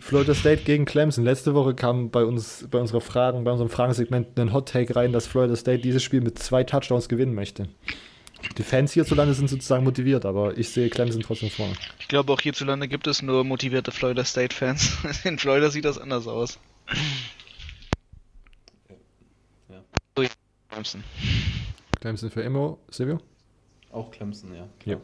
[0.00, 1.24] Florida State gegen Clemson.
[1.24, 5.12] Letzte Woche kam bei uns, bei unserer Fragen, bei unserem Fragensegment ein Hot Take rein,
[5.12, 7.68] dass Florida State dieses Spiel mit zwei Touchdowns gewinnen möchte.
[8.56, 11.74] Die Fans hierzulande sind sozusagen motiviert, aber ich sehe Clemson trotzdem vorne.
[11.98, 14.96] Ich glaube auch hierzulande gibt es nur motivierte Florida State Fans.
[15.24, 16.58] In Florida sieht das anders aus.
[19.68, 19.82] Ja.
[20.16, 20.24] So,
[20.70, 21.04] Clemson.
[22.00, 23.20] Clemson für Immo, Silvio.
[23.90, 24.68] Auch Clemson, ja.
[24.84, 25.00] Ja.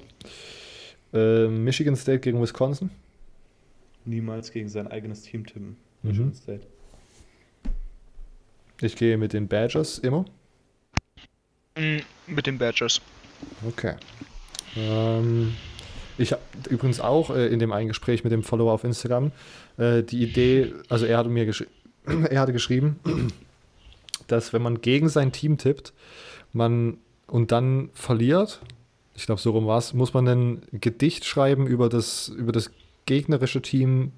[1.13, 2.91] Äh, Michigan State gegen Wisconsin.
[4.05, 5.77] Niemals gegen sein eigenes Team tippen.
[6.03, 6.11] Mhm.
[6.11, 6.67] Michigan State.
[8.81, 10.25] Ich gehe mit den Badgers, Immo.
[11.77, 13.01] Mm, Mit den Badgers.
[13.67, 13.95] Okay.
[14.77, 15.55] Ähm,
[16.19, 19.33] ich habe übrigens auch äh, in dem einen Gespräch mit dem Follower auf Instagram
[19.77, 21.67] äh, die Idee, also er hatte mir geschri
[22.31, 23.01] er hatte geschrieben,
[24.27, 25.93] dass wenn man gegen sein Team tippt,
[26.53, 28.61] man und dann verliert,
[29.15, 32.71] ich glaube so rum war es, muss man ein Gedicht schreiben über das über das
[33.07, 34.13] gegnerische Team,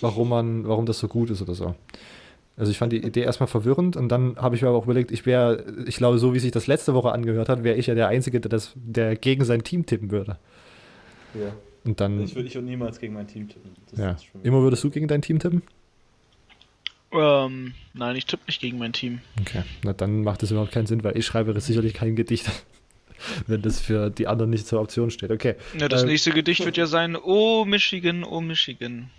[0.00, 1.74] warum man warum das so gut ist oder so.
[2.58, 5.12] Also ich fand die Idee erstmal verwirrend und dann habe ich mir aber auch überlegt,
[5.12, 7.94] ich wäre, ich glaube, so wie sich das letzte Woche angehört hat, wäre ich ja
[7.94, 10.38] der Einzige, der, das, der gegen sein Team tippen würde.
[11.34, 11.52] Ja.
[11.84, 13.70] Und dann, Ich würde ich würd niemals gegen mein Team tippen.
[13.90, 14.16] Das ja.
[14.42, 15.62] Immer würdest du gegen dein Team tippen?
[17.12, 19.20] Ähm, nein, ich tippe nicht gegen mein Team.
[19.40, 22.50] Okay, na dann macht das überhaupt keinen Sinn, weil ich schreibe sicherlich kein Gedicht,
[23.46, 25.30] wenn das für die anderen nicht zur Option steht.
[25.30, 26.08] Okay, Ja, das Ähm.
[26.08, 29.10] nächste Gedicht wird ja sein, Oh Michigan, oh Michigan.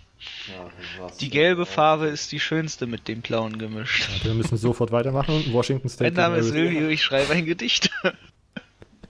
[0.48, 4.08] Ja, Die gelbe Farbe ist die schönste mit dem blauen gemischt.
[4.24, 5.44] wir müssen sofort weitermachen.
[5.52, 6.12] Washington State.
[6.12, 6.48] Mein Name ist.
[6.48, 7.90] Silvio, ich schreibe ein Gedicht.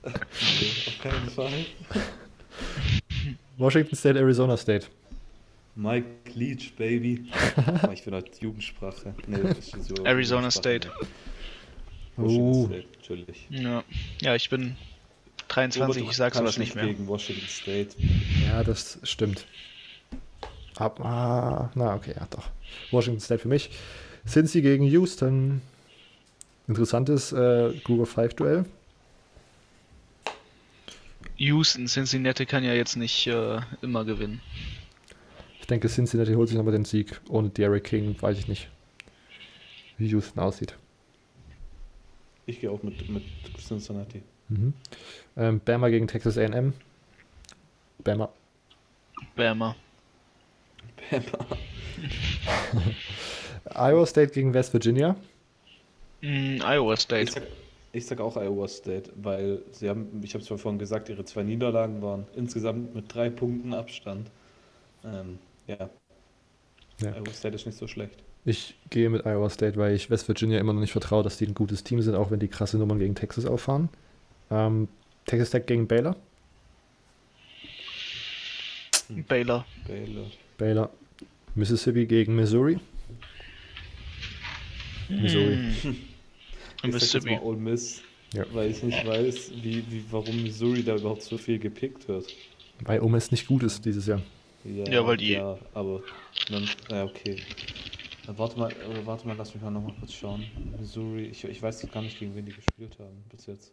[0.03, 1.53] Auf keinen Fall.
[3.59, 4.87] Washington State, Arizona State.
[5.77, 7.27] Mike Leach, Baby.
[7.57, 9.15] Ah, ich bin halt Jugendsprache.
[9.27, 9.39] Nee,
[9.82, 10.51] so Arizona.
[10.51, 10.91] State.
[12.16, 12.66] Washington Oh.
[12.66, 13.47] State, natürlich.
[13.51, 13.85] Ja,
[14.20, 14.77] ja ich bin
[15.49, 16.87] 23, ich sag sowas nicht mehr.
[16.87, 17.91] Gegen Washington State.
[18.47, 19.47] Ja, das stimmt.
[20.76, 22.48] Ab, ah, na, okay, ja, doch.
[22.90, 23.70] Washington State für mich.
[24.26, 25.62] Cincy gegen Houston.
[26.68, 28.64] Interessantes äh, Google 5 Duell.
[31.36, 34.40] Houston, Cincinnati kann ja jetzt nicht äh, immer gewinnen.
[35.60, 37.20] Ich denke, Cincinnati holt sich nochmal den Sieg.
[37.28, 38.68] Ohne Derrick King weiß ich nicht,
[39.97, 40.76] wie Houston aussieht.
[42.47, 43.22] Ich gehe auch mit, mit
[43.59, 44.22] Cincinnati.
[44.48, 44.74] Mhm.
[45.36, 46.74] Ähm, Bama gegen Texas AM.
[48.05, 48.28] Bama.
[49.34, 49.76] Bama.
[53.74, 55.16] Iowa State gegen West Virginia.
[56.23, 57.32] Mm, Iowa Ich State.
[57.32, 57.43] sag,
[57.93, 61.24] ich sag auch Iowa State, weil sie haben, ich habe es ja vorhin gesagt, ihre
[61.24, 64.31] zwei Niederlagen waren insgesamt mit drei Punkten Abstand.
[65.05, 65.91] Ähm, ja.
[67.01, 67.16] Ja.
[67.16, 68.23] Iowa State ist nicht so schlecht.
[68.45, 71.47] Ich gehe mit Iowa State, weil ich West Virginia immer noch nicht vertraue, dass die
[71.47, 73.89] ein gutes Team sind, auch wenn die krasse Nummern gegen Texas auffahren.
[74.51, 74.89] Ähm,
[75.27, 76.16] Texas Tech gegen Baylor.
[79.28, 79.65] Baylor.
[79.87, 80.27] Baylor.
[80.57, 80.91] Baylor.
[81.55, 82.78] Mississippi gegen Missouri.
[85.09, 85.59] Missouri.
[86.82, 86.86] Mm.
[86.86, 87.31] Ich Mississippi.
[87.35, 88.01] mal Ole Miss.
[88.32, 88.44] Ja.
[88.55, 92.32] weil ich nicht weiß, wie, wie, warum Missouri da überhaupt so viel gepickt wird.
[92.85, 94.22] Weil Ole Miss nicht gut ist dieses Jahr.
[94.64, 96.01] Ja, weil die- Ja, aber.
[96.48, 97.36] Dann, ja, okay.
[98.27, 100.44] Dann warte mal, oder warte mal, lass mich mal nochmal kurz schauen.
[100.78, 103.72] Missouri, ich, ich weiß doch gar nicht, gegen wen die gespielt haben bis jetzt.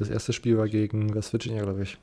[0.00, 1.98] Das erste Spiel war gegen West Virginia, glaube ich.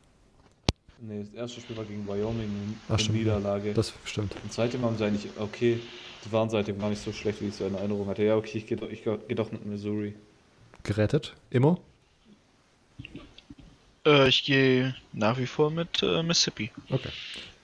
[1.02, 3.18] Nee, das erste Spiel war gegen Wyoming in, Ach, in stimmt.
[3.18, 3.74] Niederlage.
[3.74, 4.36] Das stimmt.
[4.44, 5.80] Und seitdem haben sie eigentlich, okay,
[6.24, 8.24] die waren seitdem gar nicht so schlecht, wie ich so in Erinnerung hatte.
[8.24, 10.14] Ja, okay, ich gehe doch, ich geh doch mit Missouri.
[10.84, 11.36] Gerettet.
[11.50, 11.80] Immo?
[14.06, 16.72] Äh, ich gehe nach wie vor mit äh, Mississippi.
[16.90, 17.10] Okay.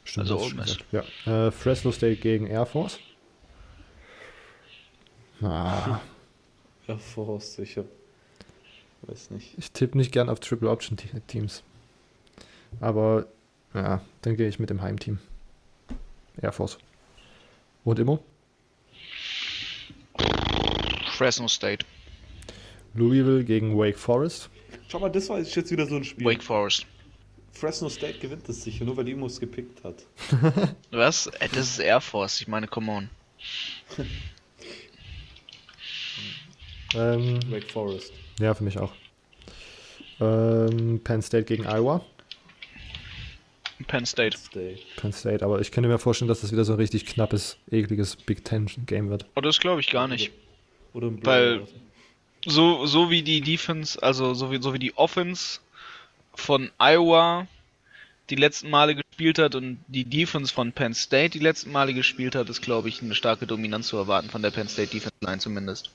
[0.04, 0.30] Stimmt.
[0.30, 1.04] Also das Ole ist Miss.
[1.26, 1.48] Ja.
[1.48, 3.00] Äh, Fresno State gegen Air Force.
[5.42, 6.00] Ah,
[6.88, 7.86] Ja, Forst, ich hab,
[9.08, 9.58] weiß nicht.
[9.58, 11.64] ich tippe nicht gern auf Triple Option Te- Teams.
[12.80, 13.28] Aber
[13.74, 15.20] ja, dann gehe ich mit dem Heimteam.
[16.42, 16.78] Air Force.
[17.84, 18.24] Und Immo?
[21.12, 21.86] Fresno State.
[22.96, 24.50] Louisville gegen Wake Forest.
[24.88, 26.26] Schau mal, das war jetzt wieder so ein Spiel.
[26.26, 26.86] Wake Forest.
[27.52, 30.06] Fresno State gewinnt das sicher, nur weil Imus gepickt hat.
[30.92, 31.28] Was?
[31.28, 32.42] Äh, das ist Air Force.
[32.42, 33.10] Ich meine, come on.
[36.96, 38.12] Ähm, Wake Forest.
[38.40, 38.94] Ja, für mich auch.
[40.20, 42.04] Ähm, Penn State gegen Iowa.
[43.88, 44.38] Penn State.
[44.38, 44.80] State.
[44.98, 48.16] Penn State, aber ich könnte mir vorstellen, dass das wieder so ein richtig knappes, ekliges
[48.16, 49.26] Big Ten Game wird.
[49.36, 50.32] Oh, das glaube ich gar nicht.
[50.94, 51.68] Oder ein Weil-.
[52.46, 55.60] So, so wie die Defense, also so wie, so wie die Offense
[56.36, 57.48] von Iowa
[58.30, 62.36] die letzten Male gespielt hat und die Defense von Penn State die letzten Male gespielt
[62.36, 65.40] hat, ist, glaube ich, eine starke Dominanz zu erwarten von der Penn State Defense Line
[65.40, 65.90] zumindest.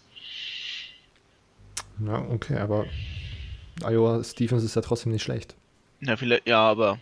[2.05, 2.87] Ja, okay, aber
[3.83, 5.55] Iowa's Defense ist ja trotzdem nicht schlecht.
[6.01, 6.99] Ja, vielleicht, ja, aber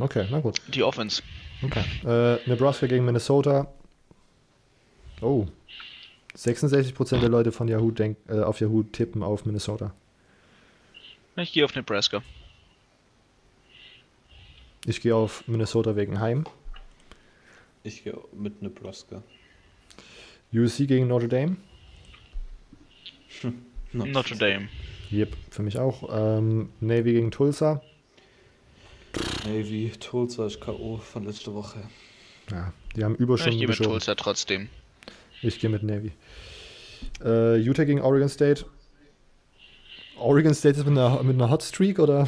[0.00, 0.60] Okay, na gut.
[0.68, 1.22] die Offense.
[1.62, 1.84] Okay.
[2.04, 3.68] Äh, Nebraska gegen Minnesota.
[5.20, 5.46] Oh.
[6.36, 9.94] 66% der Leute von Yahoo denk, äh, auf Yahoo tippen auf Minnesota.
[11.36, 12.22] Ich gehe auf Nebraska.
[14.86, 16.44] Ich gehe auf Minnesota wegen Heim.
[17.84, 19.22] Ich gehe mit Nebraska.
[20.52, 21.56] USC gegen Notre Dame.
[23.94, 24.68] Notre Dame.
[25.12, 26.08] Yep, für mich auch.
[26.12, 27.80] Ähm, Navy gegen Tulsa.
[29.46, 30.96] Navy, Tulsa ist K.O.
[30.98, 31.78] von letzter Woche.
[32.50, 33.92] Ja, die haben Ich Überstunden gehe mit geschoben.
[33.98, 34.68] Tulsa trotzdem.
[35.42, 36.12] Ich gehe mit Navy.
[37.24, 38.64] Äh, Utah gegen Oregon State.
[40.18, 42.26] Oregon State ist mit einer, mit einer Hot Streak oder?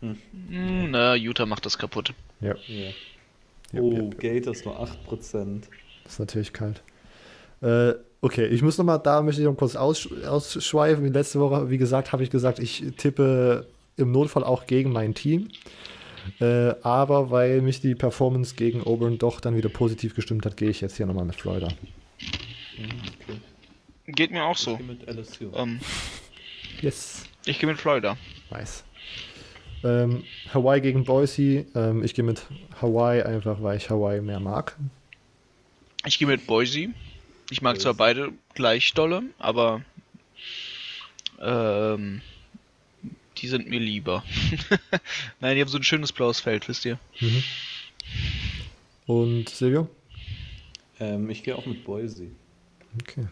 [0.00, 2.12] Hm, na, Utah macht das kaputt.
[2.40, 2.90] Ja, Ja.
[3.74, 4.18] Yep, oh, yep, yep.
[4.20, 5.62] Gators nur 8%.
[6.04, 6.82] das ist natürlich kalt.
[7.62, 11.04] Äh, okay, ich muss nochmal, da möchte ich noch kurz aussch ausschweifen.
[11.04, 13.66] Wie letzte Woche, wie gesagt, habe ich gesagt, ich tippe
[13.96, 15.48] im Notfall auch gegen mein Team.
[16.40, 20.70] Äh, aber weil mich die Performance gegen Auburn doch dann wieder positiv gestimmt hat, gehe
[20.70, 21.68] ich jetzt hier nochmal mit Florida.
[21.68, 23.40] Okay.
[24.08, 24.76] Geht mir auch Ich so.
[24.76, 25.50] gehe mit LSU.
[25.54, 25.80] Ähm,
[26.82, 27.24] Yes.
[27.46, 28.16] ich gehe mit Florida.
[28.50, 28.82] Nice.
[29.84, 31.64] Ähm, Hawaii gegen Boise.
[31.74, 32.42] Ähm, ich gehe mit
[32.82, 34.76] Hawaii einfach, weil ich Hawaii mehr mag.
[36.04, 36.88] Ich gehe mit Boise.
[37.50, 39.82] Ich mag zwar beide gleich dolle, aber
[41.40, 42.20] ähm,
[43.38, 44.24] die sind mir lieber.
[45.40, 46.98] Nein, die haben so ein schönes blaues Feld, wisst ihr.
[47.20, 47.42] Mhm.
[49.06, 49.88] Und Silvio?
[50.98, 52.26] Ähm, ich gehe auch mit Boise.
[53.00, 53.26] Okay.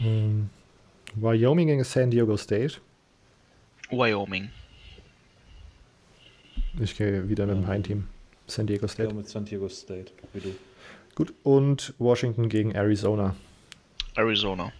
[0.00, 0.50] Ähm,
[1.14, 2.78] Wyoming gegen San Diego State.
[3.90, 4.50] Wyoming.
[6.80, 7.68] Ich gehe wieder mit dem Ja.
[7.68, 8.08] Heimteam.
[8.48, 9.14] San Diego Ich gehe auch State.
[9.14, 10.54] mit San Diego State, wie du.
[11.14, 11.32] Gut.
[11.42, 13.36] Und Washington gegen Arizona.
[14.14, 14.72] Arizona.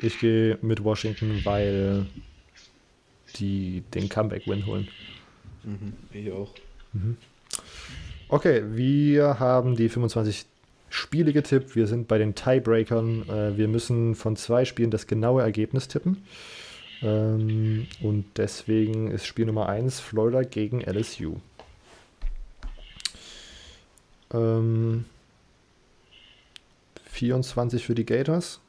[0.00, 2.06] Ich gehe mit Washington, weil
[3.36, 4.88] die den Comeback-Win holen.
[5.64, 6.52] Mhm, ich auch.
[8.28, 10.46] Okay, wir haben die 25
[10.90, 11.74] Spiele getippt.
[11.74, 13.28] Wir sind bei den Tiebreakern.
[13.28, 16.22] Äh, wir müssen von zwei Spielen das genaue Ergebnis tippen.
[17.02, 21.36] Ähm, und deswegen ist Spiel Nummer 1 Florida gegen LSU.
[24.34, 25.04] Ähm,
[27.06, 28.60] 24 für die Gators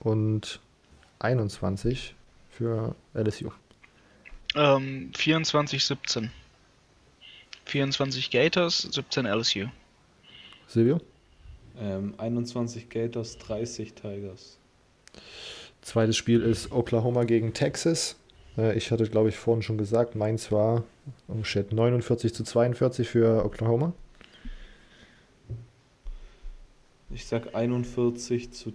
[0.00, 0.60] und
[1.20, 2.14] 21
[2.50, 3.50] für LSU.
[4.54, 6.30] Ähm, 24, 17.
[7.64, 9.66] 24 Gators, 17 LSU.
[10.66, 11.00] Silvio?
[11.78, 14.58] Ähm, 21 Gators, 30 Tigers.
[15.80, 18.16] Zweites Spiel ist Oklahoma gegen Texas.
[18.56, 20.84] Äh, ich hatte, glaube ich, vorhin schon gesagt, meins war
[21.28, 23.92] oh shit, 49 zu 42 für Oklahoma.
[27.10, 28.72] Ich sag 41 zu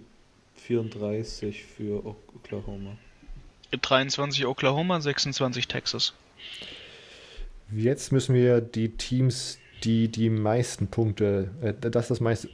[0.56, 2.96] 34 für Oklahoma.
[3.80, 6.14] 23 Oklahoma, 26 Texas.
[7.70, 12.48] Jetzt müssen wir die Teams, die die meisten Punkte, äh, das das meiste,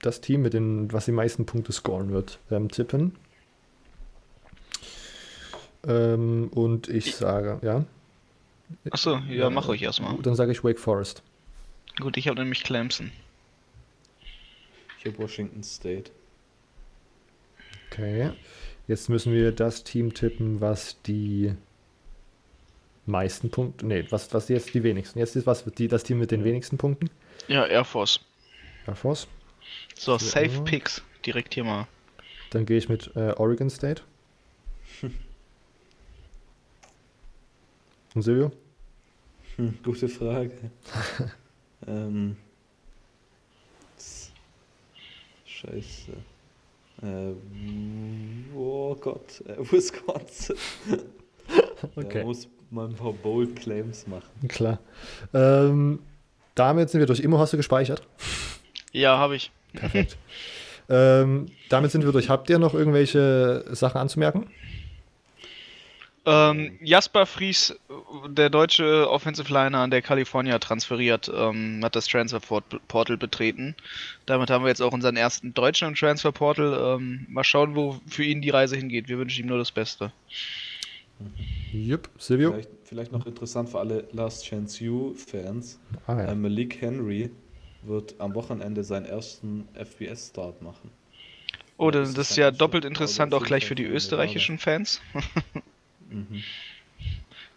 [0.00, 3.16] das Team mit den, was die meisten Punkte scoren wird, ähm, tippen.
[5.86, 7.84] Ähm, und ich sage, ja.
[8.90, 10.16] Achso, ja, mach euch erstmal.
[10.22, 11.22] Dann sage ich Wake Forest.
[11.98, 13.10] Gut, ich habe nämlich Clemson.
[14.98, 16.10] Ich habe Washington State.
[17.90, 18.30] Okay.
[18.86, 21.54] Jetzt müssen wir das Team tippen, was die
[23.06, 23.86] meisten Punkte.
[23.86, 25.18] Nee, was, was jetzt die wenigsten.
[25.18, 27.10] Jetzt ist was die, das Team mit den wenigsten Punkten.
[27.48, 28.20] Ja, Air Force.
[28.86, 29.26] Air Force.
[29.94, 30.18] So.
[30.18, 31.02] Safe Picks.
[31.24, 31.86] Direkt hier mal.
[32.50, 34.02] Dann gehe ich mit äh, Oregon State.
[38.18, 38.50] Und Silvio?
[39.54, 40.50] Hm, gute Frage.
[41.86, 42.36] ähm,
[45.46, 46.10] Scheiße.
[47.00, 50.56] Äh, oh Gott, äh, Wisconsin.
[51.94, 52.18] Okay.
[52.18, 54.48] Da muss man ein paar Bold Claims machen.
[54.48, 54.80] Klar.
[55.32, 56.00] Ähm,
[56.56, 57.20] damit sind wir durch.
[57.20, 58.02] Immo hast du gespeichert.
[58.90, 59.52] Ja, habe ich.
[59.74, 60.16] Perfekt.
[60.88, 62.28] ähm, damit sind wir durch.
[62.28, 64.50] Habt ihr noch irgendwelche Sachen anzumerken?
[66.30, 67.74] Ähm, Jasper Fries,
[68.28, 73.74] der deutsche Offensive Liner an der California transferiert, ähm, hat das Transfer Port- Portal betreten.
[74.26, 76.98] Damit haben wir jetzt auch unseren ersten Deutschen im Transfer Portal.
[76.98, 79.08] Ähm, mal schauen, wo für ihn die Reise hingeht.
[79.08, 80.12] Wir wünschen ihm nur das Beste.
[81.72, 82.10] Jupp.
[82.18, 82.50] Silvio?
[82.50, 85.80] Vielleicht, vielleicht noch interessant für alle Last Chance You Fans.
[86.06, 86.24] Ah, ja.
[86.32, 87.30] Äh, Malik Henry
[87.82, 90.90] wird am Wochenende seinen ersten FBS-Start machen.
[91.78, 95.00] Oh, das, das ist ja doppelt interessant auch gleich für die österreichischen Fans.
[96.08, 96.42] Mhm,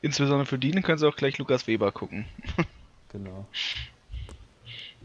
[0.01, 2.25] Insbesondere für die, dann können sie auch gleich Lukas Weber gucken.
[3.11, 3.45] genau.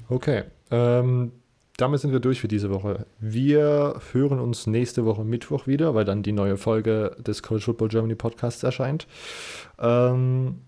[0.08, 0.44] Okay.
[0.70, 1.32] Ähm,
[1.76, 3.04] damit sind wir durch für diese Woche.
[3.18, 7.88] Wir hören uns nächste Woche Mittwoch wieder, weil dann die neue Folge des College Football
[7.88, 9.06] Germany Podcasts erscheint.
[9.78, 10.60] Ähm,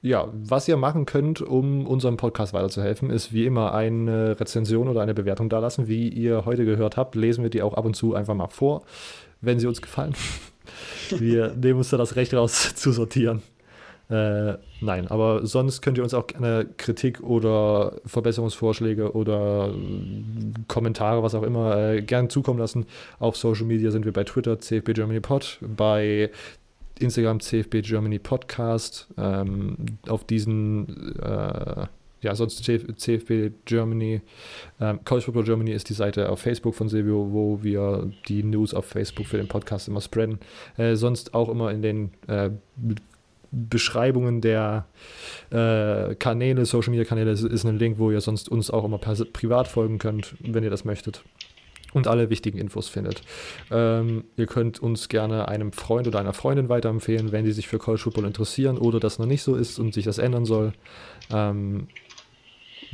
[0.00, 5.02] ja, was ihr machen könnt, um unserem Podcast weiterzuhelfen, ist wie immer eine Rezension oder
[5.02, 5.88] eine Bewertung dalassen.
[5.88, 8.82] Wie ihr heute gehört habt, lesen wir die auch ab und zu einfach mal vor,
[9.42, 10.14] wenn sie uns gefallen.
[11.10, 13.42] Wir nehmen uns da das Recht raus zu sortieren.
[14.10, 21.22] Äh, nein, aber sonst könnt ihr uns auch gerne Kritik oder Verbesserungsvorschläge oder äh, Kommentare,
[21.22, 22.84] was auch immer, äh, gerne zukommen lassen.
[23.18, 26.30] Auf Social Media sind wir bei Twitter CFB Germany Pod, bei
[26.98, 31.86] Instagram CFB Germany Podcast, ähm, auf diesen, äh,
[32.24, 34.20] ja, sonst CF CFB Germany,
[34.80, 38.74] ähm, College Football Germany ist die Seite auf Facebook von Silvio, wo wir die News
[38.74, 40.38] auf Facebook für den Podcast immer spreaden.
[40.76, 42.50] Äh, sonst auch immer in den äh,
[43.54, 44.86] Beschreibungen der
[45.50, 48.98] äh, Kanäle, Social Media Kanäle ist, ist ein Link, wo ihr sonst uns auch immer
[48.98, 51.22] privat folgen könnt, wenn ihr das möchtet.
[51.92, 53.22] Und alle wichtigen Infos findet.
[53.70, 57.78] Ähm, ihr könnt uns gerne einem Freund oder einer Freundin weiterempfehlen, wenn die sich für
[57.78, 60.72] College Football interessieren oder das noch nicht so ist und sich das ändern soll.
[61.32, 61.86] Ähm,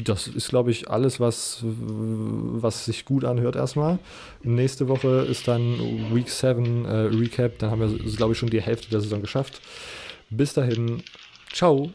[0.04, 3.98] das ist, glaube ich, alles, was, was sich gut anhört erstmal.
[4.42, 5.78] Nächste Woche ist dann
[6.14, 7.58] Week 7 äh, Recap.
[7.58, 9.60] Dann haben wir, glaube ich, schon die Hälfte der Saison geschafft.
[10.30, 11.02] Bis dahin,
[11.52, 11.90] ciao.